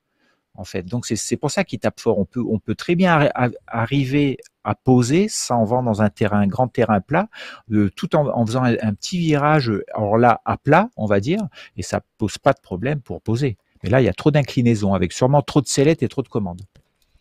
en 0.57 0.65
fait. 0.65 0.83
Donc 0.83 1.07
c'est 1.07 1.37
pour 1.37 1.51
ça 1.51 1.65
qu'il 1.65 1.79
tape 1.79 2.01
fort. 2.01 2.19
On 2.19 2.25
peut, 2.59 2.75
très 2.75 2.95
bien 2.95 3.29
arriver 3.67 4.39
à 4.65 4.75
poser 4.75 5.29
sans 5.29 5.65
vent 5.65 5.83
dans 5.83 6.03
un 6.03 6.11
terrain, 6.11 6.41
un 6.41 6.47
grand 6.47 6.69
terrain 6.69 7.01
plat, 7.01 7.29
euh, 7.71 7.91
tout 7.95 8.17
en, 8.17 8.45
faisant 8.47 8.65
un, 8.65 8.95
petit 8.95 9.19
virage, 9.19 9.71
alors 9.95 10.19
là 10.19 10.41
à 10.45 10.57
plat, 10.57 10.91
on 10.97 11.07
va 11.07 11.21
dire, 11.21 11.41
et 11.77 11.83
ça 11.83 12.01
pose 12.19 12.39
pas 12.39 12.53
de 12.53 12.61
problème 12.61 13.01
pour 13.01 13.21
poser. 13.21 13.57
Mais 13.83 13.91
là, 13.91 14.01
il 14.01 14.05
y 14.05 14.09
a 14.09 14.15
trop 14.15 14.31
d'inclinaison, 14.31 14.95
avec 14.95 15.13
sûrement 15.13 15.43
trop 15.43 15.61
de 15.61 15.69
sellettes 15.69 16.03
et 16.03 16.09
trop 16.09 16.23
de 16.23 16.29
commandes. 16.29 16.63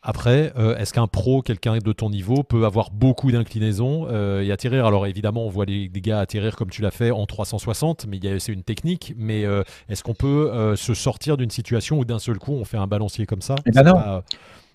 Après, 0.08 0.54
euh, 0.56 0.78
est-ce 0.78 0.94
qu'un 0.94 1.08
pro, 1.08 1.42
quelqu'un 1.42 1.80
de 1.80 1.92
ton 1.92 2.12
niveau, 2.12 2.44
peut 2.44 2.66
avoir 2.66 2.92
beaucoup 2.92 3.32
d'inclinaison 3.32 4.08
euh, 4.08 4.44
et 4.44 4.52
atterrir? 4.52 4.86
Alors 4.86 5.08
évidemment, 5.08 5.48
on 5.48 5.50
voit 5.50 5.66
les, 5.66 5.90
gars 5.90 6.20
atterrir 6.20 6.56
comme 6.56 6.70
tu 6.70 6.84
l'as 6.84 6.92
fait 6.92 7.10
en 7.10 7.26
360, 7.26 8.06
mais 8.08 8.20
c'est 8.38 8.54
une 8.54 8.62
technique. 8.62 9.16
Mais 9.18 9.46
euh, 9.46 9.64
est-ce 9.90 10.04
qu'on 10.04 10.14
peut 10.14 10.76
se 10.76 10.94
sortir 10.94 11.38
d'une 11.38 11.50
situation 11.50 11.98
où 11.98 12.06
d'un 12.06 12.20
seul 12.20 12.38
coup 12.38 12.54
on 12.54 12.66
fait 12.66 12.78
un 12.78 12.86
balancier 12.86 13.26
comme 13.26 13.42
ça? 13.42 13.56
Eh 13.66 13.72
ben 13.72 13.84
non 13.84 14.22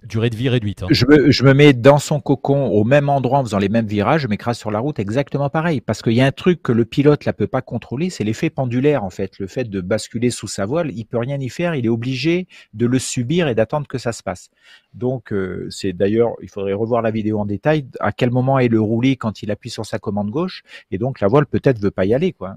durée 0.04 0.30
de 0.30 0.36
vie 0.36 0.48
réduite. 0.48 0.82
Hein. 0.82 0.88
Je, 0.90 1.06
me, 1.06 1.30
je 1.30 1.44
me 1.44 1.54
mets 1.54 1.72
dans 1.72 1.98
son 1.98 2.20
cocon 2.20 2.66
au 2.66 2.84
même 2.84 3.08
endroit 3.08 3.38
en 3.38 3.44
faisant 3.44 3.58
les 3.58 3.68
mêmes 3.68 3.86
virages, 3.86 4.22
je 4.22 4.28
m'écrase 4.28 4.58
sur 4.58 4.70
la 4.70 4.78
route 4.78 4.98
exactement 4.98 5.50
pareil. 5.50 5.80
Parce 5.80 6.02
qu'il 6.02 6.12
y 6.12 6.20
a 6.20 6.26
un 6.26 6.32
truc 6.32 6.62
que 6.62 6.72
le 6.72 6.84
pilote 6.84 7.26
ne 7.26 7.32
peut 7.32 7.46
pas 7.46 7.62
contrôler, 7.62 8.10
c'est 8.10 8.24
l'effet 8.24 8.50
pendulaire 8.50 9.04
en 9.04 9.10
fait. 9.10 9.38
Le 9.38 9.46
fait 9.46 9.64
de 9.64 9.80
basculer 9.80 10.30
sous 10.30 10.48
sa 10.48 10.66
voile, 10.66 10.90
il 10.92 11.04
peut 11.04 11.18
rien 11.18 11.38
y 11.38 11.48
faire, 11.48 11.74
il 11.74 11.86
est 11.86 11.90
obligé 11.90 12.48
de 12.74 12.86
le 12.86 12.98
subir 12.98 13.48
et 13.48 13.54
d'attendre 13.54 13.86
que 13.86 13.98
ça 13.98 14.12
se 14.12 14.22
passe. 14.22 14.50
Donc 14.94 15.32
euh, 15.32 15.66
c'est 15.70 15.92
d'ailleurs, 15.92 16.32
il 16.42 16.48
faudrait 16.48 16.72
revoir 16.72 17.02
la 17.02 17.10
vidéo 17.10 17.38
en 17.38 17.46
détail, 17.46 17.86
à 18.00 18.12
quel 18.12 18.30
moment 18.30 18.58
est 18.58 18.68
le 18.68 18.80
roulis 18.80 19.16
quand 19.16 19.42
il 19.42 19.50
appuie 19.50 19.70
sur 19.70 19.86
sa 19.86 19.98
commande 19.98 20.30
gauche, 20.30 20.62
et 20.90 20.98
donc 20.98 21.20
la 21.20 21.28
voile 21.28 21.46
peut-être 21.46 21.78
veut 21.78 21.90
pas 21.90 22.04
y 22.04 22.14
aller 22.14 22.32
quoi. 22.32 22.56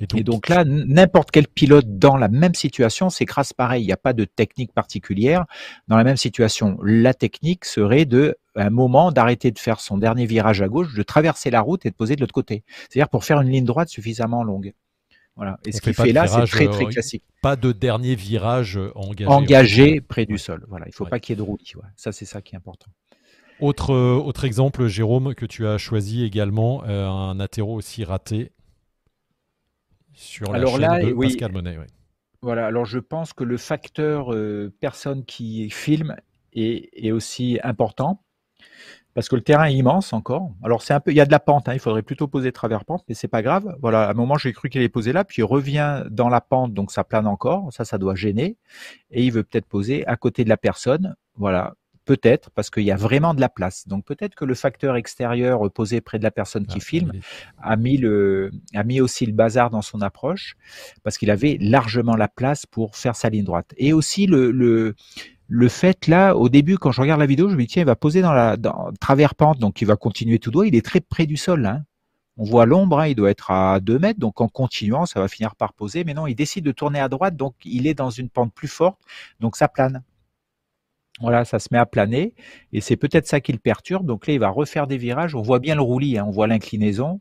Et 0.00 0.24
donc, 0.24 0.48
là, 0.48 0.64
n'importe 0.64 1.30
quel 1.30 1.46
pilote 1.46 1.98
dans 1.98 2.16
la 2.16 2.28
même 2.28 2.54
situation 2.54 3.10
s'écrase 3.10 3.52
pareil. 3.52 3.84
Il 3.84 3.86
n'y 3.86 3.92
a 3.92 3.96
pas 3.96 4.12
de 4.12 4.24
technique 4.24 4.72
particulière. 4.72 5.44
Dans 5.86 5.96
la 5.96 6.04
même 6.04 6.16
situation, 6.16 6.78
la 6.82 7.14
technique 7.14 7.64
serait 7.64 8.04
de, 8.04 8.36
un 8.56 8.70
moment, 8.70 9.12
d'arrêter 9.12 9.52
de 9.52 9.58
faire 9.58 9.80
son 9.80 9.96
dernier 9.96 10.26
virage 10.26 10.62
à 10.62 10.68
gauche, 10.68 10.94
de 10.94 11.02
traverser 11.02 11.50
la 11.50 11.60
route 11.60 11.86
et 11.86 11.90
de 11.90 11.94
poser 11.94 12.16
de 12.16 12.20
l'autre 12.20 12.34
côté. 12.34 12.64
C'est-à-dire 12.88 13.08
pour 13.08 13.24
faire 13.24 13.40
une 13.40 13.50
ligne 13.50 13.64
droite 13.64 13.88
suffisamment 13.88 14.42
longue. 14.42 14.72
Voilà. 15.36 15.58
Et 15.64 15.72
ce 15.72 15.80
qu'il 15.80 15.94
fait, 15.94 16.12
là, 16.12 16.26
c'est 16.26 16.44
très 16.46 16.68
très 16.68 16.84
euh, 16.84 16.88
classique. 16.88 17.24
Pas 17.42 17.56
de 17.56 17.72
dernier 17.72 18.14
virage 18.14 18.78
engagé. 18.94 19.30
Engagé 19.30 20.00
près 20.00 20.26
du 20.26 20.38
sol. 20.38 20.64
Voilà. 20.68 20.86
Il 20.86 20.90
ne 20.90 20.94
faut 20.94 21.06
pas 21.06 21.18
qu'il 21.20 21.32
y 21.32 21.34
ait 21.34 21.36
de 21.36 21.42
roulis. 21.42 21.72
Ça, 21.96 22.12
c'est 22.12 22.24
ça 22.24 22.40
qui 22.40 22.54
est 22.54 22.58
important. 22.58 22.90
Autre, 23.60 23.92
euh, 23.92 24.16
autre 24.16 24.44
exemple, 24.44 24.86
Jérôme, 24.86 25.34
que 25.34 25.46
tu 25.46 25.66
as 25.66 25.78
choisi 25.78 26.24
également, 26.24 26.82
euh, 26.86 27.08
un 27.08 27.38
athéro 27.38 27.74
aussi 27.74 28.04
raté 28.04 28.50
sur 30.14 30.52
la 30.52 30.58
alors 30.58 30.72
chaîne 30.72 30.80
là, 30.80 31.00
de 31.00 31.12
oui. 31.12 31.28
Pascal 31.28 31.52
Monet. 31.52 31.78
Voilà, 32.42 32.66
alors 32.66 32.84
je 32.84 32.98
pense 32.98 33.32
que 33.32 33.44
le 33.44 33.56
facteur 33.56 34.34
personne 34.80 35.24
qui 35.24 35.70
filme 35.70 36.16
est, 36.52 36.90
est, 36.92 37.10
aussi 37.10 37.58
important 37.62 38.22
parce 39.14 39.28
que 39.28 39.36
le 39.36 39.42
terrain 39.42 39.66
est 39.66 39.74
immense 39.74 40.12
encore. 40.12 40.50
Alors 40.62 40.82
c'est 40.82 40.92
un 40.92 41.00
peu, 41.00 41.12
il 41.12 41.16
y 41.16 41.20
a 41.20 41.26
de 41.26 41.30
la 41.30 41.38
pente, 41.38 41.68
hein, 41.68 41.74
il 41.74 41.78
faudrait 41.78 42.02
plutôt 42.02 42.26
poser 42.26 42.52
travers 42.52 42.84
pente, 42.84 43.04
mais 43.08 43.14
c'est 43.14 43.28
pas 43.28 43.42
grave. 43.42 43.76
Voilà, 43.80 44.08
à 44.08 44.10
un 44.10 44.14
moment 44.14 44.36
j'ai 44.36 44.52
cru 44.52 44.68
qu'il 44.68 44.80
allait 44.80 44.88
poser 44.88 45.12
là, 45.12 45.24
puis 45.24 45.40
il 45.40 45.44
revient 45.44 46.04
dans 46.10 46.28
la 46.28 46.40
pente, 46.40 46.74
donc 46.74 46.90
ça 46.90 47.04
plane 47.04 47.26
encore. 47.26 47.72
Ça, 47.72 47.84
ça 47.84 47.96
doit 47.96 48.16
gêner. 48.16 48.56
Et 49.10 49.24
il 49.24 49.32
veut 49.32 49.44
peut-être 49.44 49.66
poser 49.66 50.06
à 50.06 50.16
côté 50.16 50.44
de 50.44 50.48
la 50.48 50.56
personne. 50.56 51.14
Voilà, 51.36 51.74
peut-être 52.04 52.50
parce 52.50 52.70
qu'il 52.70 52.84
y 52.84 52.90
a 52.90 52.96
vraiment 52.96 53.34
de 53.34 53.40
la 53.40 53.48
place. 53.48 53.88
Donc 53.88 54.04
peut-être 54.04 54.34
que 54.34 54.44
le 54.44 54.54
facteur 54.54 54.96
extérieur 54.96 55.70
posé 55.72 56.00
près 56.00 56.18
de 56.18 56.24
la 56.24 56.30
personne 56.30 56.66
qui 56.66 56.78
ah, 56.78 56.84
filme 56.84 57.12
a 57.62 57.76
mis 57.76 57.96
le, 57.96 58.50
a 58.74 58.84
mis 58.84 59.00
aussi 59.00 59.26
le 59.26 59.32
bazar 59.32 59.70
dans 59.70 59.82
son 59.82 60.00
approche 60.00 60.56
parce 61.02 61.18
qu'il 61.18 61.30
avait 61.30 61.56
largement 61.60 62.16
la 62.16 62.28
place 62.28 62.66
pour 62.66 62.96
faire 62.96 63.16
sa 63.16 63.30
ligne 63.30 63.44
droite. 63.44 63.74
Et 63.76 63.92
aussi 63.92 64.26
le, 64.26 64.50
le 64.50 64.94
le 65.46 65.68
fait 65.68 66.06
là, 66.06 66.34
au 66.34 66.48
début, 66.48 66.78
quand 66.78 66.90
je 66.90 67.02
regarde 67.02 67.20
la 67.20 67.26
vidéo, 67.26 67.50
je 67.50 67.54
me 67.54 67.60
dis 67.60 67.66
tiens, 67.66 67.82
il 67.82 67.86
va 67.86 67.96
poser 67.96 68.22
dans 68.22 68.32
la 68.32 68.56
dans, 68.56 68.90
travers 68.98 69.34
pente, 69.34 69.58
donc 69.58 69.82
il 69.82 69.84
va 69.86 69.96
continuer 69.96 70.38
tout 70.38 70.50
droit. 70.50 70.66
Il 70.66 70.74
est 70.74 70.84
très 70.84 71.00
près 71.00 71.26
du 71.26 71.36
sol. 71.36 71.66
Hein. 71.66 71.84
On 72.36 72.44
voit 72.44 72.66
l'ombre, 72.66 73.00
hein, 73.00 73.06
il 73.06 73.14
doit 73.14 73.30
être 73.30 73.50
à 73.50 73.78
2 73.80 73.98
mètres, 73.98 74.18
donc 74.18 74.40
en 74.40 74.48
continuant, 74.48 75.06
ça 75.06 75.20
va 75.20 75.28
finir 75.28 75.54
par 75.54 75.72
poser. 75.72 76.02
Mais 76.04 76.14
non, 76.14 76.26
il 76.26 76.34
décide 76.34 76.64
de 76.64 76.72
tourner 76.72 76.98
à 76.98 77.08
droite, 77.08 77.36
donc 77.36 77.54
il 77.64 77.86
est 77.86 77.94
dans 77.94 78.10
une 78.10 78.28
pente 78.28 78.52
plus 78.52 78.68
forte, 78.68 78.98
donc 79.38 79.56
ça 79.56 79.68
plane. 79.68 80.02
Voilà, 81.20 81.44
ça 81.44 81.58
se 81.60 81.68
met 81.70 81.78
à 81.78 81.86
planer, 81.86 82.34
et 82.72 82.80
c'est 82.80 82.96
peut-être 82.96 83.28
ça 83.28 83.40
qui 83.40 83.52
le 83.52 83.58
perturbe. 83.58 84.06
Donc 84.06 84.26
là, 84.26 84.34
il 84.34 84.40
va 84.40 84.48
refaire 84.48 84.86
des 84.86 84.96
virages. 84.96 85.34
On 85.34 85.42
voit 85.42 85.60
bien 85.60 85.76
le 85.76 85.80
roulis, 85.80 86.18
hein, 86.18 86.24
on 86.26 86.30
voit 86.30 86.48
l'inclinaison. 86.48 87.20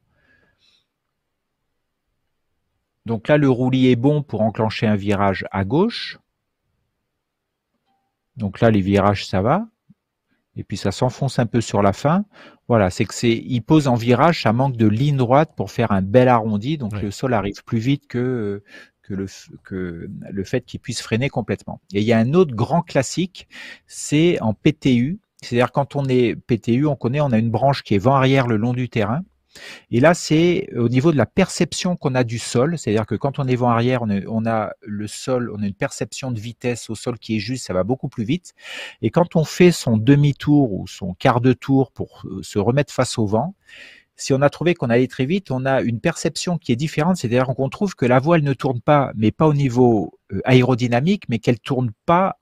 Donc 3.06 3.28
là, 3.28 3.38
le 3.38 3.50
roulis 3.50 3.88
est 3.90 3.96
bon 3.96 4.24
pour 4.24 4.42
enclencher 4.42 4.88
un 4.88 4.96
virage 4.96 5.46
à 5.52 5.64
gauche. 5.64 6.20
Donc 8.36 8.62
là, 8.62 8.72
les 8.72 8.82
virages, 8.82 9.28
ça 9.28 9.42
va. 9.42 9.68
Et 10.56 10.64
puis 10.64 10.78
ça 10.78 10.92
s'enfonce 10.92 11.40
un 11.40 11.46
peu 11.46 11.62
sur 11.62 11.82
la 11.82 11.94
fin. 11.94 12.26
Voilà, 12.68 12.90
c'est 12.90 13.06
que 13.06 13.14
c'est, 13.14 13.36
il 13.36 13.62
pose 13.62 13.88
en 13.88 13.96
virage, 13.96 14.44
ça 14.44 14.54
manque 14.54 14.78
de 14.78 14.88
ligne 14.88 15.18
droite 15.18 15.52
pour 15.56 15.72
faire 15.72 15.92
un 15.92 16.02
bel 16.02 16.28
arrondi. 16.28 16.78
Donc 16.78 17.00
le 17.02 17.12
sol 17.12 17.34
arrive 17.34 17.64
plus 17.64 17.80
vite 17.80 18.08
que 18.08 18.64
que 19.04 19.14
le 19.14 19.28
que 19.64 20.10
le 20.32 20.44
fait 20.44 20.62
qu'il 20.66 20.80
puisse 20.80 21.02
freiner 21.02 21.30
complètement. 21.30 21.82
Et 21.94 22.00
il 22.00 22.06
y 22.06 22.14
a 22.14 22.18
un 22.18 22.34
autre 22.34 22.56
grand 22.56 22.82
classique, 22.82 23.48
c'est 23.86 24.42
en 24.42 24.54
PTU. 24.54 25.20
C'est-à-dire 25.42 25.72
quand 25.72 25.96
on 25.96 26.06
est 26.06 26.36
PTU, 26.36 26.86
on 26.86 26.96
connaît, 26.96 27.22
on 27.22 27.32
a 27.32 27.38
une 27.38 27.52
branche 27.52 27.84
qui 27.84 27.96
est 27.96 28.00
vent 28.00 28.16
arrière 28.16 28.48
le 28.48 28.56
long 28.56 28.74
du 28.74 28.90
terrain. 28.90 29.24
Et 29.92 30.00
là, 30.00 30.14
c'est 30.14 30.70
au 30.76 30.90
niveau 30.90 31.12
de 31.12 31.18
la 31.18 31.26
perception 31.26 31.96
qu'on 31.96 32.16
a 32.16 32.24
du 32.24 32.40
sol, 32.40 32.78
c'est-à-dire 32.78 33.06
que 33.06 33.16
quand 33.16 33.40
on 33.40 33.48
est 33.48 33.56
vent 33.56 33.70
arrière, 33.70 34.04
on, 34.04 34.46
a 34.46 34.72
le 34.82 35.08
sol, 35.08 35.52
on 35.56 35.62
a 35.62 35.68
une 35.68 35.76
perception 35.76 36.32
de 36.32 36.40
vitesse 36.40 36.90
au 36.90 36.96
sol 36.96 37.20
qui 37.20 37.36
est 37.36 37.40
juste, 37.40 37.68
ça 37.68 37.74
va 37.74 37.84
beaucoup 37.84 38.10
plus 38.10 38.24
vite. 38.24 38.54
Et 39.02 39.12
quand 39.12 39.36
on 39.36 39.44
fait 39.44 39.72
son 39.72 39.98
demi-tour 39.98 40.74
ou 40.74 40.88
son 40.88 41.14
quart 41.14 41.42
de 41.42 41.54
tour 41.54 41.92
pour 41.92 42.24
euh, 42.26 42.42
se 42.42 42.58
remettre 42.58 42.92
face 42.92 43.18
au 43.18 43.28
vent, 43.28 43.54
si 44.16 44.34
on 44.34 44.42
a 44.42 44.50
trouvé 44.50 44.76
qu'on 44.76 44.90
allait 44.90 45.08
très 45.08 45.26
vite, 45.26 45.52
on 45.52 45.66
a 45.66 45.82
une 45.82 46.00
perception 46.00 46.58
qui 46.58 46.72
est 46.72 46.76
différente, 46.76 47.18
c'est-à-dire 47.18 47.46
qu'on 47.46 47.70
trouve 47.70 47.96
que 47.96 48.06
la 48.06 48.20
voile 48.20 48.44
ne 48.44 48.54
tourne 48.54 48.82
pas, 48.82 49.12
mais 49.16 49.32
pas 49.32 49.48
au 49.48 49.54
niveau 49.54 50.20
euh, 50.32 50.42
aérodynamique, 50.46 51.24
mais 51.30 51.40
qu'elle 51.40 51.60
tourne 51.60 51.92
pas 52.06 52.38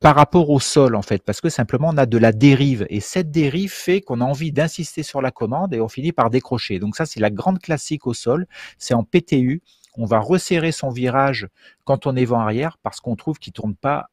par 0.00 0.16
rapport 0.16 0.50
au 0.50 0.60
sol 0.60 0.96
en 0.96 1.02
fait, 1.02 1.22
parce 1.24 1.40
que 1.40 1.48
simplement 1.48 1.88
on 1.90 1.96
a 1.96 2.04
de 2.04 2.18
la 2.18 2.32
dérive 2.32 2.86
et 2.90 3.00
cette 3.00 3.30
dérive 3.30 3.72
fait 3.72 4.02
qu'on 4.02 4.20
a 4.20 4.24
envie 4.24 4.52
d'insister 4.52 5.02
sur 5.02 5.22
la 5.22 5.30
commande 5.30 5.72
et 5.72 5.80
on 5.80 5.88
finit 5.88 6.12
par 6.12 6.28
décrocher. 6.28 6.78
Donc 6.78 6.94
ça 6.94 7.06
c'est 7.06 7.20
la 7.20 7.30
grande 7.30 7.58
classique 7.58 8.06
au 8.06 8.12
sol, 8.12 8.46
c'est 8.78 8.92
en 8.92 9.02
PTU. 9.02 9.62
On 9.96 10.04
va 10.04 10.18
resserrer 10.18 10.72
son 10.72 10.90
virage 10.90 11.48
quand 11.84 12.06
on 12.06 12.16
est 12.16 12.24
vent 12.24 12.40
arrière 12.40 12.76
parce 12.82 13.00
qu'on 13.00 13.16
trouve 13.16 13.38
qu'il 13.38 13.54
tourne 13.54 13.74
pas 13.74 14.10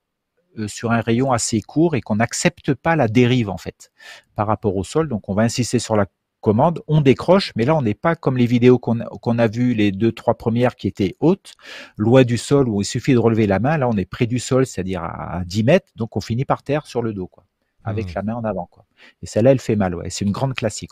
euh, 0.58 0.68
sur 0.68 0.92
un 0.92 1.02
rayon 1.02 1.34
assez 1.34 1.60
court 1.62 1.96
et 1.96 2.02
qu'on 2.02 2.16
n'accepte 2.16 2.74
pas 2.74 2.96
la 2.96 3.08
dérive 3.08 3.50
en 3.50 3.58
fait 3.58 3.92
par 4.36 4.48
rapport 4.48 4.78
au 4.78 4.86
sol. 4.86 5.10
Donc 5.10 5.28
on 5.28 5.34
va 5.34 5.42
insister 5.42 5.80
sur 5.80 5.98
la 5.98 6.06
commande, 6.42 6.82
on 6.88 7.02
décroche, 7.02 7.54
mais 7.56 7.66
là 7.66 7.76
on 7.76 7.82
n'est 7.82 7.94
pas 7.94 8.16
comme 8.16 8.38
les 8.38 8.46
vidéos 8.46 8.80
qu'on 8.80 9.00
a, 9.00 9.48
vues, 9.48 9.74
les 9.74 9.92
deux, 9.92 10.12
trois 10.12 10.34
premières 10.34 10.76
qui 10.76 10.88
étaient 10.88 11.16
hautes, 11.20 11.54
loin 11.98 12.24
du 12.24 12.38
sol 12.38 12.68
où 12.68 12.82
il 12.82 12.86
suffit 12.86 13.14
de 13.14 13.20
relever 13.20 13.48
la 13.48 13.60
main, 13.60 13.78
là 13.78 13.88
on 13.88 13.96
est 13.96 14.06
près 14.06 14.28
du 14.28 14.40
sol, 14.40 14.66
c'est-à-dire 14.66 15.04
à 15.04 15.44
10 15.46 15.64
mètres, 15.64 15.88
donc 15.96 16.18
on 16.18 16.22
finit 16.22 16.46
par 16.46 16.64
terre 16.64 16.86
sur 16.86 17.02
le 17.02 17.14
dos, 17.14 17.28
quoi, 17.28 17.46
avec 17.84 18.08
mmh. 18.08 18.16
la 18.16 18.24
main 18.24 18.36
en 18.36 18.44
avant. 18.44 18.68
Quoi. 18.70 18.86
Et 19.22 19.26
celle-là, 19.26 19.52
elle 19.52 19.62
fait 19.62 19.76
mal, 19.76 19.96
ouais. 19.96 20.10
c'est 20.10 20.26
une 20.26 20.32
grande 20.32 20.56
classique. 20.56 20.92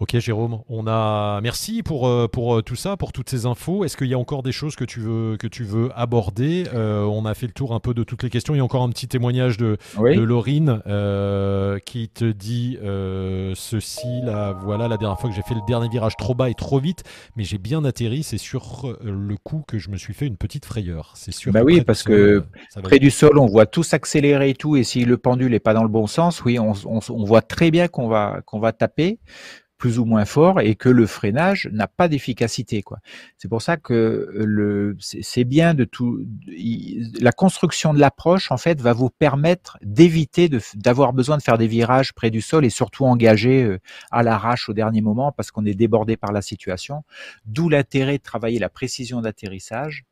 Ok 0.00 0.18
Jérôme, 0.18 0.60
on 0.70 0.86
a 0.86 1.42
merci 1.42 1.82
pour, 1.82 2.08
euh, 2.08 2.26
pour 2.26 2.54
euh, 2.54 2.62
tout 2.62 2.74
ça, 2.74 2.96
pour 2.96 3.12
toutes 3.12 3.28
ces 3.28 3.44
infos. 3.44 3.84
Est-ce 3.84 3.98
qu'il 3.98 4.06
y 4.06 4.14
a 4.14 4.18
encore 4.18 4.42
des 4.42 4.50
choses 4.50 4.74
que 4.74 4.86
tu 4.86 4.98
veux, 4.98 5.36
que 5.36 5.46
tu 5.46 5.62
veux 5.62 5.90
aborder? 5.94 6.64
Euh, 6.72 7.04
On 7.04 7.26
a 7.26 7.34
fait 7.34 7.46
le 7.46 7.52
tour 7.52 7.74
un 7.74 7.80
peu 7.80 7.92
de 7.92 8.02
toutes 8.02 8.22
les 8.22 8.30
questions. 8.30 8.54
Il 8.54 8.56
y 8.56 8.60
a 8.62 8.64
encore 8.64 8.82
un 8.82 8.88
petit 8.88 9.08
témoignage 9.08 9.58
de, 9.58 9.76
de 9.98 10.20
Laurine 10.22 10.80
qui 11.84 12.08
te 12.08 12.24
dit 12.24 12.78
ceci 13.54 14.22
là. 14.22 14.52
Voilà, 14.64 14.88
la 14.88 14.96
dernière 14.96 15.20
fois 15.20 15.28
que 15.28 15.36
j'ai 15.36 15.42
fait 15.42 15.54
le 15.54 15.60
dernier 15.68 15.90
virage 15.90 16.16
trop 16.16 16.34
bas 16.34 16.48
et 16.48 16.54
trop 16.54 16.78
vite, 16.78 17.04
mais 17.36 17.44
j'ai 17.44 17.58
bien 17.58 17.84
atterri. 17.84 18.22
C'est 18.22 18.38
sur 18.38 18.96
le 19.02 19.36
coup 19.36 19.64
que 19.68 19.76
je 19.76 19.90
me 19.90 19.98
suis 19.98 20.14
fait 20.14 20.26
une 20.26 20.38
petite 20.38 20.64
frayeur. 20.64 21.12
C'est 21.14 21.32
sûr. 21.32 21.52
Bah 21.52 21.60
oui, 21.62 21.82
parce 21.82 22.04
que 22.04 22.42
près 22.82 23.00
du 23.00 23.10
sol, 23.10 23.38
on 23.38 23.44
voit 23.44 23.66
tout 23.66 23.82
s'accélérer 23.82 24.48
et 24.48 24.54
tout. 24.54 24.76
Et 24.76 24.82
si 24.82 25.04
le 25.04 25.18
pendule 25.18 25.50
n'est 25.50 25.60
pas 25.60 25.74
dans 25.74 25.82
le 25.82 25.90
bon 25.90 26.06
sens, 26.06 26.42
oui, 26.42 26.58
on, 26.58 26.72
on, 26.86 27.00
on 27.10 27.24
voit 27.24 27.42
très 27.42 27.70
bien 27.70 27.86
qu'on 27.86 28.08
va, 28.08 28.40
qu'on 28.46 28.60
va 28.60 28.72
taper 28.72 29.18
plus 29.80 29.98
ou 29.98 30.04
moins 30.04 30.26
fort 30.26 30.60
et 30.60 30.76
que 30.76 30.90
le 30.90 31.06
freinage 31.06 31.68
n'a 31.72 31.88
pas 31.88 32.06
d'efficacité 32.06 32.82
quoi. 32.82 32.98
C'est 33.38 33.48
pour 33.48 33.62
ça 33.62 33.78
que 33.78 34.30
le 34.34 34.96
c'est 35.00 35.44
bien 35.44 35.74
de 35.74 35.84
tout 35.84 36.24
la 37.18 37.32
construction 37.32 37.94
de 37.94 37.98
l'approche 37.98 38.52
en 38.52 38.58
fait 38.58 38.80
va 38.80 38.92
vous 38.92 39.08
permettre 39.08 39.78
d'éviter 39.82 40.50
d'avoir 40.74 41.14
besoin 41.14 41.38
de 41.38 41.42
faire 41.42 41.56
des 41.56 41.66
virages 41.66 42.12
près 42.12 42.30
du 42.30 42.42
sol 42.42 42.64
et 42.64 42.70
surtout 42.70 43.06
engager 43.06 43.64
euh, 43.64 43.78
à 44.10 44.22
l'arrache 44.22 44.68
au 44.68 44.74
dernier 44.74 45.00
moment 45.00 45.32
parce 45.32 45.50
qu'on 45.50 45.64
est 45.64 45.74
débordé 45.74 46.18
par 46.18 46.30
la 46.30 46.42
situation. 46.42 47.02
D'où 47.46 47.70
l'intérêt 47.70 48.18
de 48.18 48.22
travailler 48.22 48.58
la 48.58 48.68
précision 48.68 49.22
d'atterrissage 49.22 50.04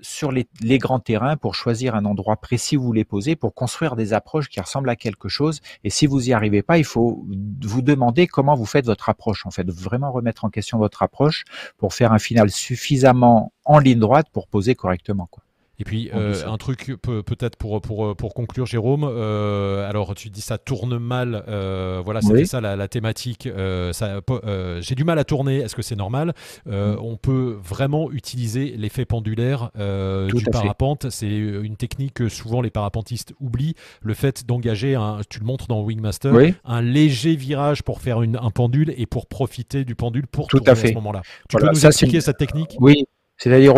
sur 0.00 0.32
les, 0.32 0.46
grands 0.78 1.00
terrains 1.00 1.36
pour 1.36 1.54
choisir 1.54 1.94
un 1.94 2.04
endroit 2.04 2.36
précis 2.36 2.76
où 2.76 2.82
vous 2.82 2.92
les 2.92 3.04
poser, 3.04 3.36
pour 3.36 3.54
construire 3.54 3.96
des 3.96 4.12
approches 4.12 4.48
qui 4.48 4.60
ressemblent 4.60 4.90
à 4.90 4.96
quelque 4.96 5.28
chose. 5.28 5.60
Et 5.84 5.90
si 5.90 6.06
vous 6.06 6.20
n'y 6.20 6.32
arrivez 6.32 6.62
pas, 6.62 6.78
il 6.78 6.84
faut 6.84 7.26
vous 7.62 7.82
demander 7.82 8.26
comment 8.26 8.54
vous 8.54 8.66
faites 8.66 8.86
votre 8.86 9.08
approche. 9.08 9.46
En 9.46 9.50
fait, 9.50 9.70
vraiment 9.70 10.12
remettre 10.12 10.44
en 10.44 10.50
question 10.50 10.78
votre 10.78 11.02
approche 11.02 11.44
pour 11.78 11.94
faire 11.94 12.12
un 12.12 12.18
final 12.18 12.50
suffisamment 12.50 13.52
en 13.64 13.78
ligne 13.78 13.98
droite 13.98 14.28
pour 14.32 14.48
poser 14.48 14.74
correctement. 14.74 15.26
Quoi. 15.30 15.45
Et 15.78 15.84
puis 15.84 16.10
euh, 16.14 16.34
un 16.46 16.56
truc 16.56 16.96
peut-être 17.02 17.56
pour, 17.56 17.80
pour, 17.80 18.16
pour 18.16 18.34
conclure, 18.34 18.66
Jérôme. 18.66 19.04
Euh, 19.04 19.88
alors 19.88 20.14
tu 20.14 20.30
dis 20.30 20.40
ça 20.40 20.58
tourne 20.58 20.98
mal. 20.98 21.44
Euh, 21.48 22.00
voilà, 22.04 22.20
c'était 22.22 22.46
ça 22.46 22.60
la, 22.60 22.88
thématique. 22.88 23.48
J'ai 23.48 24.94
du 24.94 25.04
mal 25.04 25.18
à 25.18 25.24
tourner. 25.24 25.58
Est-ce 25.58 25.76
que 25.76 25.82
c'est 25.82 25.96
normal? 25.96 26.32
Mm. 26.66 26.96
On 27.00 27.16
peut 27.16 27.56
vraiment 27.62 28.10
utiliser 28.10 28.74
l'effet 28.76 29.04
pendulaire 29.04 29.70
du 29.76 30.44
parapente. 30.44 31.10
C'est 31.10 31.28
une 31.28 31.76
technique 31.76 32.14
que 32.14 32.28
souvent 32.28 32.60
les 32.60 32.70
parapentistes 32.70 33.34
oublient. 33.40 33.74
Le 34.00 34.14
fait 34.14 34.46
d'engager, 34.46 34.98
tu 35.28 35.40
le 35.40 35.46
montres 35.46 35.66
dans 35.66 35.82
Wingmaster, 35.82 36.32
un 36.64 36.82
léger 36.82 37.36
virage 37.36 37.82
pour 37.82 38.00
faire 38.00 38.22
une, 38.22 38.36
un 38.36 38.50
pendule 38.50 38.94
et 38.96 39.06
pour 39.06 39.26
profiter 39.26 39.84
du 39.84 39.94
pendule 39.94 40.26
pour 40.26 40.46
Tout 40.48 40.58
tourner 40.58 40.70
à, 40.70 40.74
fait. 40.74 40.88
à 40.88 40.90
ce 40.90 40.94
moment-là. 40.94 41.22
Tu 41.48 41.56
peux 41.56 41.68
nous 41.68 41.86
expliquer 41.86 42.20
cette 42.20 42.38
technique? 42.38 42.76
Oui. 42.80 43.06
C'est-à-dire, 43.38 43.74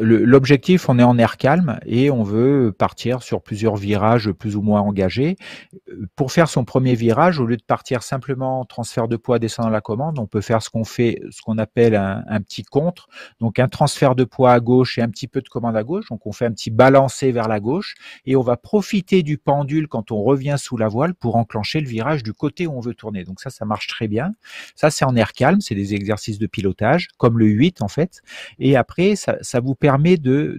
l'objectif, 0.00 0.88
on 0.88 0.98
est 0.98 1.02
en 1.02 1.18
air 1.18 1.36
calme 1.36 1.78
et 1.84 2.10
on 2.10 2.22
veut 2.22 2.72
partir 2.76 3.22
sur 3.22 3.42
plusieurs 3.42 3.76
virages 3.76 4.32
plus 4.32 4.56
ou 4.56 4.62
moins 4.62 4.80
engagés. 4.80 5.36
Pour 6.16 6.32
faire 6.32 6.48
son 6.48 6.64
premier 6.64 6.94
virage, 6.94 7.38
au 7.38 7.44
lieu 7.44 7.58
de 7.58 7.62
partir 7.62 8.02
simplement 8.02 8.64
transfert 8.64 9.06
de 9.06 9.16
poids 9.16 9.38
descendant 9.38 9.68
la 9.68 9.82
commande, 9.82 10.18
on 10.18 10.26
peut 10.26 10.40
faire 10.40 10.62
ce 10.62 10.70
qu'on 10.70 10.84
fait, 10.84 11.20
ce 11.30 11.42
qu'on 11.42 11.58
appelle 11.58 11.94
un, 11.94 12.40
petit 12.40 12.62
contre. 12.62 13.08
Donc, 13.40 13.58
un 13.58 13.68
transfert 13.68 14.14
de 14.14 14.24
poids 14.24 14.52
à 14.52 14.60
gauche 14.60 14.96
et 14.96 15.02
un 15.02 15.10
petit 15.10 15.28
peu 15.28 15.42
de 15.42 15.48
commande 15.48 15.76
à 15.76 15.82
gauche. 15.82 16.08
Donc, 16.08 16.26
on 16.26 16.32
fait 16.32 16.46
un 16.46 16.52
petit 16.52 16.70
balancé 16.70 17.30
vers 17.30 17.48
la 17.48 17.60
gauche 17.60 17.94
et 18.24 18.36
on 18.36 18.42
va 18.42 18.56
profiter 18.56 19.22
du 19.22 19.36
pendule 19.36 19.88
quand 19.88 20.12
on 20.12 20.22
revient 20.22 20.56
sous 20.58 20.78
la 20.78 20.88
voile 20.88 21.14
pour 21.14 21.36
enclencher 21.36 21.80
le 21.80 21.88
virage 21.88 22.22
du 22.22 22.32
côté 22.32 22.66
où 22.66 22.72
on 22.72 22.80
veut 22.80 22.94
tourner. 22.94 23.24
Donc, 23.24 23.40
ça, 23.40 23.50
ça 23.50 23.66
marche 23.66 23.86
très 23.86 24.08
bien. 24.08 24.32
Ça, 24.74 24.90
c'est 24.90 25.04
en 25.04 25.14
air 25.14 25.34
calme. 25.34 25.60
C'est 25.60 25.74
des 25.74 25.94
exercices 25.94 26.38
de 26.38 26.46
pilotage, 26.46 27.08
comme 27.18 27.38
le 27.38 27.46
8, 27.46 27.82
en 27.82 27.88
fait. 27.88 28.22
Après, 28.78 29.16
ça, 29.16 29.60
vous 29.60 29.74
permet 29.74 30.16
de, 30.16 30.58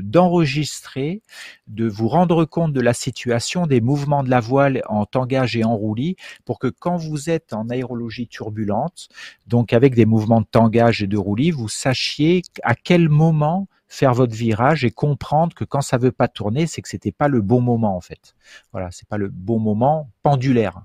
d'enregistrer, 0.00 1.22
de, 1.68 1.86
vous 1.86 2.08
rendre 2.08 2.44
compte 2.44 2.72
de 2.72 2.80
la 2.80 2.94
situation, 2.94 3.66
des 3.66 3.80
mouvements 3.80 4.24
de 4.24 4.30
la 4.30 4.40
voile 4.40 4.82
en 4.88 5.06
tangage 5.06 5.56
et 5.56 5.64
en 5.64 5.76
roulis, 5.76 6.16
pour 6.44 6.58
que 6.58 6.66
quand 6.66 6.96
vous 6.96 7.30
êtes 7.30 7.52
en 7.52 7.68
aérologie 7.68 8.26
turbulente, 8.26 9.08
donc 9.46 9.72
avec 9.72 9.94
des 9.94 10.06
mouvements 10.06 10.40
de 10.40 10.48
tangage 10.50 11.02
et 11.02 11.06
de 11.06 11.18
roulis, 11.18 11.52
vous 11.52 11.68
sachiez 11.68 12.42
à 12.62 12.74
quel 12.74 13.08
moment 13.08 13.68
faire 13.88 14.14
votre 14.14 14.34
virage 14.34 14.84
et 14.84 14.90
comprendre 14.90 15.54
que 15.54 15.64
quand 15.64 15.80
ça 15.80 15.98
veut 15.98 16.12
pas 16.12 16.28
tourner, 16.28 16.66
c'est 16.66 16.82
que 16.82 16.88
c'était 16.88 17.12
pas 17.12 17.28
le 17.28 17.40
bon 17.40 17.60
moment 17.60 17.96
en 17.96 18.00
fait. 18.00 18.34
Voilà, 18.72 18.90
c'est 18.90 19.08
pas 19.08 19.16
le 19.16 19.28
bon 19.28 19.60
moment 19.60 20.10
pendulaire. 20.22 20.82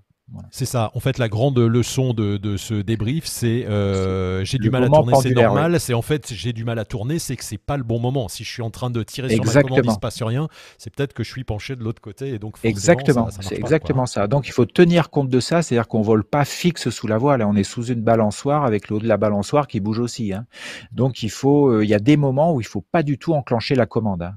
C'est 0.49 0.65
ça. 0.65 0.91
En 0.93 0.99
fait, 0.99 1.17
la 1.17 1.29
grande 1.29 1.57
leçon 1.57 2.13
de, 2.13 2.57
ce 2.57 2.73
débrief, 2.73 3.25
c'est 3.25 3.65
euh, 3.65 4.43
j'ai 4.43 4.57
du 4.57 4.69
mal 4.69 4.83
à 4.83 4.87
tourner, 4.87 5.13
c'est 5.21 5.31
normal. 5.31 5.79
C'est 5.79 5.93
en 5.93 6.01
fait 6.01 6.33
j'ai 6.33 6.53
du 6.53 6.63
mal 6.63 6.79
à 6.79 6.85
tourner, 6.85 7.19
c'est 7.19 7.35
que 7.35 7.43
c'est 7.43 7.57
pas 7.57 7.77
le 7.77 7.83
bon 7.83 7.99
moment. 7.99 8.27
Si 8.27 8.43
je 8.43 8.51
suis 8.51 8.61
en 8.61 8.69
train 8.69 8.89
de 8.89 9.03
tirer 9.03 9.29
sur 9.29 9.45
ma 9.45 9.61
commande, 9.61 9.85
il 9.85 9.91
se 9.91 9.99
passe 9.99 10.21
rien. 10.21 10.47
C'est 10.77 10.93
peut-être 10.93 11.13
que 11.13 11.23
je 11.23 11.31
suis 11.31 11.43
penché 11.43 11.75
de 11.75 11.83
l'autre 11.83 12.01
côté 12.01 12.29
et 12.29 12.39
donc 12.39 12.57
exactement. 12.63 13.29
C'est 13.41 13.55
exactement 13.55 14.05
ça. 14.05 14.27
Donc 14.27 14.47
il 14.47 14.51
faut 14.51 14.65
tenir 14.65 15.09
compte 15.09 15.29
de 15.29 15.39
ça, 15.39 15.61
c'est-à-dire 15.61 15.87
qu'on 15.87 16.01
vole 16.01 16.23
pas 16.23 16.45
fixe 16.45 16.89
sous 16.89 17.07
la 17.07 17.17
voile. 17.17 17.43
On 17.43 17.55
est 17.55 17.63
sous 17.63 17.85
une 17.85 18.01
balançoire 18.01 18.65
avec 18.65 18.89
l'eau 18.89 18.99
de 18.99 19.07
la 19.07 19.17
balançoire 19.17 19.67
qui 19.67 19.79
bouge 19.79 19.99
aussi. 19.99 20.33
Hein. 20.33 20.45
Donc 20.91 21.23
il 21.23 21.31
faut, 21.31 21.69
euh, 21.69 21.83
il 21.83 21.89
y 21.89 21.93
a 21.93 21.99
des 21.99 22.17
moments 22.17 22.53
où 22.53 22.61
il 22.61 22.67
faut 22.67 22.81
pas 22.81 23.03
du 23.03 23.17
tout 23.17 23.33
enclencher 23.33 23.75
la 23.75 23.85
commande. 23.85 24.23
Hein. 24.23 24.35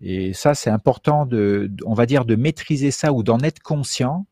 Et 0.00 0.32
ça, 0.32 0.54
c'est 0.54 0.70
important 0.70 1.26
de, 1.26 1.70
on 1.84 1.94
va 1.94 2.06
dire, 2.06 2.24
de 2.24 2.34
maîtriser 2.34 2.90
ça 2.90 3.12
ou 3.12 3.22
d'en 3.22 3.40
être 3.40 3.60
conscient 3.60 4.26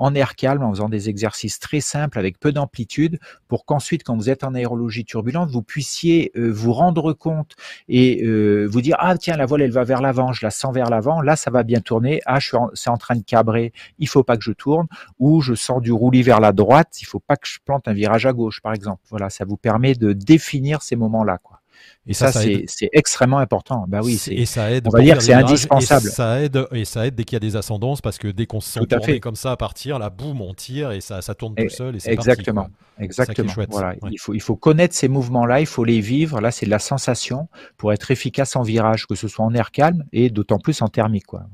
en 0.00 0.14
air 0.14 0.34
calme, 0.34 0.62
en 0.62 0.70
faisant 0.70 0.88
des 0.88 1.08
exercices 1.08 1.60
très 1.60 1.80
simples 1.80 2.18
avec 2.18 2.40
peu 2.40 2.52
d'amplitude, 2.52 3.20
pour 3.48 3.66
qu'ensuite, 3.66 4.02
quand 4.02 4.16
vous 4.16 4.30
êtes 4.30 4.44
en 4.44 4.54
aérologie 4.54 5.04
turbulente, 5.04 5.50
vous 5.50 5.62
puissiez 5.62 6.32
euh, 6.36 6.50
vous 6.50 6.72
rendre 6.72 7.12
compte 7.12 7.54
et 7.86 8.24
euh, 8.24 8.66
vous 8.66 8.80
dire 8.80 8.96
ah 8.98 9.16
tiens 9.18 9.36
la 9.36 9.46
voile 9.46 9.62
elle 9.62 9.70
va 9.70 9.84
vers 9.84 10.00
l'avant, 10.00 10.32
je 10.32 10.44
la 10.44 10.50
sens 10.50 10.74
vers 10.74 10.88
l'avant, 10.88 11.20
là 11.20 11.36
ça 11.36 11.50
va 11.50 11.62
bien 11.62 11.80
tourner, 11.80 12.20
ah 12.24 12.40
je 12.40 12.50
c'est 12.74 12.90
en 12.90 12.96
train 12.96 13.14
de 13.14 13.22
cabrer, 13.22 13.72
il 13.98 14.08
faut 14.08 14.24
pas 14.24 14.36
que 14.36 14.42
je 14.42 14.52
tourne, 14.52 14.86
ou 15.18 15.42
je 15.42 15.54
sens 15.54 15.82
du 15.82 15.92
roulis 15.92 16.22
vers 16.22 16.40
la 16.40 16.52
droite, 16.52 17.00
il 17.02 17.04
faut 17.04 17.20
pas 17.20 17.36
que 17.36 17.46
je 17.46 17.58
plante 17.64 17.86
un 17.86 17.92
virage 17.92 18.26
à 18.26 18.32
gauche 18.32 18.60
par 18.62 18.72
exemple. 18.72 19.02
Voilà, 19.10 19.28
ça 19.30 19.44
vous 19.44 19.56
permet 19.58 19.94
de 19.94 20.12
définir 20.14 20.82
ces 20.82 20.96
moments-là 20.96 21.38
quoi. 21.42 21.59
Et 22.06 22.14
ça, 22.14 22.32
c'est 22.32 22.88
extrêmement 22.92 23.38
important. 23.38 23.84
Bah 23.88 24.00
oui, 24.02 24.20
et 24.30 24.46
ça 24.46 24.70
aide. 24.70 24.86
On 24.86 24.90
va 24.90 25.02
dire 25.02 25.18
que 25.18 25.22
c'est 25.22 25.34
indispensable. 25.34 26.06
Et 26.06 26.10
ça 26.10 26.40
aide, 26.40 26.66
et 26.72 26.84
ça 26.84 27.06
aide 27.06 27.14
dès 27.14 27.24
qu'il 27.24 27.36
y 27.36 27.36
a 27.36 27.40
des 27.40 27.56
ascendances, 27.56 28.00
parce 28.00 28.18
que 28.18 28.28
dès 28.28 28.46
qu'on 28.46 28.60
se 28.60 28.80
sent 28.80 29.20
comme 29.20 29.36
ça 29.36 29.52
à 29.52 29.56
partir, 29.56 29.98
là, 29.98 30.10
boum, 30.10 30.40
on 30.40 30.54
tire 30.54 30.92
et 30.92 31.00
ça, 31.00 31.22
ça 31.22 31.34
tourne 31.34 31.54
tout 31.54 31.68
seul. 31.68 31.96
Et 31.96 32.10
Exactement. 32.10 32.62
Parti, 32.62 33.04
Exactement. 33.04 33.52
Voilà. 33.70 33.94
Il, 34.10 34.18
faut, 34.18 34.34
il 34.34 34.40
faut 34.40 34.56
connaître 34.56 34.94
ces 34.94 35.08
mouvements-là, 35.08 35.60
il 35.60 35.66
faut 35.66 35.84
les 35.84 36.00
vivre. 36.00 36.40
Là, 36.40 36.50
c'est 36.50 36.66
de 36.66 36.70
la 36.70 36.78
sensation 36.78 37.48
pour 37.76 37.92
être 37.92 38.10
efficace 38.10 38.56
en 38.56 38.62
virage, 38.62 39.06
que 39.06 39.14
ce 39.14 39.28
soit 39.28 39.44
en 39.44 39.54
air 39.54 39.70
calme 39.70 40.04
et 40.12 40.30
d'autant 40.30 40.58
plus 40.58 40.82
en 40.82 40.88
thermique. 40.88 41.26
Quoi. 41.26 41.44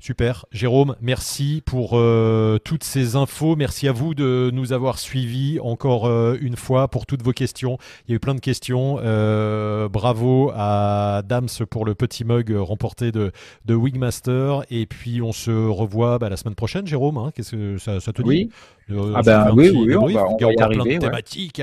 Super. 0.00 0.44
Jérôme, 0.52 0.96
merci 1.00 1.62
pour 1.64 1.92
euh, 1.94 2.58
toutes 2.58 2.84
ces 2.84 3.16
infos. 3.16 3.56
Merci 3.56 3.88
à 3.88 3.92
vous 3.92 4.14
de 4.14 4.50
nous 4.52 4.72
avoir 4.72 4.98
suivis 4.98 5.58
encore 5.60 6.04
euh, 6.06 6.36
une 6.42 6.56
fois 6.56 6.88
pour 6.88 7.06
toutes 7.06 7.22
vos 7.22 7.32
questions. 7.32 7.78
Il 8.06 8.10
y 8.10 8.14
a 8.14 8.16
eu 8.16 8.20
plein 8.20 8.34
de 8.34 8.40
questions. 8.40 8.98
Euh, 9.00 9.88
bravo 9.88 10.52
à 10.54 11.22
Dams 11.24 11.48
pour 11.70 11.86
le 11.86 11.94
petit 11.94 12.24
mug 12.24 12.54
remporté 12.54 13.12
de, 13.12 13.32
de 13.64 13.74
Wigmaster. 13.74 14.64
Et 14.68 14.84
puis 14.84 15.22
on 15.22 15.32
se 15.32 15.50
revoit 15.50 16.18
bah, 16.18 16.28
la 16.28 16.36
semaine 16.36 16.54
prochaine, 16.54 16.86
Jérôme. 16.86 17.16
Hein. 17.16 17.30
Qu'est-ce 17.34 17.52
que 17.52 17.78
ça, 17.78 18.12
te 18.12 18.20
dit? 18.20 18.50
Ah 18.90 19.22
ben 19.22 19.50
oui, 19.54 19.70
oui, 19.74 19.96
on 19.96 20.06
va, 20.06 20.10
il 20.10 20.14
y 20.14 20.18
a 20.18 20.48
encore 20.48 20.68
plein 20.68 20.84
de 20.84 20.98
thématiques. 20.98 21.62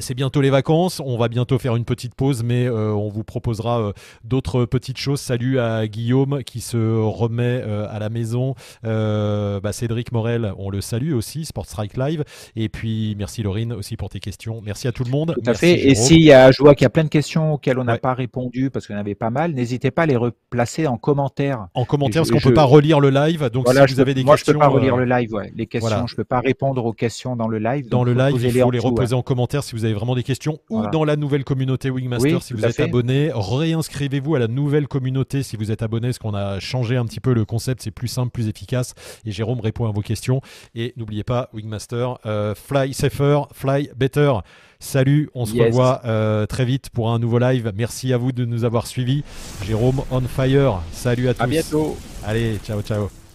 C'est 0.00 0.14
bientôt 0.14 0.40
les 0.40 0.50
vacances. 0.50 1.00
On 1.04 1.18
va 1.18 1.28
bientôt 1.28 1.58
faire 1.58 1.76
une 1.76 1.84
petite 1.84 2.14
pause, 2.14 2.42
mais 2.42 2.68
on 2.68 3.08
vous 3.08 3.24
proposera 3.24 3.92
d'autres 4.24 4.64
petites 4.64 4.98
choses. 4.98 5.20
Salut 5.20 5.58
à 5.58 5.86
Guillaume 5.86 6.42
qui 6.44 6.60
se 6.60 6.76
remet 6.76 7.62
euh, 7.62 7.86
à 7.90 7.98
la 7.98 8.08
maison. 8.08 8.54
Euh, 8.84 9.60
bah, 9.60 9.72
Cédric 9.72 10.12
Morel, 10.12 10.52
on 10.58 10.70
le 10.70 10.80
salue 10.80 11.12
aussi, 11.12 11.44
Sport 11.44 11.66
Strike 11.66 11.96
Live. 11.96 12.24
Et 12.54 12.68
puis 12.68 13.14
merci 13.18 13.42
Laurine 13.42 13.72
aussi 13.72 13.96
pour 13.96 14.08
tes 14.08 14.20
questions. 14.20 14.62
Merci 14.64 14.88
à 14.88 14.92
tout 14.92 15.04
le 15.04 15.10
monde. 15.10 15.34
Tout 15.34 15.50
à 15.50 15.54
fait. 15.54 15.86
Et 15.86 15.94
s'il 15.94 16.22
y 16.22 16.32
a, 16.32 16.50
je 16.50 16.62
vois 16.62 16.74
qu'il 16.74 16.84
y 16.84 16.86
a 16.86 16.90
plein 16.90 17.04
de 17.04 17.08
questions 17.08 17.54
auxquelles 17.54 17.78
on 17.78 17.84
n'a 17.84 17.98
pas 17.98 18.14
répondu 18.14 18.70
parce 18.70 18.86
qu'il 18.86 18.94
y 18.94 18.96
en 18.96 19.00
avait 19.00 19.14
pas 19.14 19.30
mal, 19.30 19.52
n'hésitez 19.52 19.90
pas 19.90 20.02
à 20.02 20.06
les 20.06 20.16
replacer 20.16 20.86
en 20.86 20.96
commentaire. 20.96 21.68
En 21.74 21.84
commentaire, 21.84 22.22
parce 22.22 22.30
qu'on 22.30 22.36
ne 22.36 22.42
peut 22.42 22.54
pas 22.54 22.64
relire 22.64 23.00
le 23.00 23.10
live. 23.10 23.50
Donc 23.50 23.68
si 23.68 23.94
vous 23.94 24.00
avez 24.00 24.14
des 24.14 24.24
moi, 24.24 24.36
questions. 24.36 24.54
Moi, 24.54 24.64
je 24.64 24.68
peux 24.68 24.72
pas 24.72 24.78
relire 24.78 24.94
euh, 24.94 25.04
le 25.04 25.04
live. 25.04 25.32
Ouais. 25.32 25.52
Les 25.54 25.66
questions, 25.66 26.06
je 26.06 26.16
peux 26.16 26.24
pas 26.24 26.40
répondre 26.46 26.84
aux 26.84 26.92
questions 26.92 27.34
dans 27.36 27.48
le 27.48 27.58
live. 27.58 27.88
Dans 27.88 28.04
le 28.04 28.14
live, 28.14 28.36
il 28.42 28.60
faut 28.60 28.70
les 28.70 28.78
reposer 28.78 29.14
en 29.14 29.22
commentaire 29.22 29.64
si 29.64 29.74
vous 29.74 29.84
avez 29.84 29.94
vraiment 29.94 30.14
des 30.14 30.22
questions 30.22 30.58
ou 30.70 30.86
dans 30.86 31.04
la 31.04 31.16
nouvelle 31.16 31.44
communauté 31.44 31.90
Wingmaster 31.90 32.42
si 32.42 32.54
vous 32.54 32.64
êtes 32.64 32.80
abonné. 32.80 33.30
Réinscrivez-vous 33.34 34.34
à 34.34 34.38
la 34.38 34.48
nouvelle 34.48 34.88
communauté 34.88 35.42
si 35.42 35.56
vous 35.56 35.70
êtes 35.70 35.82
abonné, 35.82 36.08
parce 36.08 36.18
qu'on 36.18 36.34
a 36.34 36.60
changé 36.60 36.96
un 36.96 37.04
petit 37.04 37.20
peu 37.20 37.34
le 37.34 37.44
concept. 37.44 37.82
C'est 37.82 37.90
plus 37.90 38.08
simple, 38.08 38.30
plus 38.30 38.48
efficace. 38.48 38.94
Et 39.24 39.32
Jérôme 39.32 39.60
répond 39.60 39.86
à 39.86 39.90
vos 39.90 40.02
questions. 40.02 40.40
Et 40.74 40.94
n'oubliez 40.96 41.24
pas, 41.24 41.50
Wingmaster, 41.52 42.18
euh, 42.26 42.54
fly 42.54 42.94
safer, 42.94 43.48
fly 43.52 43.90
better. 43.96 44.32
Salut, 44.78 45.30
on 45.34 45.46
se 45.46 45.56
revoit 45.56 46.02
euh, 46.04 46.46
très 46.46 46.64
vite 46.64 46.90
pour 46.90 47.10
un 47.10 47.18
nouveau 47.18 47.38
live. 47.38 47.72
Merci 47.74 48.12
à 48.12 48.18
vous 48.18 48.32
de 48.32 48.44
nous 48.44 48.64
avoir 48.64 48.86
suivis. 48.86 49.24
Jérôme 49.64 50.02
on 50.10 50.20
fire. 50.20 50.82
Salut 50.92 51.28
à 51.28 51.34
tous. 51.34 51.42
À 51.42 51.46
bientôt. 51.46 51.96
Allez, 52.24 52.58
ciao, 52.64 52.82
ciao. 52.82 53.25